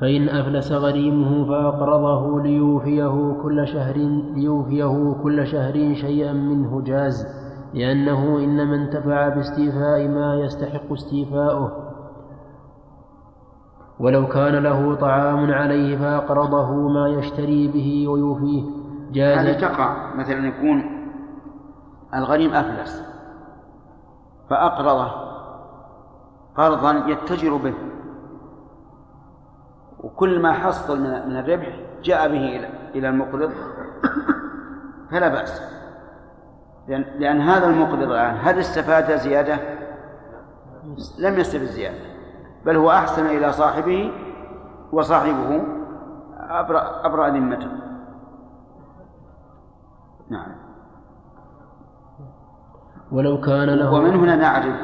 فإن 0.00 0.28
أفلس 0.28 0.72
غريمه 0.72 1.48
فأقرضه 1.48 2.42
ليوفيه 2.42 3.42
كل 3.42 3.68
شهر 3.68 3.96
ليوفيه 4.34 5.16
كل 5.22 5.46
شهر 5.46 5.74
شيئا 5.94 6.32
منه 6.32 6.82
جاز. 6.82 7.47
لأنه 7.74 8.38
إنما 8.38 8.76
انتفع 8.76 9.28
باستيفاء 9.28 10.08
ما 10.08 10.34
يستحق 10.34 10.92
استيفاؤه. 10.92 11.94
ولو 14.00 14.26
كان 14.26 14.62
له 14.62 14.94
طعام 14.94 15.52
عليه 15.52 15.98
فأقرضه 15.98 16.88
ما 16.88 17.08
يشتري 17.08 17.68
به 17.68 18.08
ويوفيه. 18.08 18.64
جاز 19.12 19.38
هذه 19.38 19.60
تقع. 19.60 20.14
مثلا 20.14 20.46
يكون 20.46 20.82
الغريم 22.14 22.54
أفلس 22.54 23.04
فأقرضه 24.50 25.12
قرضا 26.56 26.92
يتجر 26.92 27.56
به. 27.56 27.74
وكل 30.00 30.42
ما 30.42 30.52
حصل 30.52 31.00
من 31.00 31.36
الربح 31.36 31.80
جاء 32.02 32.28
به 32.28 32.68
إلى 32.94 33.08
المقرض 33.08 33.50
فلا 35.10 35.28
بأس. 35.28 35.77
لأن, 36.88 37.04
لأن 37.18 37.40
هذا 37.40 37.66
المقرض 37.66 38.02
الآن 38.02 38.36
هل 38.40 38.58
استفاد 38.58 39.16
زيادة؟ 39.16 39.58
لم 41.18 41.38
يستفد 41.38 41.64
زيادة 41.64 41.98
بل 42.64 42.76
هو 42.76 42.90
أحسن 42.90 43.26
إلى 43.26 43.52
صاحبه 43.52 44.12
وصاحبه 44.92 45.62
أبرأ, 46.38 47.06
أبرأ 47.06 47.28
ذمته. 47.28 47.70
نعم. 50.30 50.52
ولو 53.12 53.40
كان 53.40 53.68
له 53.68 53.92
ومن 53.92 54.14
هنا 54.14 54.36
نعرف 54.36 54.76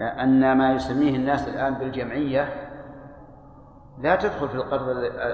أن 0.00 0.58
ما 0.58 0.72
يسميه 0.72 1.16
الناس 1.16 1.48
الآن 1.48 1.74
بالجمعية 1.74 2.48
لا 3.98 4.16
تدخل 4.16 4.48
في 4.48 4.54
القرض 4.54 4.88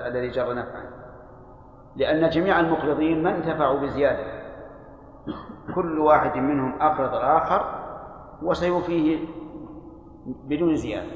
الذي 0.06 0.28
جر 0.28 0.54
نفعا 0.54 0.84
لأن 1.96 2.28
جميع 2.30 2.60
المقرضين 2.60 3.22
ما 3.22 3.36
انتفعوا 3.36 3.80
بزيادة. 3.80 4.43
كل 5.74 5.98
واحد 5.98 6.36
منهم 6.36 6.82
أقرض 6.82 7.14
الآخر 7.14 7.64
وسيوفيه 8.42 9.26
بدون 10.26 10.76
زيادة. 10.76 11.12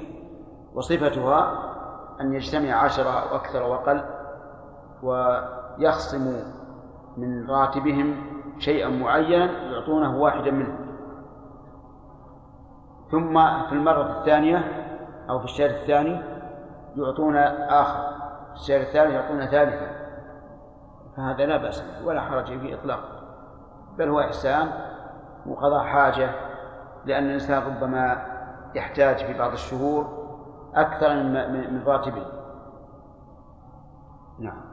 وصفتها 0.75 1.69
أن 2.21 2.33
يجتمع 2.33 2.73
عشرة 2.73 3.11
أو 3.11 3.37
أكثر 3.37 3.63
وأقل 3.63 4.05
ويخصم 5.03 6.43
من 7.17 7.51
راتبهم 7.51 8.17
شيئا 8.59 8.89
معينا 8.89 9.45
يعطونه 9.73 10.17
واحدا 10.17 10.51
منهم 10.51 10.89
ثم 13.11 13.35
في 13.69 13.73
المرة 13.73 14.19
الثانية 14.19 14.59
أو 15.31 15.39
في 15.39 15.45
الشهر 15.45 15.71
الثاني 15.71 16.23
يعطون 16.97 17.37
آخر 17.37 18.19
في 18.49 18.55
الشهر 18.55 18.81
الثالث 18.81 19.15
يعطون 19.15 19.47
ثالثا. 19.47 19.91
فهذا 21.17 21.47
لا 21.47 21.57
بأس 21.57 21.85
ولا 22.05 22.21
حرج 22.21 22.59
فيه 22.59 22.75
إطلاقا. 22.75 23.18
بل 23.99 24.09
هو 24.09 24.21
إحسان 24.21 24.69
وقضاء 25.47 25.85
حاجة 25.85 26.31
لأن 27.07 27.25
الإنسان 27.25 27.63
ربما 27.63 28.23
يحتاج 28.75 29.17
في 29.17 29.39
بعض 29.39 29.53
الشهور 29.53 30.07
أكثر 30.75 31.23
من 31.73 31.83
راتبه. 31.87 32.27
نعم. 34.39 34.69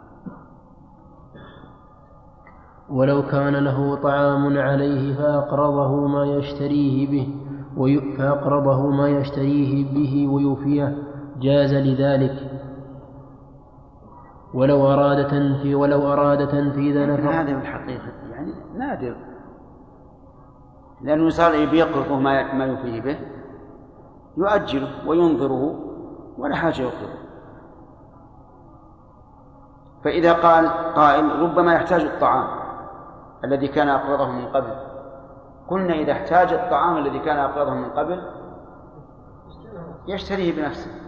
ولو 2.90 3.28
كان 3.28 3.56
له 3.56 3.96
طعام 3.96 4.58
عليه 4.58 5.18
فأقرضه 5.18 6.08
ما 6.08 6.26
يشتريه 6.26 7.08
به 7.12 7.28
فأقرضه 8.18 8.90
ما 8.90 9.10
يشتريه 9.10 9.94
به 9.94 10.28
ويوفيه 10.34 10.98
جاز 11.40 11.74
لذلك. 11.74 12.55
ولو 14.56 14.94
أراد 14.94 15.28
تنفي 15.28 15.76
ولو 15.76 16.14
أراد 16.14 16.48
تنفيذ 16.48 17.08
نفق 17.08 17.32
هذا 17.32 17.60
في 17.60 17.62
الحقيقة 17.62 18.12
يعني 18.32 18.54
نادر. 18.78 19.16
لأنه 21.02 21.30
صار 21.30 21.54
يقرضه 21.54 22.16
ما 22.16 22.54
ما 22.54 22.66
يوفيه 22.66 23.02
به 23.02 23.18
يؤجله 24.38 25.08
وينظره 25.08 25.80
ولا 26.38 26.56
حاجة 26.56 26.82
يطلبه 26.82 27.26
فإذا 30.04 30.34
قال 30.34 30.68
قائل 30.70 31.40
ربما 31.40 31.74
يحتاج 31.74 32.02
الطعام 32.02 32.48
الذي 33.44 33.68
كان 33.68 33.90
أقرضه 33.90 34.32
من 34.32 34.46
قبل. 34.46 34.76
قلنا 35.68 35.94
إذا 35.94 36.12
احتاج 36.12 36.54
الطعام 36.54 36.98
الذي 36.98 37.20
كان 37.20 37.38
أقرضه 37.38 37.74
من 37.74 37.90
قبل 37.90 38.22
يشتريه 40.08 40.56
بنفسه. 40.56 41.05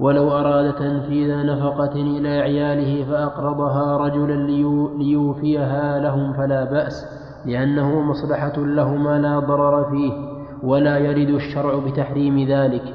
ولو 0.00 0.30
أراد 0.30 0.74
تنفيذ 0.74 1.46
نفقة 1.46 1.92
إلى 1.92 2.28
عياله 2.28 3.04
فأقرضها 3.10 3.96
رجلا 3.96 4.34
ليوفيها 4.98 5.98
لهم 5.98 6.32
فلا 6.32 6.64
بأس 6.64 7.06
لأنه 7.46 8.00
مصلحة 8.00 8.52
لهما 8.56 9.18
لا 9.18 9.38
ضرر 9.38 9.84
فيه 9.84 10.12
ولا 10.62 10.98
يرد 10.98 11.28
الشرع 11.28 11.78
بتحريم 11.86 12.48
ذلك. 12.48 12.94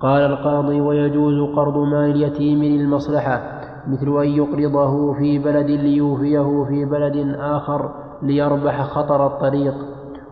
قال 0.00 0.22
القاضي 0.22 0.80
ويجوز 0.80 1.50
قرض 1.56 1.78
مال 1.78 2.10
اليتيم 2.10 2.64
للمصلحة 2.64 3.60
مثل 3.88 4.22
أن 4.22 4.28
يقرضه 4.28 5.12
في 5.12 5.38
بلد 5.38 5.70
ليوفيه 5.70 6.64
في 6.68 6.84
بلد 6.84 7.36
آخر 7.40 7.90
ليربح 8.22 8.82
خطر 8.82 9.26
الطريق. 9.26 9.74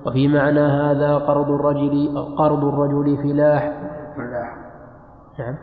وفي 0.06 0.28
معنى 0.28 0.60
هذا 0.60 1.16
قرض 1.16 1.50
الرجل 1.50 2.18
قرض 2.38 2.64
الرجل 2.64 3.16
فلاح 3.16 3.75
نعم. 5.38 5.56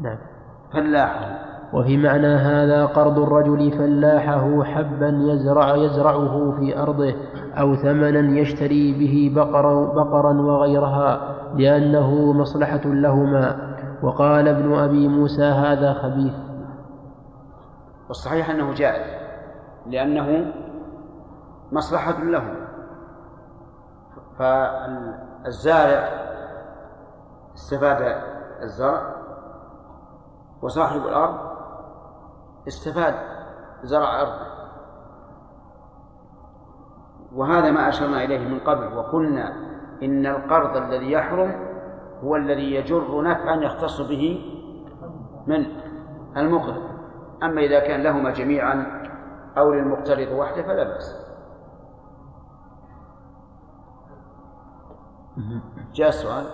نعم. 0.00 0.18
فلاح 0.72 1.42
وفي 1.72 1.96
معنى 1.96 2.34
هذا 2.34 2.86
قرض 2.86 3.18
الرجل 3.18 3.70
فلاحه 3.78 4.64
حبا 4.64 5.08
يزرع 5.08 5.76
يزرعه 5.76 6.56
في 6.58 6.78
أرضه 6.78 7.14
أو 7.60 7.74
ثمنا 7.74 8.40
يشتري 8.40 8.92
به 8.92 9.32
بقرا, 9.36 9.92
بقرا 9.92 10.32
وغيرها 10.32 11.36
لأنه 11.54 12.32
مصلحة 12.32 12.80
لهما. 12.84 13.72
وقال 14.02 14.48
ابن 14.48 14.74
أبي 14.74 15.08
موسى 15.08 15.44
هذا 15.44 15.92
خبيث. 15.92 16.34
والصحيح 18.08 18.50
أنه 18.50 18.74
جائز 18.74 19.22
لأنه 19.86 20.52
مصلحة 21.72 22.24
له. 22.24 22.42
فالزارع 24.38 26.08
استفاد 27.54 28.31
الزرع 28.62 29.16
وصاحب 30.62 31.00
الأرض 31.00 31.38
استفاد 32.68 33.14
زرع 33.82 34.20
أرضه. 34.20 34.52
وهذا 37.34 37.70
ما 37.70 37.88
أشرنا 37.88 38.24
إليه 38.24 38.48
من 38.48 38.60
قبل 38.60 38.96
وقلنا 38.96 39.52
إن 40.02 40.26
القرض 40.26 40.76
الذي 40.76 41.12
يحرم 41.12 41.72
هو 42.24 42.36
الذي 42.36 42.74
يجر 42.74 43.22
نفعا 43.22 43.56
يختص 43.56 44.00
به 44.00 44.40
من؟ 45.46 45.66
المقرض 46.36 46.82
أما 47.42 47.60
إذا 47.60 47.80
كان 47.80 48.02
لهما 48.02 48.30
جميعا 48.30 49.02
أو 49.58 49.72
للمقترض 49.72 50.32
وحده 50.32 50.62
فلا 50.62 50.84
بأس. 50.84 51.26
جاء 55.94 56.08
السؤال؟ 56.08 56.44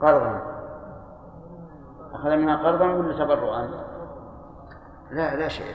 قرضا. 0.00 0.56
كونها 2.22 2.56
قرضا 2.56 2.86
ولا 2.86 3.24
تبرعا؟ 3.24 3.68
لا 5.10 5.36
لا 5.36 5.48
شيء. 5.48 5.74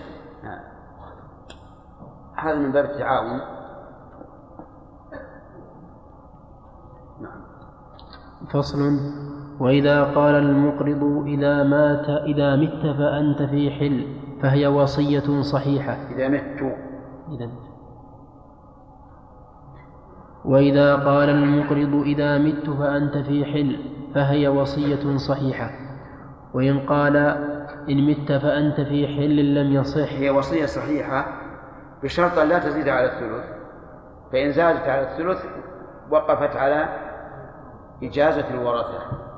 هذا 2.35 2.55
من 2.55 2.71
باب 2.71 2.85
التعاون. 2.85 3.39
نعم. 7.21 7.41
فصل. 8.53 8.99
وإذا 9.59 10.03
قال 10.03 10.35
المقرض 10.35 11.23
إذا 11.27 11.63
مات 11.63 12.09
إذا 12.09 12.55
مت 12.55 12.97
فأنت 12.97 13.41
في 13.41 13.71
حل. 13.71 14.21
فهي 14.41 14.67
وصية 14.67 15.41
صحيحة. 15.41 15.93
إذا 15.93 16.27
مت. 16.27 16.75
إذا 17.31 17.49
وإذا 20.45 20.95
قال 20.95 21.29
المقرض 21.29 22.01
إذا 22.05 22.37
مت 22.37 22.69
فأنت 22.69 23.17
في 23.17 23.45
حل 23.45 23.79
فهي 24.15 24.47
وصية 24.47 25.17
صحيحة. 25.17 25.69
وإن 26.53 26.79
قال 26.79 27.17
إن 27.89 28.09
مت 28.09 28.31
فأنت 28.31 28.81
في 28.81 29.07
حل 29.07 29.55
لم 29.55 29.73
يصح. 29.73 30.13
هي 30.13 30.29
وصية 30.29 30.65
صحيحة 30.65 31.25
بشرط 32.03 32.37
أن 32.37 32.47
لا 32.49 32.59
تزيد 32.59 32.89
على 32.89 33.05
الثلث. 33.05 33.45
فإن 34.31 34.51
زادت 34.51 34.87
على 34.87 35.01
الثلث 35.01 35.45
وقفت 36.09 36.55
على 36.55 36.85
إجازة 38.03 38.49
الورثة. 38.49 39.30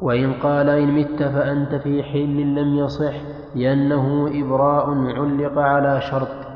وإن 0.00 0.32
قال 0.32 0.68
إن 0.68 1.00
مت 1.00 1.22
فأنت 1.22 1.74
في 1.74 2.02
حل 2.02 2.54
لم 2.54 2.74
يصح 2.74 3.14
لأنه 3.54 4.30
إبراء 4.44 4.90
علق 4.90 5.58
على 5.58 6.00
شرط. 6.00 6.46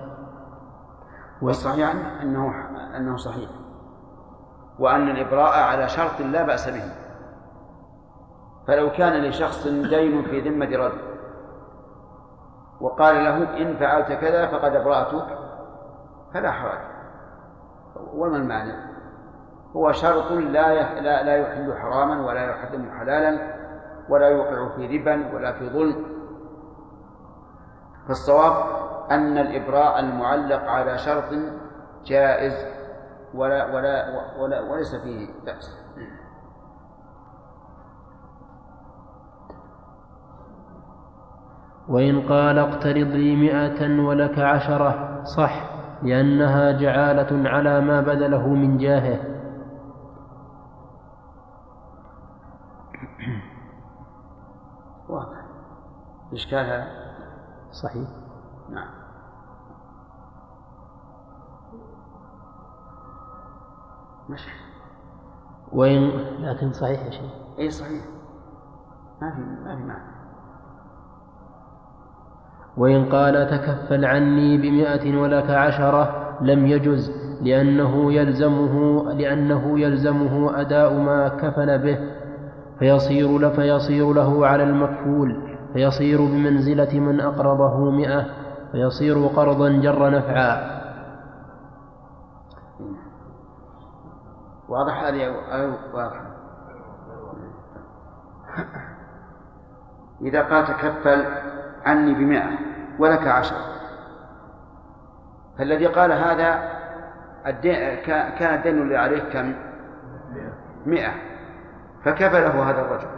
والصحيح 1.43 1.95
أنه 2.23 2.53
أنه 2.97 3.17
صحيح. 3.17 3.51
وأن 4.79 5.09
الإبراء 5.09 5.59
على 5.59 5.89
شرط 5.89 6.21
لا 6.21 6.43
بأس 6.43 6.69
به. 6.69 6.93
فلو 8.67 8.91
كان 8.91 9.23
لشخص 9.23 9.67
دين 9.67 10.23
في 10.23 10.41
ذمة 10.41 10.67
رجل 10.67 11.15
وقال 12.81 13.25
له 13.25 13.63
إن 13.63 13.77
فعلت 13.77 14.13
كذا 14.13 14.47
فقد 14.47 14.77
أبرأتك 14.77 15.39
فلا 16.35 16.51
حرج. 16.51 16.79
وما 18.15 18.37
المانع؟ 18.37 18.94
هو 19.77 19.93
شرط 19.93 20.31
لا 20.33 21.23
لا 21.23 21.37
يحل 21.37 21.75
حراما 21.75 22.27
ولا 22.27 22.51
يحرم 22.51 22.91
حلالا 22.99 23.55
ولا 24.09 24.29
يوقع 24.29 24.77
في 24.77 24.99
ربا 24.99 25.35
ولا 25.35 25.53
في 25.53 25.71
ظلم. 25.71 26.05
فالصواب 28.09 28.53
أن 29.11 29.39
الإبراء 29.39 30.01
المعلق 30.01 30.63
على 30.71 30.99
شرط 30.99 31.31
جائز 32.05 32.53
ولا 33.35 33.75
ولا 33.75 34.05
ولا 34.39 34.61
وليس 34.61 34.95
فيه 34.95 35.29
بأس. 35.45 35.85
وإن 41.89 42.29
قال 42.29 42.59
اقترض 42.59 42.97
لي 42.97 43.37
مئة 43.37 44.01
ولك 44.01 44.39
عشرة 44.39 45.23
صح 45.25 45.71
لأنها 46.03 46.73
جعالة 46.73 47.49
على 47.49 47.81
ما 47.81 48.01
بذله 48.01 48.49
من 48.49 48.79
جاهه. 48.79 49.34
إشكالها؟ 56.35 56.87
صحيح. 57.73 58.09
نعم. 58.71 58.89
مش 64.31 64.49
وإن 65.73 66.11
لكن 66.41 66.73
صحيح 66.73 67.05
يا 67.05 67.11
شيخ. 67.11 67.31
أي 67.59 67.71
صحيح. 67.71 68.05
ما 69.23 69.31
في 69.31 69.41
ما 69.41 69.77
في 69.77 69.83
معنى. 69.83 70.15
وإن 72.77 73.05
قال 73.05 73.51
تكفل 73.51 74.05
عني 74.05 74.59
بمئة 74.59 75.17
ولك 75.21 75.51
عشرة 75.51 76.37
لم 76.41 76.67
يجز 76.67 77.11
لأنه 77.43 78.13
يلزمه 78.13 79.03
لأنه 79.13 79.81
يلزمه 79.81 80.61
أداء 80.61 80.95
ما 80.95 81.29
كفل 81.29 81.79
به 81.79 81.99
فيصير 82.79 83.39
له 83.39 83.49
فيصير 83.51 84.13
له 84.13 84.47
على 84.47 84.63
المكفول. 84.63 85.54
فيصير 85.75 86.19
بمنزلة 86.19 87.01
من 87.01 87.21
أقرضه 87.21 87.91
مئة 87.91 88.27
فيصير 88.73 89.27
قرضا 89.27 89.69
جر 89.69 90.11
نفعا. 90.11 90.75
واضح 94.69 95.03
هذه 95.05 95.35
واضح. 95.95 96.21
إذا 100.21 100.43
قال 100.43 100.67
تكفل 100.67 101.25
عني 101.87 102.15
بمئة 102.15 102.51
ولك 102.99 103.27
عشر 103.27 103.57
فالذي 105.59 105.87
قال 105.87 106.13
هذا 106.13 106.75
كان 108.39 108.55
الدين 108.55 108.83
اللي 108.83 108.97
عليه 108.97 109.23
كم؟ 109.33 109.55
مئة. 110.87 111.13
فكفله 112.05 112.71
هذا 112.71 112.81
الرجل. 112.81 113.14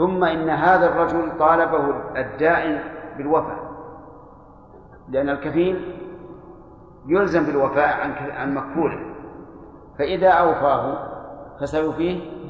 ثم 0.00 0.24
إن 0.24 0.50
هذا 0.50 0.86
الرجل 0.86 1.38
طالبه 1.38 1.94
الدائن 2.16 2.80
بالوفاء 3.16 3.70
لأن 5.08 5.28
الكفيل 5.28 6.00
يلزم 7.06 7.44
بالوفاء 7.44 8.00
عن 8.00 8.12
عن 8.30 8.54
مكفوله 8.54 9.14
فإذا 9.98 10.28
أوفاه 10.28 11.08
فسيوفيه 11.60 12.40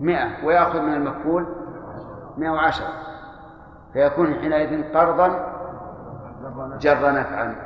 مئة 0.00 0.46
ويأخذ 0.46 0.80
من 0.80 0.94
المكفول 0.94 1.46
مئة 2.36 2.50
وعشرة. 2.50 2.88
فيكون 3.92 4.34
حينئذ 4.34 4.94
قرضا 4.94 5.28
جر 6.80 7.12
نفعا. 7.12 7.56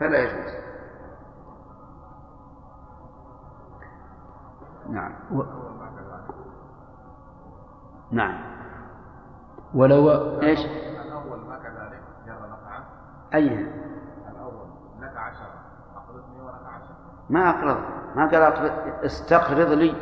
فلا 0.00 0.18
يجوز. 0.18 0.52
نعم. 4.90 5.12
نعم. 8.12 8.38
ولو 9.74 10.10
إيش؟ 10.42 10.60
الأول 10.60 11.38
ما 11.38 11.58
كذلك 11.58 12.02
جر 12.26 12.48
نفعا 12.48 12.84
أي؟ 13.34 13.48
الأول 14.30 14.66
لك 15.00 15.16
عشرة 15.16 15.54
أقرضني 15.96 16.40
ولك 16.42 16.66
عشرة. 16.66 16.96
ما 17.30 17.50
أقرض. 17.50 17.78
ما 18.16 18.26
قال 18.30 18.42
أقرض. 18.42 19.04
استقرض 19.04 19.72
لي. 19.72 19.96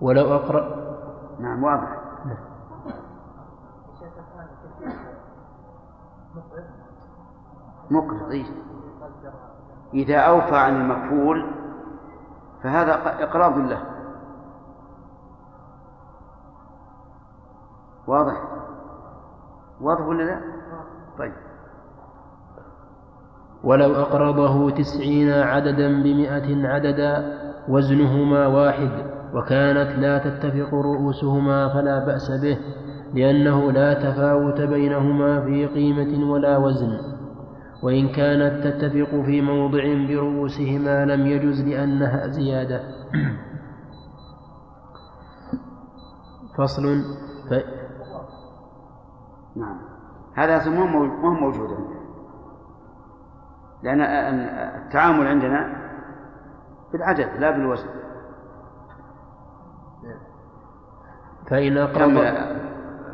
ولو 0.00 0.34
أقرأ. 0.34 0.86
نعم 1.40 1.64
واضح. 1.64 1.96
مقرض؟ 7.90 8.44
إذا 9.94 10.16
أوفى 10.16 10.56
عن 10.56 10.76
المكفول 10.76 11.46
فهذا 12.62 12.92
إقراض 13.24 13.58
له. 13.58 13.82
واضح؟ 18.06 18.42
واضح 19.80 20.06
ولا 20.06 20.22
لا؟ 20.22 20.40
طيب. 21.18 21.32
ولو 23.64 23.94
أقرضه 23.94 24.70
تسعين 24.70 25.30
عددا 25.30 26.02
بمئة 26.02 26.68
عددا 26.68 27.38
وزنهما 27.68 28.46
واحد 28.46 28.90
وكانت 29.34 29.98
لا 29.98 30.18
تتفق 30.18 30.74
رؤوسهما 30.74 31.68
فلا 31.68 32.04
بأس 32.06 32.30
به 32.42 32.58
لأنه 33.14 33.72
لا 33.72 33.94
تفاوت 33.94 34.60
بينهما 34.60 35.40
في 35.40 35.66
قيمة 35.66 36.30
ولا 36.32 36.56
وزن. 36.56 37.15
وإن 37.82 38.08
كانت 38.08 38.64
تتفق 38.66 39.10
في 39.24 39.40
موضع 39.40 40.06
برؤوسهما 40.08 41.04
لم 41.04 41.26
يجز 41.26 41.64
لأنها 41.64 42.26
زيادة. 42.26 42.80
فصل 46.58 46.82
ف... 47.50 47.52
نعم. 49.56 49.78
هذا 50.34 50.70
ما 50.70 50.90
هو 51.22 51.30
موجود 51.30 51.70
لأن 53.82 54.00
التعامل 54.00 55.26
عندنا 55.26 55.86
بالعدد 56.92 57.40
لا 57.40 57.50
بالوزن. 57.50 57.88
فإن 61.50 61.78
أقرض 61.78 62.10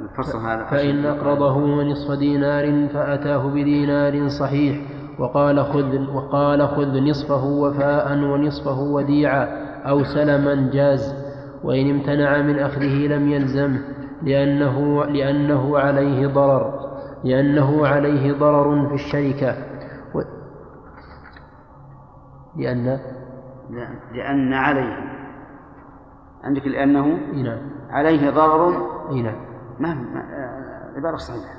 الفصل 0.02 0.38
هذا 0.38 0.64
فإن 0.64 1.04
أقرضه 1.04 1.82
نصف 1.82 2.18
دينار 2.18 2.88
فأتاه 2.88 3.48
بدينار 3.48 4.28
صحيح 4.28 4.80
وقال 5.18 5.64
خذ 5.64 6.10
وقال 6.14 6.68
خذ 6.68 7.00
نصفه 7.00 7.44
وفاء 7.44 8.18
ونصفه 8.18 8.80
وديعا 8.80 9.44
أو 9.88 10.04
سلما 10.04 10.70
جاز. 10.72 11.32
وإن 11.64 11.90
امتنع 11.90 12.42
من 12.42 12.58
أخذه 12.58 13.06
لم 13.06 13.28
يلزمه 13.28 13.80
لأنه 14.22 15.04
لأنه 15.04 15.78
عليه 15.78 16.26
ضرر 16.26 16.92
لأنه 17.24 17.86
عليه 17.86 18.32
ضرر 18.32 18.88
في 18.88 18.94
الشركة. 18.94 19.56
و... 20.14 20.20
لأن؟ 22.56 22.98
لأن 24.14 24.54
عليه. 24.54 24.96
عندك 26.44 26.66
لأنه 26.66 27.06
نعم. 27.34 27.58
عليه 27.90 28.30
ضرر 28.30 28.70
نعم. 29.12 29.51
ما 29.82 30.20
آه، 30.20 30.96
عبارة 30.96 31.16
صحيحة. 31.16 31.54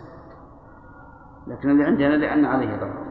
لكن 1.47 1.69
اللي 1.69 1.83
عندنا 1.83 2.15
لأن 2.15 2.45
عليه 2.45 2.75
ضرر. 2.77 3.03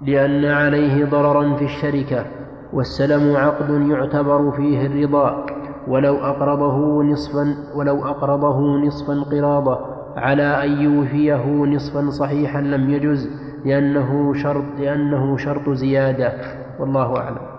لأن 0.00 0.44
عليه 0.44 1.04
ضررا 1.04 1.56
في 1.56 1.64
الشركة 1.64 2.26
والسلم 2.72 3.36
عقد 3.36 3.70
يعتبر 3.70 4.50
فيه 4.52 4.86
الرضا 4.86 5.46
ولو 5.88 6.16
أقرضه 6.16 7.02
نصفا 7.02 7.56
ولو 7.74 8.04
أقرضه 8.04 8.60
نصفا 8.60 9.22
قراضة 9.30 9.96
على 10.16 10.64
أن 10.64 10.70
يوفيه 10.70 11.64
نصفا 11.64 12.10
صحيحا 12.10 12.60
لم 12.60 12.90
يجز 12.90 13.30
لأنه 13.64 14.34
شرط 14.34 14.64
لأنه 14.78 15.36
شرط 15.36 15.70
زيادة. 15.70 16.32
والله 16.80 17.16
أعلم. 17.16 17.55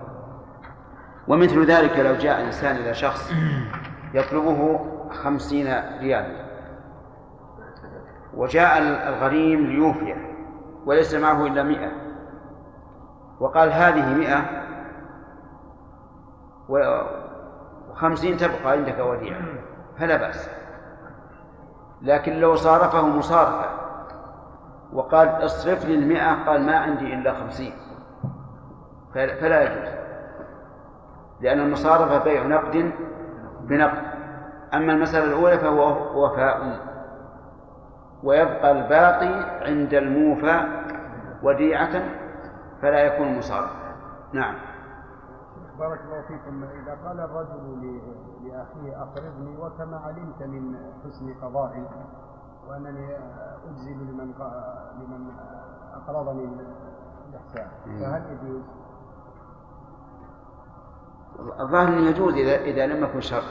ومثل 1.28 1.66
ذلك 1.66 1.98
لو 1.98 2.14
جاء 2.14 2.44
إنسان 2.44 2.76
إلى 2.76 2.94
شخص 2.94 3.32
يطلبه 4.14 4.80
خمسين 5.10 5.66
ريال. 6.00 6.48
وجاء 8.34 8.78
الغريم 8.78 9.66
ليوفيه 9.66 10.14
وليس 10.86 11.14
معه 11.14 11.46
إلا 11.46 11.62
مئة. 11.62 11.90
وقال 13.40 13.72
هذه 13.72 14.14
مئة 14.14 14.44
وخمسين 16.68 18.36
تبقى 18.36 18.70
عندك 18.72 18.98
وديعة 18.98 19.40
فلا 19.98 20.16
بأس. 20.16 20.50
لكن 22.02 22.32
لو 22.32 22.56
صارفه 22.56 23.06
مصارفة 23.06 23.70
وقال 24.92 25.28
اصرف 25.28 25.84
لي 25.84 25.94
المئة 25.94 26.44
قال 26.46 26.66
ما 26.66 26.76
عندي 26.76 27.14
إلا 27.14 27.32
خمسين. 27.32 27.72
فلا 29.14 29.62
يجوز. 29.62 29.97
لأن 31.40 31.60
المصارفة 31.60 32.24
بيع 32.24 32.46
نقد 32.46 32.92
بنقد. 33.60 34.02
أما 34.74 34.92
المسألة 34.92 35.24
الأولى 35.24 35.58
فهو 35.58 36.24
وفاء. 36.24 36.80
ويبقى 38.22 38.70
الباقي 38.70 39.66
عند 39.68 39.94
الموفى 39.94 40.60
وديعة 41.42 42.02
فلا 42.82 42.98
يكون 43.00 43.38
مصارفة 43.38 43.74
نعم. 44.32 44.54
بارك 45.78 46.00
الله 46.00 46.22
فيكم. 46.22 46.64
إذا 46.64 46.98
قال 47.04 47.20
الرجل 47.20 48.00
لأخيه 48.44 49.02
أقرضني 49.02 49.56
وكما 49.58 49.96
علمت 49.96 50.42
من 50.42 50.76
حسن 51.04 51.34
قضائي 51.42 51.84
وأنني 52.68 53.16
أجزل 53.70 53.92
لمن 53.92 54.34
لمن 55.00 55.30
أقرضني 55.94 56.48
الإحسان 57.30 57.68
فهل 58.00 58.22
يجوز؟ 58.32 58.62
الظاهر 61.38 61.88
أنه 61.88 62.10
يجوز 62.10 62.34
إذا 62.34 62.56
إذا 62.56 62.86
لم 62.86 63.04
يكن 63.04 63.20
شرط. 63.20 63.44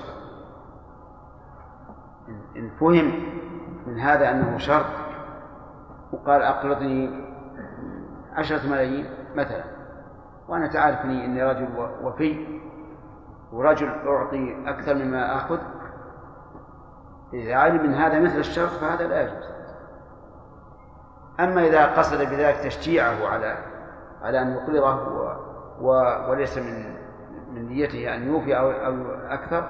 إن 2.56 2.70
فهم 2.80 3.12
من 3.88 4.00
هذا 4.00 4.32
أنه 4.32 4.58
شرط 4.58 4.86
وقال 6.12 6.42
أقرضني 6.42 7.24
عشرة 8.34 8.70
ملايين 8.70 9.10
مثلا. 9.36 9.64
وأنا 10.48 10.68
تعرفني 10.68 11.26
أني 11.26 11.44
رجل 11.44 11.68
وفي 12.04 12.60
ورجل 13.52 13.88
أعطي 13.88 14.70
أكثر 14.70 14.96
مما 14.96 15.36
آخذ. 15.36 15.60
إذا 17.34 17.56
علم 17.56 17.84
من 17.84 17.94
هذا 17.94 18.20
مثل 18.20 18.38
الشرط 18.38 18.70
فهذا 18.70 19.08
لا 19.08 19.22
يجوز. 19.22 19.50
أما 21.40 21.68
إذا 21.68 21.86
قصد 21.86 22.18
بذلك 22.18 22.58
تشجيعه 22.58 23.28
على 23.28 23.58
على 24.22 24.42
أن 24.42 24.52
يقرضه 24.54 25.38
وليس 26.30 26.58
من 26.58 26.98
من 27.52 27.68
نيته 27.70 28.16
أن 28.16 28.28
يوفي 28.28 28.58
أو 28.60 28.72
أو 28.72 29.12
أكثر 29.12 29.70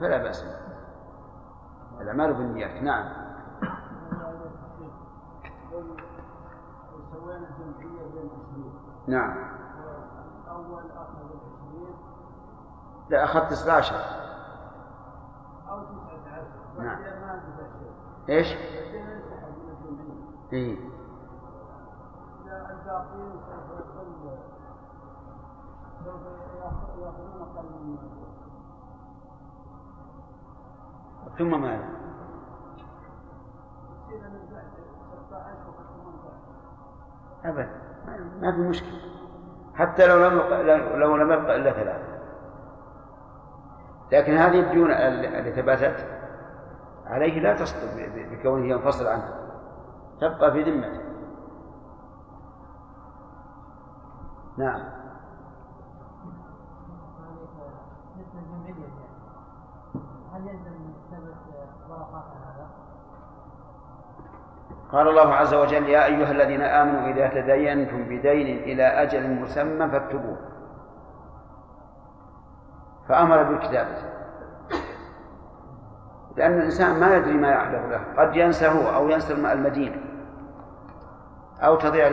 فلا 0.00 0.22
بأس 0.22 0.44
الأعمال 2.00 2.34
بالنيات 2.34 2.82
نعم. 2.82 3.24
نعم. 9.06 9.36
لا 13.10 13.24
أخذت 13.24 13.50
19 13.52 13.94
أو 15.68 15.82
تسعة 15.84 16.32
عشر. 16.32 16.82
نعم. 16.82 16.98
إيش؟ 18.28 18.46
إيه 20.52 20.78
لا 22.46 22.70
الباقيين 22.70 23.32
سوف 23.32 23.70
يقل 23.70 23.94
سوف 23.94 24.24
يأخذ- 24.24 24.62
يأخذون 24.66 24.82
أقل 24.82 25.92
من 25.92 25.93
ثم 31.38 31.60
ماذا؟ 31.60 31.88
يصير 34.08 34.20
من 34.30 34.48
بعد 34.52 34.64
16 35.28 35.68
و 35.68 35.72
18 37.44 37.44
أبدا 37.44 37.80
ما- 38.40 38.52
في 38.52 38.58
مشكلة. 38.58 39.00
حتى 39.74 40.06
لو 40.06 40.16
لم 40.28 40.38
لو 41.00 41.16
لم 41.16 41.32
يبقى 41.32 41.56
إلا 41.56 41.72
ثلاثة. 41.72 42.14
لكن 44.12 44.36
هذه 44.36 44.60
الديون 44.60 44.90
ال- 44.90 45.26
التي 45.26 45.62
ثبتت 45.62 46.06
عليه 47.06 47.40
لا 47.40 47.54
تسقط 47.56 47.88
بكونه 48.30 48.66
ينفصل 48.66 49.06
عنها. 49.06 49.40
تبقى 50.20 50.52
في 50.52 50.62
ذمته. 50.62 51.00
نعم 54.58 54.80
مثل 58.16 58.38
الجمعية 58.38 58.84
يعني 58.84 59.14
هل 60.32 60.48
يلزم 60.48 60.70
من 60.72 60.94
كتابة 61.08 61.26
ورقات 61.26 61.90
هذا؟ 61.90 61.93
قال 64.92 65.08
الله 65.08 65.34
عز 65.34 65.54
وجل 65.54 65.88
يا 65.88 66.04
أيها 66.04 66.30
الذين 66.30 66.62
آمنوا 66.62 67.00
إذا 67.08 67.28
تدينتم 67.28 68.04
بدين 68.04 68.58
إلى 68.58 68.82
أجل 68.82 69.30
مسمى 69.40 69.88
فاكتبوه. 69.88 70.36
فأمر 73.08 73.42
بالكتابة. 73.42 74.14
لأن 76.36 76.52
الإنسان 76.58 77.00
ما 77.00 77.16
يدري 77.16 77.34
ما 77.34 77.48
يعلم 77.48 77.90
له. 77.90 78.00
قد 78.18 78.36
ينسى 78.36 78.68
هو 78.68 78.94
أو 78.94 79.08
ينسى 79.08 79.32
الم- 79.34 79.46
المدين. 79.46 80.10
أو 81.60 81.76
تضيع 81.76 82.06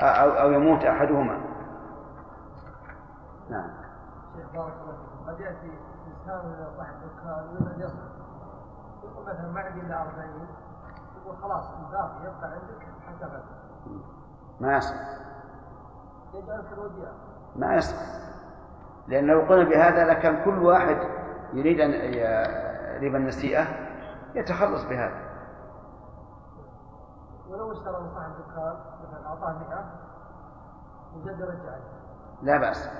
أو, 0.00 0.30
أو 0.30 0.52
يموت 0.52 0.84
أحدهما. 0.84 1.40
نعم. 3.50 3.70
قد 5.26 5.40
يأتي 5.40 5.70
إنسان 6.06 6.40
إلى 6.40 6.66
صاحب 6.76 6.94
دكان 6.94 7.46
ويريد 7.50 7.74
أن 7.74 7.80
يصرف 7.80 8.16
يقول 9.04 9.15
مثلا 9.26 9.50
ما 9.50 9.60
عندي 9.60 9.80
إلا 9.80 10.02
40 10.02 10.48
يقول 11.22 11.36
خلاص 11.36 11.64
الباقي 11.70 12.20
يبقى 12.24 12.50
عندك 12.50 12.86
حتى 13.06 13.24
غدا. 13.24 13.42
ما 14.60 14.76
يصح. 14.76 14.94
يجعل 16.34 16.62
كالوديعة 16.70 17.12
ما 17.56 17.74
يصح. 17.74 17.96
لأن 19.08 19.26
لو 19.26 19.40
قلنا 19.40 19.64
بهذا 19.64 20.04
لكان 20.04 20.44
كل 20.44 20.58
واحد 20.58 20.96
يريد 21.52 21.80
أن 21.80 21.90
ربا 23.02 23.18
النسيئة 23.18 23.66
يتخلص 24.34 24.84
بهذا. 24.84 25.26
ولو 27.48 27.72
اشترى 27.72 28.00
من 28.00 28.14
صاحب 28.14 28.30
دكان 28.32 28.74
مثلا 29.02 29.26
أعطاه 29.26 29.52
100 29.52 29.84
وجد 31.16 31.42
رجع 31.42 31.76
لا 32.42 32.58
بأس. 32.58 32.90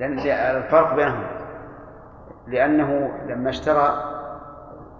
لأن 0.00 0.18
الفرق 0.56 0.94
بينهم. 0.94 1.26
لأنه 2.46 3.16
لما 3.24 3.50
اشترى 3.50 4.13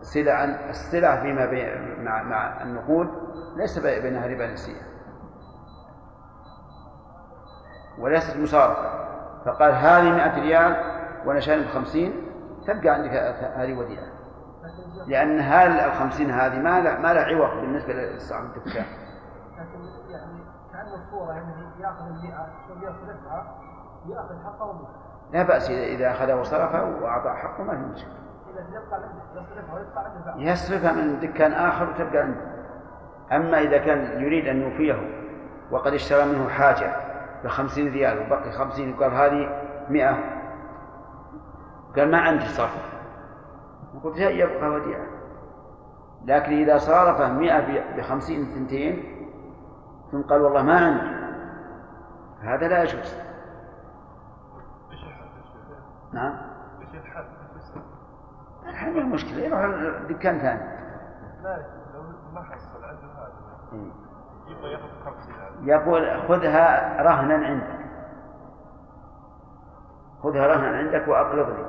سلعا 0.05 0.71
السلع 0.71 1.21
فيما 1.21 1.47
بين 1.47 2.05
مع, 2.05 2.23
مع 2.23 2.63
النقود 2.63 3.09
ليس 3.57 3.79
بي- 3.79 4.01
بينها 4.01 4.27
ربا 4.27 4.53
نسيئة. 4.53 4.83
وليست 7.99 8.37
مصارفة 8.37 9.05
فقال 9.45 9.73
هذه 9.73 10.11
100 10.11 10.41
ريال 10.41 10.77
وأنا 11.27 11.41
شاري 11.41 11.63
بخمسين 11.65 12.13
تبقى 12.67 12.89
عندك 12.89 13.11
هذه 13.57 13.79
وديعة. 13.79 14.07
لأن 15.07 15.41
هذه 15.41 15.87
الخمسين 15.87 16.31
هذه 16.31 16.59
ما 16.59 16.81
لا 16.81 16.99
ما 16.99 17.15
لا 17.15 17.21
عوض 17.23 17.61
بالنسبة 17.61 17.93
لصاحب 17.93 18.45
الدكان 18.45 18.85
لكن 19.59 19.85
يعني 20.11 20.39
كأنه 20.73 20.95
الصورة 20.95 21.33
يعني 21.33 21.55
يأخذ 21.81 22.07
المئة 22.07 22.47
ثم 22.69 22.83
يصرفها 22.83 23.55
يأخذ 24.09 24.45
حقه 24.45 24.89
لا 25.33 25.43
بأس 25.43 25.71
إذا 25.71 25.83
إذا 25.85 26.11
أخذه 26.11 26.35
وصرفه 26.41 26.85
وأعطى 26.85 27.31
حقه 27.31 27.63
ما 27.63 27.73
في 27.73 27.83
مشكلة. 27.95 28.24
يصرفها 30.37 30.93
من 30.93 31.21
دكان 31.21 31.53
آخر 31.53 31.91
وتبقى 31.91 32.19
عنده. 32.19 32.55
أما 33.33 33.61
إذا 33.61 33.79
كان 33.79 34.23
يريد 34.23 34.47
أن 34.47 34.63
يوفيه 34.63 35.25
وقد 35.71 35.93
اشترى 35.93 36.25
منه 36.25 36.49
حاجة 36.49 36.97
بخمسين 37.45 37.93
ريال 37.93 38.27
وبقي 38.27 38.53
خمسين 38.53 38.95
وقال 38.95 39.15
هذه 39.15 39.63
مئة. 39.89 40.19
قال 41.97 42.11
ما 42.11 42.19
عندي 42.19 42.45
صرف. 42.45 42.95
جاء 44.17 44.33
يبقى 44.33 44.69
وديعة. 44.69 45.07
لكن 46.25 46.53
إذا 46.53 46.79
صارفه 46.79 47.33
مئة 47.33 47.97
بخمسين 47.97 48.45
ثنتين 48.45 49.05
ثم 50.13 50.23
قال 50.23 50.43
والله 50.43 50.63
ما 50.63 50.79
عندي. 50.79 51.25
هذا 52.41 52.69
لا 52.69 52.83
يجوز. 52.83 53.17
نعم. 56.13 56.44
الحين 58.89 59.03
المشكلة. 59.03 59.39
يروح 59.39 59.61
دكان 60.09 60.39
ثاني؟ 60.39 60.61
لا 61.43 61.57
لو 61.95 62.03
ما 62.35 62.43
حصل 62.43 62.85
عنده 62.85 63.09
هذا 63.17 63.31
يبغى 64.49 64.73
ياخذ 64.73 64.89
50 65.05 65.69
يقول 65.69 66.29
خذها 66.29 67.03
رهنا 67.03 67.35
عندك. 67.35 67.85
خذها 70.23 70.47
رهنا 70.47 70.77
عندك 70.79 71.09
وأقرضني 71.09 71.65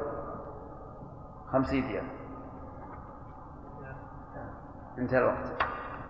خمسين 1.51 1.87
ريال. 1.87 2.03
انتهى 4.97 5.19
الوقت. 5.19 5.63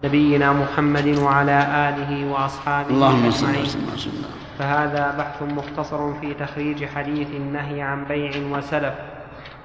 نبينا 0.03 0.53
محمد 0.53 1.17
وعلى 1.17 1.89
آله 1.89 2.33
وأصحابه 2.33 2.89
اللهم 2.89 3.31
صل 3.31 3.47
وسلم 3.93 4.25
فهذا 4.59 5.17
بحث 5.17 5.43
مختصر 5.43 6.13
في 6.13 6.33
تخريج 6.33 6.85
حديث 6.85 7.35
النهي 7.35 7.81
عن 7.81 8.03
بيع 8.03 8.57
وسلف. 8.57 9.14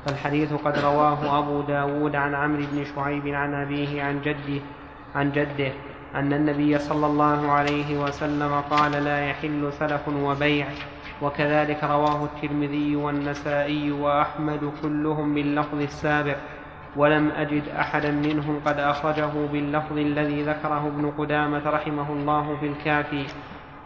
فالحديث 0.07 0.53
قد 0.53 0.79
رواه 0.79 1.39
أبو 1.39 1.61
داود 1.61 2.17
عن 2.17 2.35
عمرو 2.35 2.63
بن 2.73 2.85
شعيب 2.95 3.27
عن 3.27 3.55
أبيه 3.55 4.03
عن 4.03 4.21
جده 4.21 4.61
عن 5.15 5.33
جده 5.33 5.73
أن 6.15 6.33
النبي 6.33 6.79
صلى 6.79 7.07
الله 7.07 7.53
عليه 7.53 8.03
وسلم 8.03 8.61
قال 8.71 8.93
لا 8.93 9.27
يحل 9.27 9.73
سلف 9.73 10.09
وبيع. 10.09 10.67
وكذلك 11.23 11.85
رواه 11.85 12.25
الترمذي 12.25 12.97
والنسائي 12.97 13.93
وأحمد 13.93 14.73
كلهم 14.83 15.35
باللفظ 15.35 15.81
السابق. 15.81 16.37
ولم 16.97 17.31
أجد 17.31 17.69
أحدا 17.69 18.11
منهم 18.11 18.61
قد 18.67 18.79
أخرجه 18.79 19.31
باللفظ 19.53 19.99
الذي 19.99 20.43
ذكره 20.43 20.87
ابن 20.87 21.11
قدامة 21.19 21.71
رحمه 21.71 22.13
الله 22.13 22.57
في 22.61 22.67
الكافي. 22.67 23.25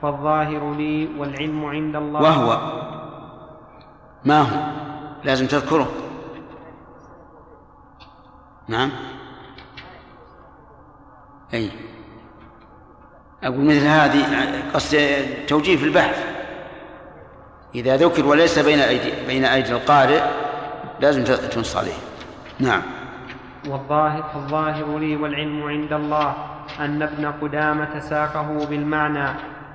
فالظاهر 0.02 0.74
لي 0.74 1.08
والعلم 1.18 1.64
عند 1.64 1.96
الله. 1.96 2.22
وهو 2.22 2.58
ما 4.24 4.40
هو؟ 4.40 4.72
لازم 5.24 5.46
تذكره. 5.46 6.03
نعم. 8.68 8.90
أي. 11.54 11.70
أقول 13.42 13.64
مثل 13.64 13.86
هذه 13.86 14.24
قصد 14.74 14.96
توجيه 15.48 15.76
في 15.76 15.84
البحث. 15.84 16.34
إذا 17.74 17.96
ذكر 17.96 18.26
وليس 18.26 18.58
بين 18.58 18.78
أيدي 18.78 19.12
بين 19.26 19.44
أيدي 19.44 19.72
القارئ 19.72 20.22
لازم 21.00 21.24
تنص 21.24 21.76
عليه. 21.76 21.94
نعم. 22.60 22.82
والظاهر 23.68 24.22
فالظاهر 24.22 24.98
لي 24.98 25.16
والعلم 25.16 25.62
عند 25.62 25.92
الله 25.92 26.34
أن 26.80 27.02
ابن 27.02 27.26
قدامة 27.26 27.98
ساقه 27.98 28.66
بالمعنى 28.66 29.28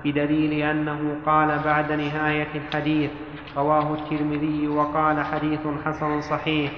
بدليل 0.06 0.64
أنه 0.64 1.16
قال 1.26 1.60
بعد 1.60 1.92
نهاية 1.92 2.48
الحديث 2.56 3.12
رواه 3.58 3.94
الترمذي 3.94 4.68
وقال 4.68 5.26
حديث 5.26 5.60
حسن 5.86 6.22
صحيح. 6.22 6.72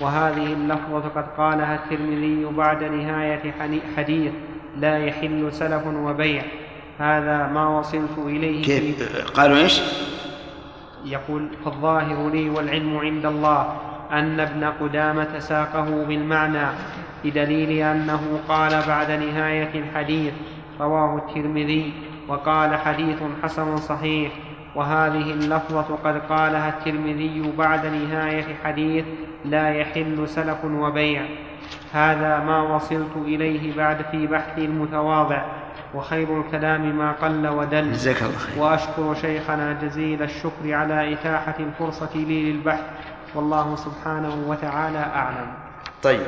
وهذه 0.00 0.52
اللفظة 0.52 1.08
قد 1.08 1.26
قالها 1.38 1.74
الترمذي 1.74 2.44
بعد 2.44 2.84
نهاية 2.84 3.54
حديث 3.96 4.32
لا 4.76 4.98
يحل 4.98 5.52
سلف 5.52 5.86
وبيع. 5.86 6.42
هذا 6.98 7.50
ما 7.54 7.78
وصلت 7.78 8.18
إليه 8.18 8.62
كيف؟ 8.64 9.30
قالوا 9.34 9.56
إيش؟ 9.56 9.80
يقول 11.04 11.48
فالظاهر 11.64 12.30
لي 12.30 12.50
والعلم 12.50 12.96
عند 12.98 13.26
الله 13.26 13.76
أن 14.12 14.40
ابن 14.40 14.64
قدامة 14.64 15.38
ساقه 15.38 16.04
بالمعنى 16.04 16.66
بدليل 17.24 17.70
أنه 17.70 18.40
قال 18.48 18.82
بعد 18.88 19.10
نهاية 19.10 19.70
الحديث 19.74 20.32
رواه 20.80 21.16
الترمذي 21.16 21.92
وقال 22.28 22.76
حديث 22.76 23.18
حسن 23.42 23.76
صحيح. 23.76 24.32
وهذه 24.76 25.32
اللفظة 25.32 25.96
قد 26.04 26.22
قالها 26.28 26.68
الترمذي 26.68 27.52
بعد 27.58 27.86
نهاية 27.86 28.56
حديث 28.64 29.04
لا 29.44 29.68
يحل 29.68 30.28
سلف 30.28 30.64
وبيع. 30.64 31.22
هذا 31.92 32.38
ما 32.38 32.62
وصلت 32.62 33.16
إليه 33.16 33.76
بعد 33.76 34.02
في 34.10 34.26
بحثي 34.26 34.64
المتواضع. 34.64 35.44
وخير 35.94 36.40
الكلام 36.40 36.98
ما 36.98 37.12
قل 37.12 37.48
ودل. 37.48 37.92
جزاك 37.92 38.22
الله 38.22 38.38
خير. 38.38 38.62
وأشكر 38.62 39.14
شيخنا 39.14 39.72
جزيل 39.82 40.22
الشكر 40.22 40.74
على 40.74 41.12
إتاحة 41.12 41.54
الفرصة 41.58 42.14
لي 42.14 42.52
للبحث. 42.52 42.84
والله 43.34 43.76
سبحانه 43.76 44.44
وتعالى 44.46 44.98
أعلم. 44.98 45.54
طيب. 46.02 46.26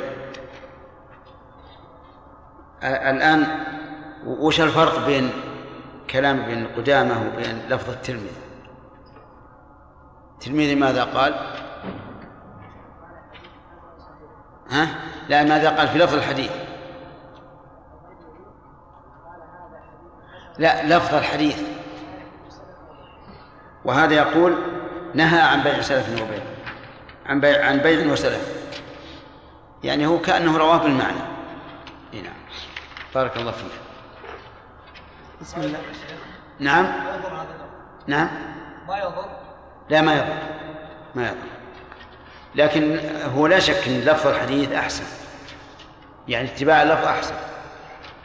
الآن 2.82 3.46
وش 4.26 4.60
الفرق 4.60 5.06
بين 5.06 5.30
كلام 6.10 6.40
ابن 6.40 6.66
قدامة 6.76 7.28
وبين 7.28 7.68
لفظ 7.68 7.90
الترمذي. 7.90 8.30
الترمذي 10.34 10.74
ماذا 10.74 11.04
قال؟ 11.04 11.34
ها؟ 14.70 14.88
لا 15.28 15.44
ماذا 15.44 15.70
قال 15.70 15.88
في 15.88 15.98
لفظ 15.98 16.14
الحديث؟ 16.14 16.52
لا 20.58 20.96
لفظ 20.96 21.14
الحديث. 21.14 21.62
وهذا 23.84 24.14
يقول 24.14 24.58
نهى 25.14 25.40
عن 25.40 25.62
بيع 25.62 25.80
سلف 25.80 26.22
وبيع 26.22 26.42
عن 27.26 27.40
بيع 27.40 27.66
عن 27.66 27.78
بيع 27.78 28.12
وسلف. 28.12 28.70
يعني 29.82 30.06
هو 30.06 30.18
كأنه 30.18 30.58
رواه 30.58 30.76
بالمعنى. 30.76 31.20
نعم. 32.12 32.34
بارك 33.14 33.36
الله 33.36 33.52
فيك. 33.52 33.87
بسم 35.40 35.60
الله. 35.60 35.78
نعم. 36.60 36.86
نعم. 38.06 38.28
ما 38.88 38.98
يضر 38.98 39.24
لا 39.90 40.00
ما 40.00 40.14
يضر 40.14 40.36
ما 41.14 41.22
يضر 41.22 41.48
لكن 42.54 43.00
هو 43.36 43.46
لا 43.46 43.58
شك 43.58 43.88
إن 43.88 44.00
لفظ 44.00 44.26
الحديث 44.26 44.72
أحسن. 44.72 45.04
يعني 46.28 46.48
اتباع 46.48 46.82
اللفظ 46.82 47.04
أحسن. 47.04 47.34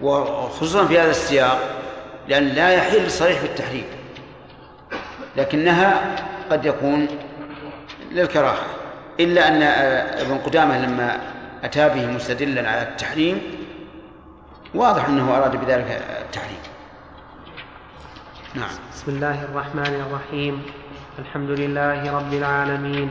وخصوصا 0.01 0.85
في 0.85 0.99
هذا 0.99 1.11
السياق 1.11 1.59
لأن 2.27 2.47
لا 2.47 2.69
يحل 2.69 3.11
صريح 3.11 3.39
في 3.39 3.45
التحريم. 3.45 3.85
لكنها 5.35 6.15
قد 6.51 6.65
يكون 6.65 7.07
للكراهة. 8.11 8.65
إلا 9.19 9.47
أن 9.47 9.61
ابن 10.21 10.37
قدامة 10.37 10.85
لما 10.85 11.19
أتى 11.63 11.89
به 11.89 12.05
مستدلا 12.05 12.69
على 12.69 12.81
التحريم 12.81 13.41
واضح 14.75 15.05
أنه 15.05 15.37
أراد 15.37 15.55
بذلك 15.55 16.01
التحريم. 16.21 16.72
نعم. 18.55 18.69
بسم 18.93 19.11
الله 19.11 19.43
الرحمن 19.49 19.93
الرحيم. 20.05 20.61
الحمد 21.19 21.49
لله 21.49 22.17
رب 22.17 22.33
العالمين 22.33 23.09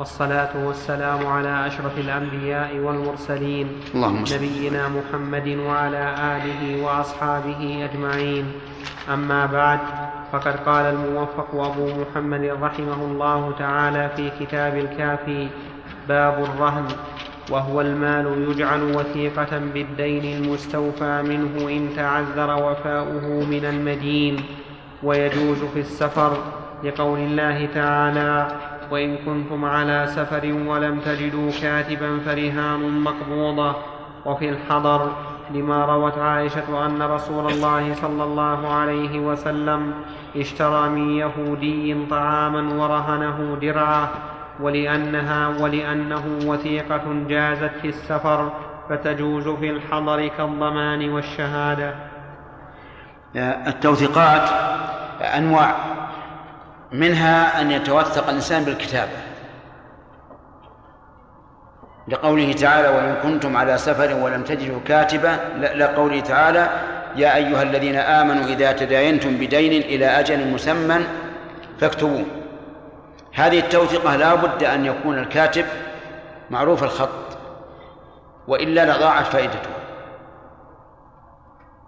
والصلاة 0.00 0.64
والسلام 0.64 1.26
على 1.26 1.66
أشرف 1.66 1.98
الأنبياء 1.98 2.78
والمرسلين 2.78 3.66
اللهم. 3.94 4.24
نبينا 4.32 4.88
محمد 4.88 5.48
وعلى 5.48 6.04
آله 6.16 6.62
وأصحابه 6.84 7.60
أجمعين. 7.84 8.44
أما 9.12 9.46
بعد 9.46 9.80
فقد 10.32 10.56
قال 10.64 10.84
الموفق 10.96 11.50
أبو 11.52 11.86
محمد 12.00 12.44
رحمه 12.62 13.00
الله 13.04 13.52
تعالى 13.58 14.10
في 14.16 14.30
كتاب 14.40 14.76
الكافي 14.76 15.48
باب 16.08 16.44
الرهن 16.44 16.88
وهو 17.50 17.80
المال 17.80 18.26
يجعل 18.48 18.82
وثيقة 18.96 19.52
بالدين 19.58 20.24
المستوفى 20.36 21.22
منه 21.28 21.68
إن 21.68 21.92
تعذر 21.96 22.50
وفاؤه 22.64 23.26
من 23.44 23.64
المدين. 23.64 24.36
ويجوز 25.02 25.64
في 25.64 25.80
السفر 25.80 26.36
لقول 26.84 27.18
الله 27.18 27.68
تعالى 27.74 28.48
وإن 28.90 29.16
كنتم 29.16 29.64
على 29.64 30.06
سفر 30.06 30.52
ولم 30.66 31.00
تجدوا 31.00 31.50
كاتبا 31.62 32.18
فرهان 32.18 33.00
مقبوضة 33.00 33.76
وفي 34.26 34.48
الحضر 34.48 35.12
لما 35.54 35.84
روت 35.84 36.18
عائشة 36.18 36.86
أن 36.86 37.02
رسول 37.02 37.52
الله 37.52 37.94
صلى 37.94 38.24
الله 38.24 38.68
عليه 38.68 39.18
وسلم 39.20 39.94
اشترى 40.36 40.88
من 40.88 41.10
يهودي 41.10 42.06
طعاما 42.10 42.74
ورهنه 42.84 43.58
درعه 43.60 44.10
ولأنها 44.60 45.48
ولأنه 45.48 46.38
وثيقة 46.44 47.02
جازت 47.28 47.72
في 47.82 47.88
السفر 47.88 48.52
فتجوز 48.88 49.48
في 49.48 49.70
الحضر 49.70 50.26
كالضمان 50.26 51.08
والشهادة. 51.10 51.94
التوثيقات 53.36 54.48
أنواع. 55.20 55.74
منها 56.92 57.60
أن 57.60 57.70
يتوثق 57.70 58.28
الإنسان 58.28 58.64
بالكتابة 58.64 59.12
لقوله 62.08 62.52
تعالى 62.52 62.88
وإن 62.88 63.14
كنتم 63.22 63.56
على 63.56 63.78
سفر 63.78 64.14
ولم 64.14 64.42
تجدوا 64.42 64.80
كاتبا 64.86 65.38
لقوله 65.74 66.20
تعالى 66.20 66.68
يا 67.16 67.36
أيها 67.36 67.62
الذين 67.62 67.96
آمنوا 67.96 68.44
إذا 68.44 68.72
تداينتم 68.72 69.36
بدين 69.36 69.82
إلى 69.82 70.06
أجل 70.06 70.48
مسمى 70.48 70.96
فاكتبوه. 71.80 72.24
هذه 73.34 73.58
التوثيقة 73.58 74.16
لا 74.16 74.34
بد 74.34 74.64
أن 74.64 74.86
يكون 74.86 75.18
الكاتب 75.18 75.64
معروف 76.50 76.82
الخط 76.82 77.38
وإلا 78.48 78.96
لضاعت 78.96 79.26
فائدته. 79.26 79.77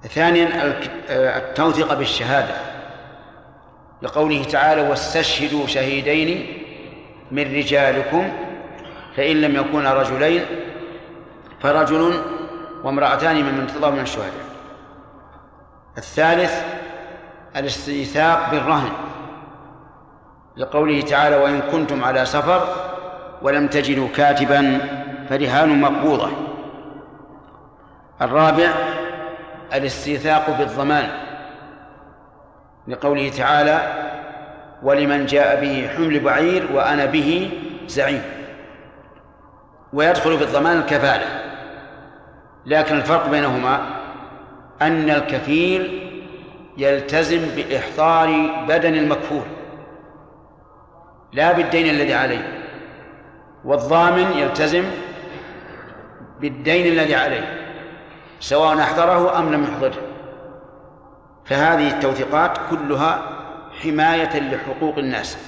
ثانيا 0.08 0.74
التوثيق 1.10 1.94
بالشهادة. 1.94 2.54
لقوله 4.02 4.44
تعالى 4.44 4.88
واستشهدوا 4.88 5.66
شهيدين 5.66 6.62
من 7.30 7.56
رجالكم 7.56 8.32
فإن 9.16 9.40
لم 9.40 9.56
يكونا 9.56 9.94
رجلين 9.94 10.44
فرجل 11.60 12.14
وامرأتان 12.84 13.36
ممن 13.36 13.66
تضاف 13.66 13.94
من 13.94 14.00
الشهداء. 14.00 14.44
الثالث 15.98 16.64
الاستيثاق 17.56 18.50
بالرهن. 18.50 18.92
لقوله 20.56 21.00
تعالى 21.00 21.36
وإن 21.36 21.60
كنتم 21.60 22.04
على 22.04 22.24
سفر 22.24 22.74
ولم 23.42 23.68
تجدوا 23.68 24.08
كاتبا 24.16 24.80
فرهان 25.28 25.80
مقبوضة. 25.80 26.30
الرابع 28.22 28.70
الاستيثاق 29.74 30.58
بالضمان 30.58 31.08
لقوله 32.88 33.28
تعالى 33.30 33.80
ولمن 34.82 35.26
جاء 35.26 35.60
به 35.60 35.88
حمل 35.96 36.20
بعير 36.20 36.66
وأنا 36.72 37.06
به 37.06 37.50
زعيم 37.86 38.22
ويدخل 39.92 40.38
في 40.38 40.44
الضمان 40.44 40.78
الكفالة 40.78 41.26
لكن 42.66 42.96
الفرق 42.96 43.30
بينهما 43.30 43.80
أن 44.82 45.10
الكفيل 45.10 46.10
يلتزم 46.76 47.40
بإحضار 47.56 48.28
بدن 48.68 48.94
المكفول 48.94 49.42
لا 51.32 51.52
بالدين 51.52 51.90
الذي 51.90 52.14
عليه 52.14 52.60
والضامن 53.64 54.32
يلتزم 54.38 54.84
بالدين 56.40 56.86
الذي 56.92 57.14
عليه 57.14 57.59
سواء 58.40 58.80
أحضره 58.80 59.38
أم 59.38 59.52
لم 59.52 59.64
يحضره. 59.64 60.02
فهذه 61.44 61.90
التوثيقات 61.90 62.58
كلها 62.70 63.22
حماية 63.82 64.40
لحقوق 64.40 64.98
الناس. 64.98 65.38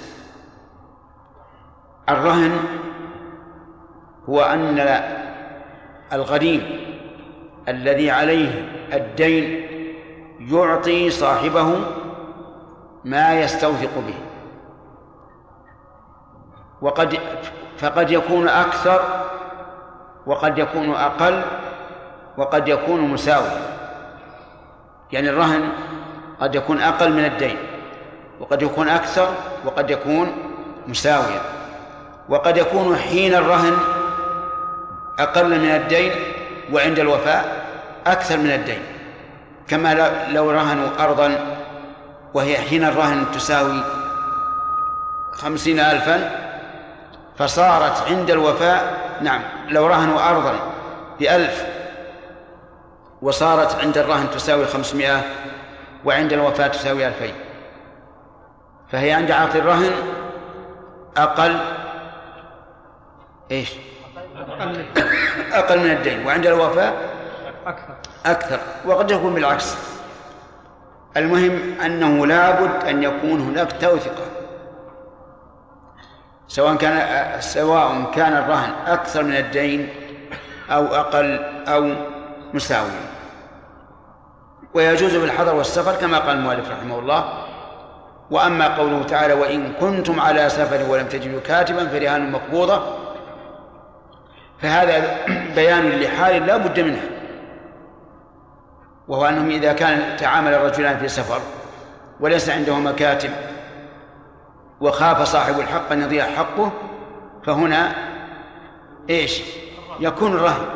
الرهن 2.08 2.60
هو 4.28 4.42
أن 4.42 5.02
الغريم 6.12 6.80
الذي 7.68 8.10
عليه 8.10 8.68
الدين 8.92 9.68
يعطي 10.40 11.10
صاحبه 11.10 11.76
ما 13.04 13.40
يستوثق 13.40 13.98
به. 14.06 14.14
وقد 16.82 17.18
فقد 17.76 18.10
يكون 18.10 18.48
أكثر 18.48 19.00
وقد 20.26 20.58
يكون 20.58 20.90
أقل 20.90 21.42
وقد 22.36 22.68
يكون 22.68 23.00
مساويا 23.00 23.60
يعني 25.12 25.30
الرهن 25.30 25.68
قد 26.40 26.54
يكون 26.54 26.80
أقل 26.80 27.12
من 27.12 27.24
الدين 27.24 27.56
وقد 28.40 28.62
يكون 28.62 28.88
أكثر 28.88 29.28
وقد 29.64 29.90
يكون 29.90 30.32
مساويا. 30.88 31.40
وقد 32.28 32.56
يكون 32.56 32.96
حين 32.96 33.34
الرهن 33.34 33.76
أقل 35.18 35.60
من 35.60 35.70
الدين 35.70 36.12
وعند 36.72 36.98
الوفاء 36.98 37.64
أكثر 38.06 38.36
من 38.36 38.50
الدين. 38.50 38.82
كما 39.68 40.12
لو 40.30 40.50
رهنوا 40.50 40.88
أرضا 40.98 41.56
وهي 42.34 42.56
حين 42.56 42.84
الرهن 42.84 43.24
تساوي 43.34 43.82
خمسين 45.32 45.80
ألفا 45.80 46.30
فصارت 47.38 48.02
عند 48.10 48.30
الوفاء 48.30 48.94
نعم 49.20 49.40
لو 49.68 49.86
رهنوا 49.86 50.30
أرضا 50.30 50.54
بألف 51.20 51.64
وصارت 53.22 53.80
عند 53.80 53.98
الرهن 53.98 54.30
تساوي 54.30 54.66
خمسمائة 54.66 55.20
وعند 56.04 56.32
الوفاة 56.32 56.66
تساوي 56.66 57.06
ألفين. 57.06 57.34
فهي 58.92 59.12
عند 59.12 59.30
عاطي 59.30 59.58
الرهن 59.58 59.92
أقل 61.16 61.60
إيش؟ 63.50 63.72
أقل 65.52 65.78
من 65.78 65.90
الدين. 65.90 66.26
وعند 66.26 66.46
الوفاة 66.46 66.92
أكثر. 67.66 67.94
أكثر 68.26 68.58
وقد 68.84 69.10
يكون 69.10 69.34
بالعكس. 69.34 69.76
المهم 71.16 71.80
أنه 71.80 72.26
لابد 72.26 72.84
أن 72.88 73.02
يكون 73.02 73.40
هناك 73.40 73.80
توثقة 73.80 74.24
سواء 76.48 76.76
كان 76.76 77.40
سواء 77.40 78.10
كان 78.14 78.32
الرهن 78.32 78.70
أكثر 78.86 79.22
من 79.22 79.36
الدين 79.36 79.88
أو 80.70 80.86
أقل 80.86 81.44
أو 81.68 81.94
مساوي 82.54 82.90
ويجوز 84.74 85.16
بالحضر 85.16 85.54
والسفر 85.54 85.94
كما 85.94 86.18
قال 86.18 86.36
المؤلف 86.36 86.70
رحمه 86.70 86.98
الله. 86.98 87.24
وأما 88.32 88.76
قوله 88.76 89.02
تعالى 89.02 89.34
وإن 89.34 89.72
كنتم 89.80 90.20
على 90.20 90.48
سفر 90.48 90.90
ولم 90.90 91.06
تجدوا 91.06 91.40
كاتبا 91.40 91.88
فرهان 91.88 92.32
مقبوضة 92.32 92.82
فهذا 94.58 95.16
بيان 95.54 95.88
لحال 95.88 96.46
لا 96.46 96.56
بد 96.56 96.80
منه 96.80 97.02
وهو 99.08 99.24
أنهم 99.24 99.50
إذا 99.50 99.72
كان 99.72 100.16
تعامل 100.16 100.54
الرجلان 100.54 100.98
في 100.98 101.08
سفر 101.08 101.40
وليس 102.20 102.48
عندهما 102.50 102.92
كاتب 102.92 103.30
وخاف 104.80 105.22
صاحب 105.22 105.60
الحق 105.60 105.92
أن 105.92 106.02
يضيع 106.02 106.24
حقه 106.24 106.72
فهنا 107.46 107.92
إيش؟ 109.10 109.42
يكون 110.00 110.32
الرهن 110.32 110.66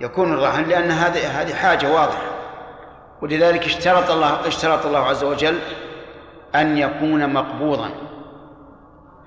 يكون 0.00 0.32
الرهن 0.32 0.64
لأن 0.64 0.90
هذه 0.90 1.40
هذه 1.40 1.54
حاجة 1.54 1.92
واضحة. 1.92 2.33
ولذلك 3.22 3.64
اشترط 3.64 4.10
الله 4.10 4.46
اشترط 4.46 4.86
الله 4.86 4.98
عز 4.98 5.24
وجل 5.24 5.58
أن 6.54 6.78
يكون 6.78 7.32
مقبوضا. 7.32 7.90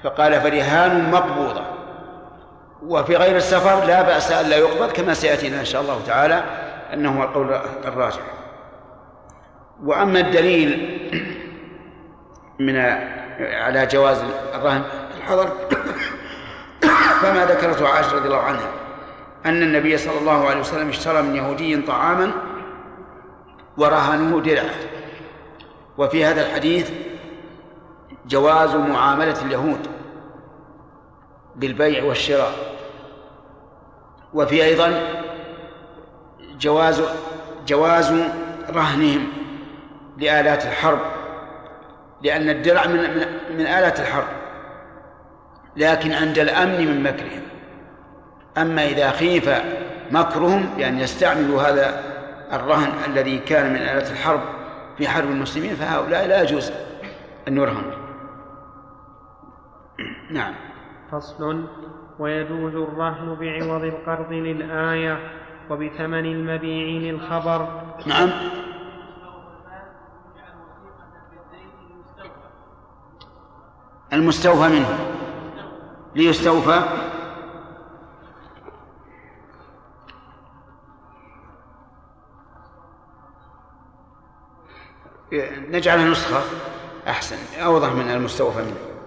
فقال 0.03 0.41
فرهان 0.41 1.11
مقبوضة 1.11 1.61
وفي 2.83 3.15
غير 3.15 3.35
السفر 3.35 3.85
لا 3.85 4.01
بأس 4.01 4.31
أن 4.31 4.49
لا 4.49 4.57
يقبض 4.57 4.91
كما 4.91 5.13
سيأتينا 5.13 5.59
إن 5.59 5.65
شاء 5.65 5.81
الله 5.81 6.01
تعالى 6.07 6.43
أنه 6.93 7.19
هو 7.19 7.23
القول 7.23 7.53
الراجح. 7.85 8.21
وأما 9.83 10.19
الدليل 10.19 10.99
من 12.59 12.77
على 13.39 13.85
جواز 13.85 14.23
الرهن 14.55 14.83
الحضر 15.17 15.51
فما 17.21 17.45
ذكرته 17.45 17.87
عائشة 17.87 18.15
رضي 18.15 18.27
الله 18.27 18.41
عنها 18.41 18.67
أن 19.45 19.61
النبي 19.63 19.97
صلى 19.97 20.19
الله 20.19 20.47
عليه 20.49 20.59
وسلم 20.59 20.89
اشترى 20.89 21.21
من 21.21 21.35
يهودي 21.35 21.81
طعاما 21.81 22.31
ورهنه 23.77 24.41
درعا 24.41 24.75
وفي 25.97 26.25
هذا 26.25 26.41
الحديث 26.41 26.91
جواز 28.25 28.75
معاملة 28.75 29.41
اليهود 29.45 29.87
بالبيع 31.55 32.03
والشراء. 32.03 32.51
وفي 34.33 34.63
أيضا 34.63 35.01
جواز 36.59 37.01
جواز 37.67 38.13
رهنهم 38.69 39.27
لآلات 40.17 40.65
الحرب. 40.65 40.99
لأن 42.21 42.49
الدرع 42.49 42.87
من 42.87 42.99
من 43.57 43.67
آلات 43.67 43.99
الحرب. 43.99 44.27
لكن 45.75 46.13
عند 46.13 46.39
الأمن 46.39 46.87
من 46.87 47.03
مكرهم. 47.03 47.41
أما 48.57 48.85
إذا 48.85 49.11
خيف 49.11 49.49
مكرهم 50.11 50.69
بأن 50.77 50.99
يستعملوا 50.99 51.61
هذا 51.61 52.06
الرهن 52.53 52.91
الذي 53.07 53.39
كان 53.39 53.69
من 53.69 53.75
آلات 53.75 54.11
الحرب 54.11 54.39
في 54.97 55.07
حرب 55.07 55.29
المسلمين 55.29 55.75
فهؤلاء 55.75 56.27
لا 56.27 56.41
يجوز 56.41 56.71
أن 57.47 57.57
يرهنوا. 57.57 57.91
نعم. 60.31 60.53
فصل. 61.11 61.65
ويجوز 62.19 62.75
الرهن 62.75 63.35
بعوض 63.39 63.83
القرض 63.83 64.31
للآية 64.31 65.31
وبثمن 65.69 66.25
المبيع 66.25 67.11
للخبر. 67.11 67.67
نعم. 68.05 68.29
المستوفى 74.13 74.69
منه. 74.69 74.99
ليستوفى 76.15 76.81
نجعلها 85.69 86.09
نسخة 86.09 86.41
أحسن 87.07 87.37
أوضح 87.59 87.91
من 87.91 88.09
المستوفى 88.09 88.61
منه. 88.61 88.97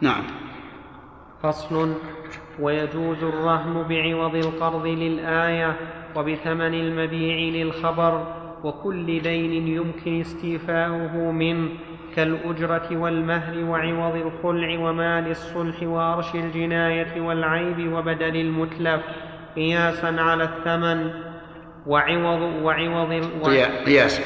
نعم. 0.00 0.26
فصل 1.42 1.94
ويجوز 2.60 3.24
الرهن 3.24 3.84
بعوض 3.88 4.34
القرض 4.34 4.86
للآية 4.86 5.76
وبثمن 6.16 6.74
المبيع 6.74 7.62
للخبر 7.62 8.26
وكل 8.64 9.22
دين 9.22 9.68
يمكن 9.68 10.20
استيفاؤه 10.20 11.16
منه 11.16 11.68
كالأجرة 12.16 12.88
والمهر 12.96 13.64
وعوض 13.64 14.16
الخلع 14.16 14.78
ومال 14.78 15.30
الصلح 15.30 15.82
وأرش 15.82 16.34
الجناية 16.34 17.20
والعيب 17.20 17.92
وبدل 17.92 18.36
المتلف 18.36 19.02
قياسا 19.56 20.16
على 20.18 20.44
الثمن 20.44 21.10
وعوض 21.86 22.42
وعوض 22.62 23.22
قياسا. 23.86 24.22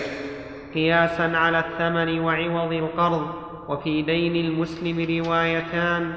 قياسا 0.74 1.36
على 1.36 1.58
الثمن 1.58 2.20
وعوض 2.20 2.72
القرض. 2.72 3.26
وفي 3.68 4.02
دين 4.02 4.36
المسلم 4.36 5.24
روايتان 5.24 6.12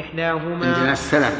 إحداهما 0.00 0.66
عندنا 0.66 0.92
السلم 0.92 1.32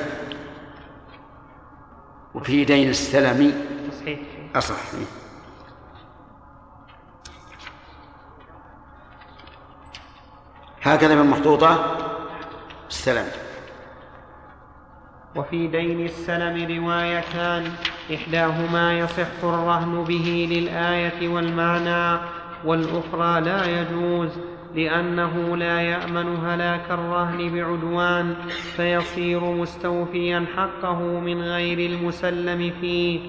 وفي 2.34 2.64
دين 2.64 2.90
السلم 2.90 3.52
صحيح 4.00 4.18
أصح. 4.56 4.76
هكذا 10.82 11.14
من 11.14 11.30
مخطوطة 11.30 11.96
السلم 12.88 13.26
وفي 15.36 15.66
دين 15.66 16.04
السلم 16.04 16.78
روايتان 16.78 17.72
إحداهما 18.14 18.98
يصح 18.98 19.44
الرهن 19.44 20.04
به 20.04 20.48
للآية 20.50 21.28
والمعنى 21.28 22.20
والأخرى 22.64 23.40
لا 23.40 23.80
يجوز. 23.80 24.51
لأنه 24.74 25.56
لا 25.56 25.80
يأمن 25.80 26.36
هلاك 26.36 26.90
الرهن 26.90 27.54
بعدوان 27.54 28.34
فيصير 28.76 29.40
مستوفيا 29.40 30.44
حقه 30.56 30.98
من 31.00 31.42
غير 31.42 31.90
المسلم 31.90 32.72
فيه. 32.80 33.20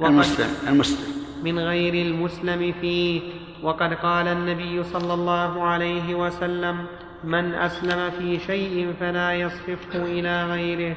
المسلم 0.00 0.48
المسلم. 0.68 1.12
من 1.44 1.58
غير 1.58 1.94
المسلم 1.94 2.74
فيه. 2.80 3.20
وقد 3.62 3.94
قال 3.94 4.28
النبي 4.28 4.84
صلى 4.84 5.14
الله 5.14 5.62
عليه 5.62 6.14
وسلم 6.14 6.86
من 7.24 7.54
أسلم 7.54 8.10
في 8.18 8.38
شيء 8.46 8.94
فلا 9.00 9.34
يصرفه 9.34 10.02
إلى 10.02 10.44
غيره. 10.44 10.96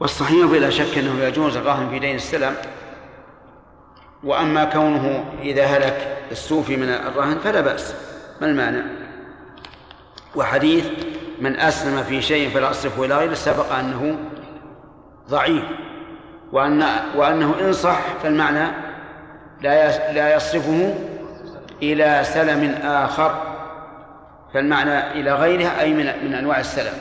والصحيح 0.00 0.46
بلا 0.46 0.70
شك 0.70 0.98
أنه 0.98 1.24
يجوز 1.24 1.56
الرهن 1.56 1.90
في 1.90 1.98
دين 1.98 2.16
السلم 2.16 2.54
وأما 4.24 4.64
كونه 4.64 5.24
إذا 5.42 5.64
هلك 5.64 6.18
السوفي 6.30 6.76
من 6.76 6.88
الرهن 6.88 7.38
فلا 7.38 7.60
بأس. 7.60 7.94
ما 8.40 8.46
المانع؟ 8.46 9.01
وحديث 10.36 10.90
من 11.40 11.56
أسلم 11.56 12.02
في 12.02 12.22
شيء 12.22 12.50
فلا 12.50 12.70
أصرفه 12.70 13.04
إلى 13.04 13.14
غيره 13.14 13.34
سبق 13.34 13.72
أنه 13.72 14.18
ضعيف 15.30 15.64
وأن 16.52 16.84
وأنه 17.16 17.54
إن 17.60 17.72
صح 17.72 18.00
فالمعنى 18.22 18.72
لا 19.60 20.12
لا 20.12 20.36
يصرفه 20.36 20.94
إلى 21.82 22.20
سلم 22.24 22.74
آخر 22.82 23.52
فالمعنى 24.54 25.20
إلى 25.20 25.34
غيره 25.34 25.68
أي 25.80 25.94
من 25.94 26.24
من 26.24 26.34
أنواع 26.34 26.60
السلم. 26.60 26.94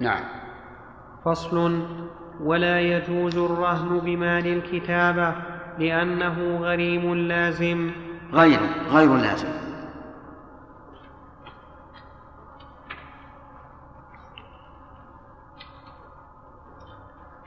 نعم. 0.00 0.20
فصل 1.24 1.82
ولا 2.40 2.80
يجوز 2.80 3.36
الرهن 3.36 3.98
بمال 3.98 4.46
الكتابة 4.46 5.34
لأنه 5.78 6.58
غريم 6.60 7.14
لازم. 7.14 7.90
غير 8.32 8.60
غير 8.90 9.16
لازم. 9.16 9.71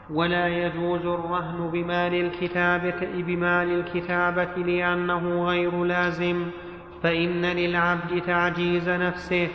ولا 0.10 0.48
يجوز 0.48 1.06
الرهن 1.06 1.70
بمال 1.74 2.14
الكتابة 2.14 3.08
بمال 3.18 3.80
الكتابة 3.80 4.56
لأنه 4.58 5.46
غير 5.46 5.84
لازم 5.84 6.46
فإن 7.04 7.46
للعبد 7.46 8.22
تعجيز 8.28 8.90
نفسه 8.90 9.48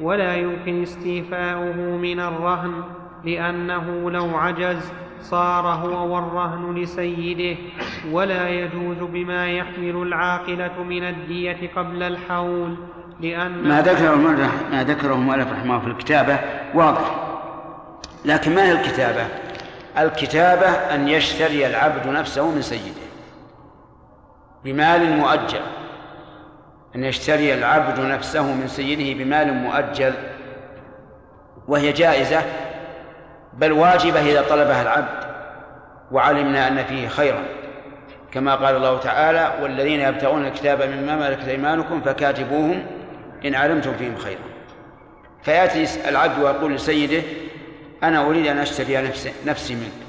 ولا 0.00 0.34
يمكن 0.36 0.82
استيفاؤه 0.82 1.76
من 1.96 2.20
الرهن 2.20 2.82
لأنه 3.24 4.10
لو 4.10 4.36
عجز 4.36 4.92
صار 5.20 5.66
هو 5.66 6.14
والرهن 6.14 6.74
لسيده 6.74 7.58
ولا 8.12 8.48
يجوز 8.48 8.96
بما 9.00 9.48
يحمل 9.48 9.96
العاقلة 9.96 10.82
من 10.82 11.02
الدية 11.02 11.70
قبل 11.76 12.02
الحول 12.02 12.76
لأن 13.20 13.68
ما 13.68 13.82
ذكره 13.82 14.16
ما 14.70 14.84
ذكره 14.84 15.14
المؤلف 15.14 15.52
رحمه 15.52 15.78
في 15.78 15.86
الكتابة 15.86 16.38
واضح 16.74 17.26
لكن 18.24 18.54
ما 18.54 18.62
هي 18.62 18.72
الكتابة؟ 18.72 19.45
الكتابة 19.98 20.68
أن 20.68 21.08
يشتري 21.08 21.66
العبد 21.66 22.06
نفسه 22.06 22.50
من 22.50 22.62
سيده 22.62 23.06
بمال 24.64 25.16
مؤجل. 25.16 25.60
أن 26.96 27.04
يشتري 27.04 27.54
العبد 27.54 28.00
نفسه 28.00 28.42
من 28.42 28.68
سيده 28.68 29.24
بمال 29.24 29.54
مؤجل 29.54 30.14
وهي 31.68 31.92
جائزة 31.92 32.42
بل 33.52 33.72
واجبة 33.72 34.20
إذا 34.20 34.42
طلبها 34.42 34.82
العبد 34.82 35.26
وعلمنا 36.12 36.68
أن 36.68 36.84
فيه 36.84 37.08
خيرا. 37.08 37.42
كما 38.32 38.54
قال 38.54 38.76
الله 38.76 38.98
تعالى 38.98 39.52
والذين 39.62 40.00
يبتغون 40.00 40.46
الكتاب 40.46 40.82
مما 40.82 41.16
ملكت 41.16 41.48
أيمانكم 41.48 42.00
فكاتبوهم 42.00 42.86
إن 43.44 43.54
علمتم 43.54 43.92
فيهم 43.92 44.16
خيرا. 44.16 44.40
فيأتي 45.42 46.08
العبد 46.08 46.42
ويقول 46.42 46.74
لسيده 46.74 47.22
أنا 48.08 48.26
أريد 48.26 48.46
أن 48.46 48.58
أشتري 48.58 48.96
نفسي, 48.96 49.32
نفسي 49.46 49.74
منك. 49.74 50.06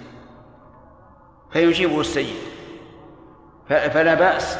فيجيبه 1.52 2.02
السيد. 2.02 2.36
فلا 3.68 4.14
بأس. 4.14 4.60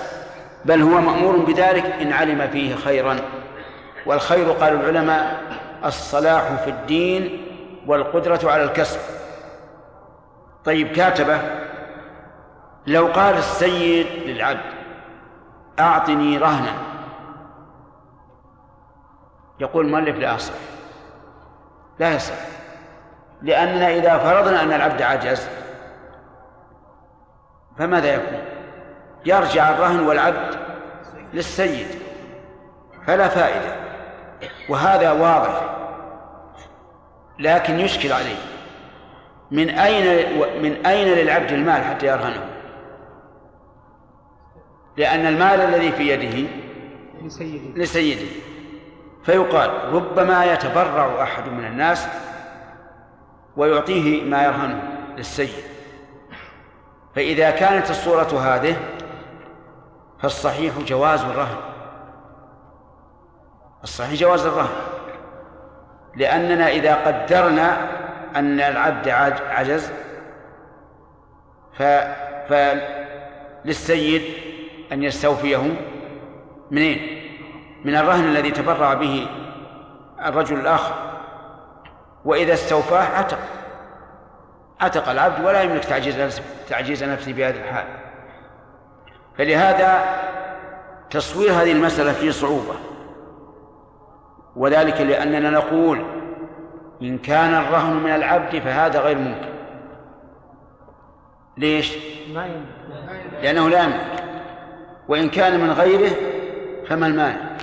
بل 0.66 0.82
هو 0.82 1.02
مأمور 1.02 1.38
بذلك 1.38 1.86
إن 1.86 2.14
علم 2.14 2.48
فيه 2.48 2.76
خيرا. 2.76 3.20
والخير 4.06 4.52
قال 4.52 4.74
العلماء 4.74 5.42
الصلاح 5.86 6.56
في 6.64 6.70
الدين 6.70 7.46
والقدرة 7.88 8.52
على 8.52 8.64
الكسب. 8.64 9.00
طيب 10.66 10.88
كاتبه 10.88 11.42
لو 12.88 13.08
قال 13.08 13.38
السيد 13.38 14.08
للعبد 14.26 14.74
أعطني 15.80 16.38
رهنا. 16.38 16.74
يقول 19.60 19.86
المؤلف 19.86 20.18
لا 20.18 20.36
أصح 20.36 20.54
لا 22.00 22.16
يصح. 22.16 22.57
لأننا 23.42 23.90
إذا 23.90 24.18
فرضنا 24.18 24.64
أن 24.64 24.74
العبد 24.74 25.02
عجز 25.02 25.50
فماذا 27.78 28.14
يكون؟ 28.14 28.40
يرجع 29.26 29.70
الرهن 29.70 30.00
والعبد 30.00 30.56
للسيد 31.34 31.88
فلا 33.08 33.28
فائدة 33.28 33.76
وهذا 34.70 35.12
واضح 35.12 35.78
لكن 37.40 37.80
يشكل 37.80 38.12
عليه. 38.12 38.36
من 39.52 39.70
أين 39.70 40.38
من 40.62 40.86
أين 40.86 41.08
للعبد 41.08 41.52
المال 41.52 41.84
حتى 41.84 42.08
يرهنه؟ 42.08 42.46
لأن 44.98 45.26
المال 45.26 45.62
الذي 45.62 45.92
في 45.92 46.10
يده 46.10 46.50
لسيده. 47.22 47.82
لسيده. 47.84 48.28
فيقال 49.24 49.94
ربما 49.94 50.46
يتبرع 50.46 51.24
أحد 51.24 51.48
من 51.48 51.66
الناس 51.66 52.08
ويعطيه 53.58 54.24
ما 54.24 54.44
يرهنه 54.44 54.84
للسيد. 55.18 55.64
فإذا 57.16 57.50
كانت 57.52 57.90
الصورة 57.90 58.40
هذه 58.42 58.78
فالصحيح 60.22 60.80
جواز 60.80 61.24
الرهن. 61.24 61.58
الصحيح 63.84 64.14
جواز 64.14 64.46
الرهن. 64.46 64.76
لأننا 66.16 66.68
إذا 66.68 66.96
قدرنا 66.96 67.78
أن 68.36 68.60
العبد 68.60 69.10
عجز 69.50 69.92
فللسيد 72.50 74.22
أن 74.92 75.04
يستوفيه 75.04 75.76
منين؟ 76.72 77.24
من 77.86 77.96
الرهن 77.96 78.24
الذي 78.24 78.52
تبرع 78.52 78.94
به 78.94 79.28
الرجل 80.26 80.60
الآخر. 80.60 80.94
وإذا 82.28 82.54
استوفاه 82.54 83.18
عتق. 83.18 83.40
عتق 84.80 85.10
العبد 85.10 85.46
ولا 85.46 85.62
يملك 85.62 85.86
تعجيز 85.86 86.20
نفسه 86.20 86.44
تعجيز 86.70 87.04
نفسه 87.04 87.34
بهذه 87.34 87.60
الحال. 87.60 87.86
فلهذا 89.38 90.06
تصوير 91.10 91.52
هذه 91.52 91.72
المسألة 91.72 92.14
فيه 92.14 92.32
صعوبة. 92.32 92.76
وذلك 94.56 95.02
لأننا 95.02 95.50
نقول 95.50 96.06
إن 97.02 97.18
كان 97.18 97.54
الرهن 97.54 97.94
من 97.94 98.12
العبد 98.12 98.60
فهذا 98.60 99.00
غير 99.00 99.18
ممكن. 99.18 99.50
ليش؟ 101.58 101.98
لأنه 103.42 103.70
لا 103.70 103.84
يملك. 103.84 104.24
وإن 105.08 105.30
كان 105.30 105.60
من 105.60 105.72
غيره 105.72 106.12
فما 106.88 107.08
المانع. 107.08 107.58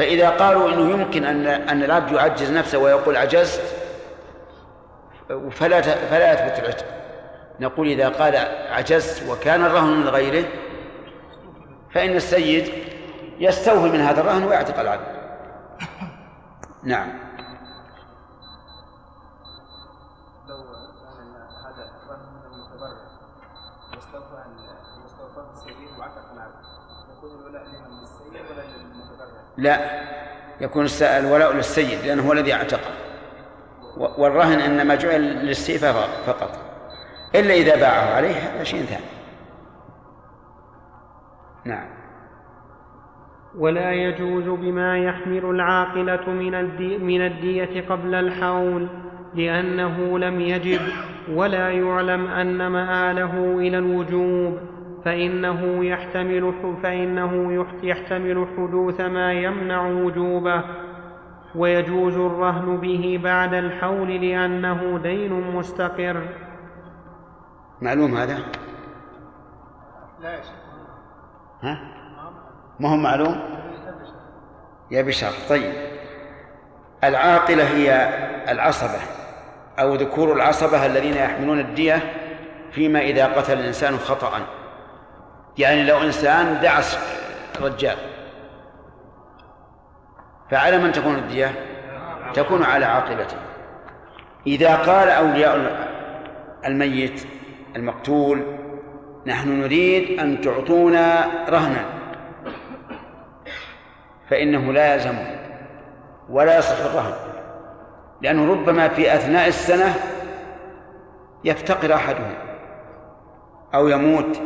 فإذا 0.00 0.30
قالوا 0.30 0.70
إنه 0.70 0.90
يمكن 0.90 1.24
أن 1.24 1.46
أن 1.46 1.82
العبد 1.82 2.12
يعجز 2.12 2.52
نفسه 2.52 2.78
ويقول 2.78 3.16
عجزت 3.16 3.62
فلا 5.50 5.80
فلا 5.80 6.32
يثبت 6.32 6.58
العتق 6.58 6.84
نقول 7.60 7.88
إذا 7.88 8.08
قال 8.08 8.36
عجزت 8.70 9.28
وكان 9.28 9.64
الرهن 9.64 10.00
من 10.00 10.08
غيره 10.08 10.48
فإن 11.94 12.16
السيد 12.16 12.72
يستوفي 13.38 13.88
من 13.90 14.00
هذا 14.00 14.20
الرهن 14.20 14.44
ويعتق 14.44 14.80
العبد 14.80 15.06
نعم 16.82 17.08
لو 20.48 20.56
هذا 21.66 21.90
الرهن 22.04 22.32
من 22.32 22.46
المتبرع 22.46 23.00
واستوفى 23.94 24.44
واستوفى 25.02 25.50
السيد 25.52 25.98
وعتق 25.98 26.32
العبد 26.32 26.64
يكون 27.16 27.40
الولاء 27.40 27.62
لمن 27.62 28.00
للسيد 28.00 28.50
ولا 28.50 28.62
للمتبرع؟ 28.62 28.99
لا 29.56 30.00
يكون 30.60 30.86
الولاء 31.02 31.52
للسيد 31.52 32.06
لأنه 32.06 32.28
هو 32.28 32.32
الذي 32.32 32.54
اعتقه. 32.54 32.90
والرهن 33.96 34.60
إنما 34.60 34.94
جعل 34.94 35.20
للسيف 35.20 35.84
فقط 36.26 36.58
إلا 37.34 37.54
إذا 37.54 37.76
باعه 37.76 38.14
عليه 38.14 38.34
هذا 38.34 38.64
شيء 38.64 38.80
ثاني 38.80 39.04
نعم. 41.64 41.88
ولا 43.58 43.92
يجوز 43.92 44.44
بما 44.44 44.98
يحمل 44.98 45.44
العاقلة 45.44 46.30
من, 46.30 46.54
الدي 46.54 46.98
من 46.98 47.26
الدية 47.26 47.88
قبل 47.88 48.14
الحول 48.14 48.88
لأنه 49.34 50.18
لم 50.18 50.40
يجب 50.40 50.80
ولا 51.28 51.70
يعلم 51.70 52.26
أن 52.26 52.66
مآله 52.66 53.58
إلى 53.58 53.78
الوجوب. 53.78 54.58
فإنه 55.04 55.84
يحتمل 55.84 56.54
فإنه 56.82 57.64
يحتمل 57.82 58.46
حدوث 58.56 59.00
ما 59.00 59.32
يمنع 59.32 59.86
وجوبه 59.86 60.64
ويجوز 61.54 62.16
الرهن 62.16 62.76
به 62.76 63.20
بعد 63.24 63.54
الحول 63.54 64.20
لأنه 64.20 64.98
دين 65.02 65.32
مستقر 65.32 66.22
معلوم 67.80 68.16
هذا؟ 68.16 68.38
لا 70.20 70.32
يا 70.34 70.42
شيخ 70.42 70.50
ها؟ 71.62 71.80
ما 72.80 72.88
هو 72.92 72.96
معلوم؟ 72.96 73.40
يا 74.90 75.02
بشر 75.02 75.32
طيب 75.48 75.72
العاقلة 77.04 77.64
هي 77.64 78.08
العصبة 78.48 79.00
أو 79.78 79.94
ذكور 79.94 80.32
العصبة 80.32 80.86
الذين 80.86 81.14
يحملون 81.14 81.60
الدية 81.60 82.12
فيما 82.72 83.00
إذا 83.00 83.26
قتل 83.26 83.58
الإنسان 83.58 83.96
خطأ 83.96 84.59
يعني 85.58 85.84
لو 85.84 85.98
إنسان 85.98 86.60
دعس 86.60 86.98
رجال 87.60 87.96
فعلى 90.50 90.78
من 90.78 90.92
تكون 90.92 91.14
الدية؟ 91.14 91.54
تكون 92.34 92.62
على 92.62 92.84
عاقبته. 92.84 93.36
إذا 94.46 94.76
قال 94.76 95.08
أولياء 95.08 95.88
الميت 96.66 97.26
المقتول 97.76 98.42
نحن 99.26 99.60
نريد 99.60 100.20
أن 100.20 100.40
تعطونا 100.40 101.26
رهنا 101.48 101.84
فإنه 104.30 104.72
لا 104.72 104.94
يلزم 104.94 105.14
ولا 106.30 106.58
يصح 106.58 106.84
الرهن 106.84 107.12
لأنه 108.22 108.52
ربما 108.52 108.88
في 108.88 109.14
أثناء 109.14 109.48
السنة 109.48 109.94
يفتقر 111.44 111.94
أحدهم 111.94 112.34
أو 113.74 113.88
يموت 113.88 114.40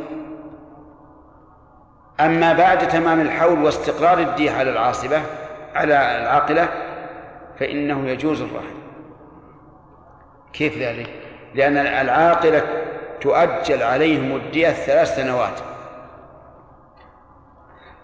أما 2.21 2.53
بعد 2.53 2.89
تمام 2.89 3.21
الحول 3.21 3.65
واستقرار 3.65 4.19
الدية 4.19 4.51
على 4.51 4.71
العاصبة 4.71 5.23
على 5.75 6.19
العاقلة 6.19 6.69
فإنه 7.59 8.09
يجوز 8.09 8.43
الرهن. 8.43 8.75
كيف 10.53 10.79
ذلك؟ 10.79 11.11
لأن 11.55 11.77
العاقلة 11.77 12.63
تؤجل 13.21 13.83
عليهم 13.83 14.37
الدية 14.37 14.71
ثلاث 14.71 15.17
سنوات. 15.17 15.61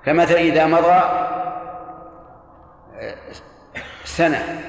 فمثلا 0.05 0.39
إذا 0.39 0.67
مضى 0.67 1.03
سنة 4.05 4.61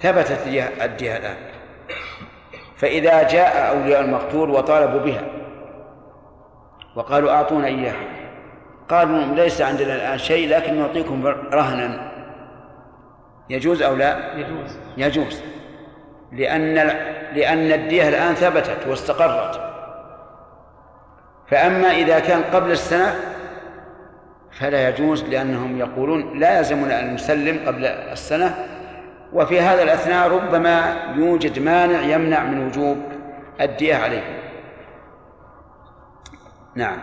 ثبتت 0.00 0.46
الدية 0.82 1.16
الآن. 1.16 1.36
فإذا 2.76 3.22
جاء 3.22 3.68
أولياء 3.76 4.00
المقتول 4.00 4.50
وطالبوا 4.50 5.00
بها 5.00 5.43
وقالوا 6.96 7.30
أعطونا 7.30 7.66
إياها. 7.66 8.06
قالوا 8.88 9.34
ليس 9.34 9.62
عندنا 9.62 9.94
الآن 9.94 10.18
شيء 10.18 10.48
لكن 10.48 10.78
نعطيكم 10.78 11.26
رهنا. 11.52 12.10
يجوز 13.50 13.82
أو 13.82 13.96
لا؟ 13.96 14.34
يجوز. 14.36 14.78
يجوز. 14.96 15.42
لأن 16.32 16.74
لأن 17.34 17.72
الدية 17.72 18.08
الآن 18.08 18.34
ثبتت 18.34 18.86
واستقرت. 18.86 19.60
فأما 21.46 21.90
إذا 21.90 22.18
كان 22.18 22.42
قبل 22.42 22.70
السنة 22.70 23.14
فلا 24.52 24.88
يجوز 24.88 25.24
لأنهم 25.24 25.78
يقولون 25.78 26.38
لا 26.38 26.58
يلزمنا 26.58 27.00
أن 27.00 27.14
نسلم 27.14 27.66
قبل 27.66 27.84
السنة. 27.86 28.54
وفي 29.32 29.60
هذا 29.60 29.82
الأثناء 29.82 30.28
ربما 30.28 30.96
يوجد 31.16 31.58
مانع 31.58 32.00
يمنع 32.00 32.44
من 32.44 32.66
وجوب 32.66 32.98
الدية 33.60 33.96
عليهم. 33.96 34.43
نعم. 36.76 36.98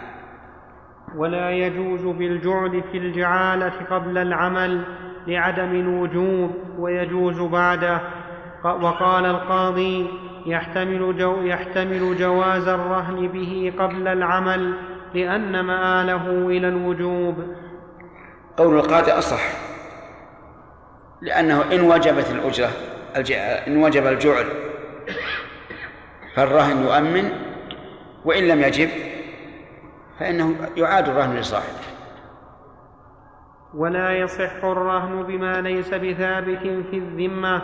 ولا 1.16 1.52
يجوز 1.52 2.02
بالجعل 2.02 2.84
في 2.92 2.98
الجعالة 2.98 3.74
قبل 3.90 4.18
العمل 4.18 4.82
لعدم 5.28 5.76
الوجوب 5.76 6.52
ويجوز 6.80 7.40
بعده. 7.42 8.02
وقال 8.64 9.26
القاضي 9.26 10.08
يحتمل, 10.46 11.18
جو 11.18 11.42
يحتمل 11.42 12.18
جواز 12.18 12.68
الرهن 12.68 13.28
به 13.28 13.74
قبل 13.80 14.08
العمل 14.08 14.74
لأن 15.14 15.60
مآله 15.60 16.48
إلى 16.48 16.68
الوجوب. 16.68 17.36
قول 18.58 18.76
القاضي 18.76 19.12
أصح 19.12 19.42
لأنه 21.22 21.64
إن 21.74 21.82
وجبت 21.82 22.32
الأجرة 22.32 22.70
إن 23.68 23.78
وجب 23.78 24.08
الجعل 24.08 24.46
فالرهن 26.36 26.84
يؤمن 26.84 27.32
وإن 28.26 28.48
لم 28.48 28.62
يجب 28.62 28.90
فإنه 30.22 30.56
يعاد 30.78 31.10
الرهن 31.10 31.36
لصاحبه. 31.36 31.86
ولا 33.74 34.12
يصح 34.12 34.64
الرهن 34.64 35.24
بما 35.24 35.62
ليس 35.62 35.94
بثابت 35.94 36.60
في 36.62 36.98
الذمة 36.98 37.62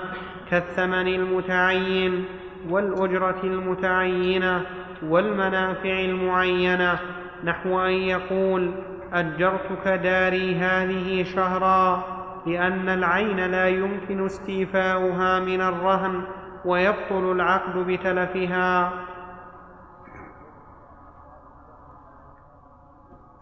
كالثمن 0.49 1.07
المتعين 1.07 2.25
والأجرة 2.69 3.43
المتعينة 3.43 4.65
والمنافع 5.03 5.99
المعينة. 5.99 6.99
نحو 7.43 7.79
أن 7.79 7.91
يقول 7.91 8.71
أجرتك 9.13 9.87
داري 9.87 10.55
هذه 10.55 11.23
شهرا 11.23 12.03
لأن 12.47 12.89
العين 12.89 13.51
لا 13.51 13.67
يمكن 13.67 14.25
استيفاؤها 14.25 15.39
من 15.39 15.61
الرهن 15.61 16.21
ويبطل 16.65 17.31
العقد 17.31 17.77
بتلفها. 17.77 18.91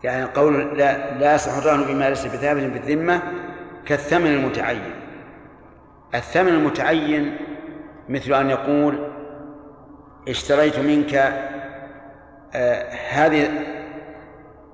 يعني 0.05 0.25
قول 0.25 0.77
لا 0.77 1.13
لا 1.13 1.35
يصح 1.35 1.57
الرهن 1.57 1.83
بما 1.83 2.09
ليس 2.09 2.25
بثابت 2.25 2.61
في 2.61 2.77
الذمة 2.77 3.21
كالثمن 3.85 4.27
المتعين. 4.27 4.93
الثمن 6.15 6.47
المتعين 6.47 7.37
مثل 8.09 8.33
أن 8.33 8.49
يقول 8.49 9.11
اشتريت 10.27 10.79
منك 10.79 11.13
آه 12.53 12.91
هذه 13.09 13.49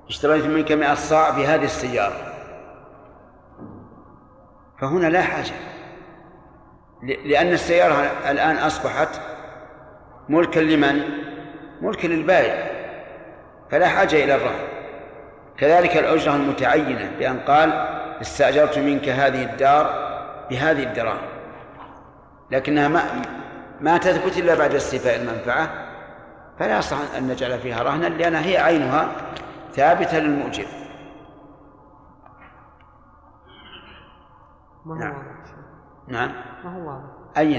اشتريت 0.08 0.44
منك 0.44 0.72
مئة 0.72 0.94
صاع 0.94 1.30
بهذه 1.30 1.64
السيارة. 1.64 2.32
فهنا 4.80 5.06
لا 5.06 5.22
حاجة. 5.22 5.54
لأن 7.02 7.52
السيارة 7.52 7.94
الآن 8.30 8.56
أصبحت 8.56 9.20
ملكا 10.28 10.60
لمن؟ 10.60 11.02
ملكا 11.80 12.06
للبائع. 12.06 12.70
فلا 13.70 13.88
حاجة 13.88 14.24
إلى 14.24 14.34
الرهن. 14.34 14.71
كذلك 15.58 15.96
الأجرة 15.96 16.36
المتعينة 16.36 17.12
بأن 17.18 17.40
قال 17.40 17.70
استأجرت 18.20 18.78
منك 18.78 19.08
هذه 19.08 19.42
الدار 19.42 20.12
بهذه 20.50 20.82
الدراهم. 20.82 21.28
لكنها 22.50 22.88
ما 22.88 23.02
ما 23.80 23.98
تثبت 23.98 24.38
إلا 24.38 24.54
بعد 24.54 24.74
استيفاء 24.74 25.16
المنفعة. 25.16 25.70
فلا 26.58 26.78
يصح 26.78 26.96
أن 27.18 27.28
نجعل 27.28 27.58
فيها 27.58 27.82
رهنا 27.82 28.06
لأنها 28.06 28.46
هي 28.46 28.58
عينها 28.58 29.08
ثابتة 29.72 30.18
للمؤجر. 30.18 30.66
ما 34.86 34.94
هو 34.94 34.98
نعم. 34.98 35.12
واضح؟ 35.12 35.26
نعم. 36.08 36.32
ما 36.64 36.76
هو 36.76 36.88
واضح؟ 36.88 37.04
أي 37.36 37.56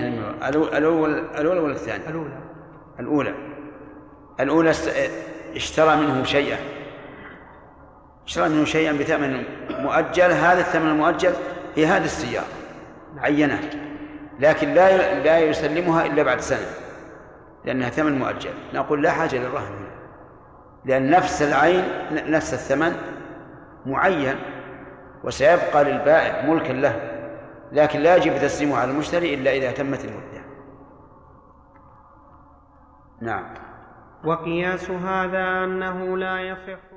الأول 0.47 1.09
الأولى 1.19 1.59
ولا 1.59 1.73
الثانية؟ 1.73 2.09
الأولى. 2.09 2.37
الأولى. 2.99 3.33
الأولى 4.39 4.71
اشترى 5.55 5.95
منه 5.95 6.23
شيئا. 6.23 6.57
اشترى 8.27 8.49
منه 8.49 8.65
شيئا 8.65 8.91
بثمن 8.91 9.43
مؤجل 9.69 10.31
هذا 10.31 10.59
الثمن 10.59 10.89
المؤجل 10.89 11.33
في 11.75 11.87
هذه 11.87 12.05
السيارة 12.05 12.45
عينة 13.17 13.59
لكن 14.39 14.73
لا 14.73 15.19
لا 15.23 15.39
يسلمها 15.39 16.05
إلا 16.05 16.23
بعد 16.23 16.39
سنة 16.39 16.67
لأنها 17.65 17.89
ثمن 17.89 18.19
مؤجل. 18.19 18.53
نقول 18.73 19.03
لا 19.03 19.11
حاجة 19.11 19.35
للرهن 19.35 19.85
لأن 20.85 21.09
نفس 21.09 21.41
العين 21.41 21.83
نفس 22.11 22.53
الثمن 22.53 22.95
معين 23.85 24.35
وسيبقى 25.23 25.83
للبائع 25.83 26.45
ملكا 26.45 26.73
له 26.73 27.09
لكن 27.71 27.99
لا 27.99 28.15
يجب 28.15 28.37
تسليمه 28.37 28.77
على 28.77 28.91
المشتري 28.91 29.33
إلا 29.33 29.51
إذا 29.51 29.71
تمت 29.71 30.05
المدة. 30.05 30.43
نعم. 33.21 33.53
وقياس 34.23 34.89
هذا 34.89 35.63
أنه 35.63 36.17
لا 36.17 36.41
يصح 36.41 36.92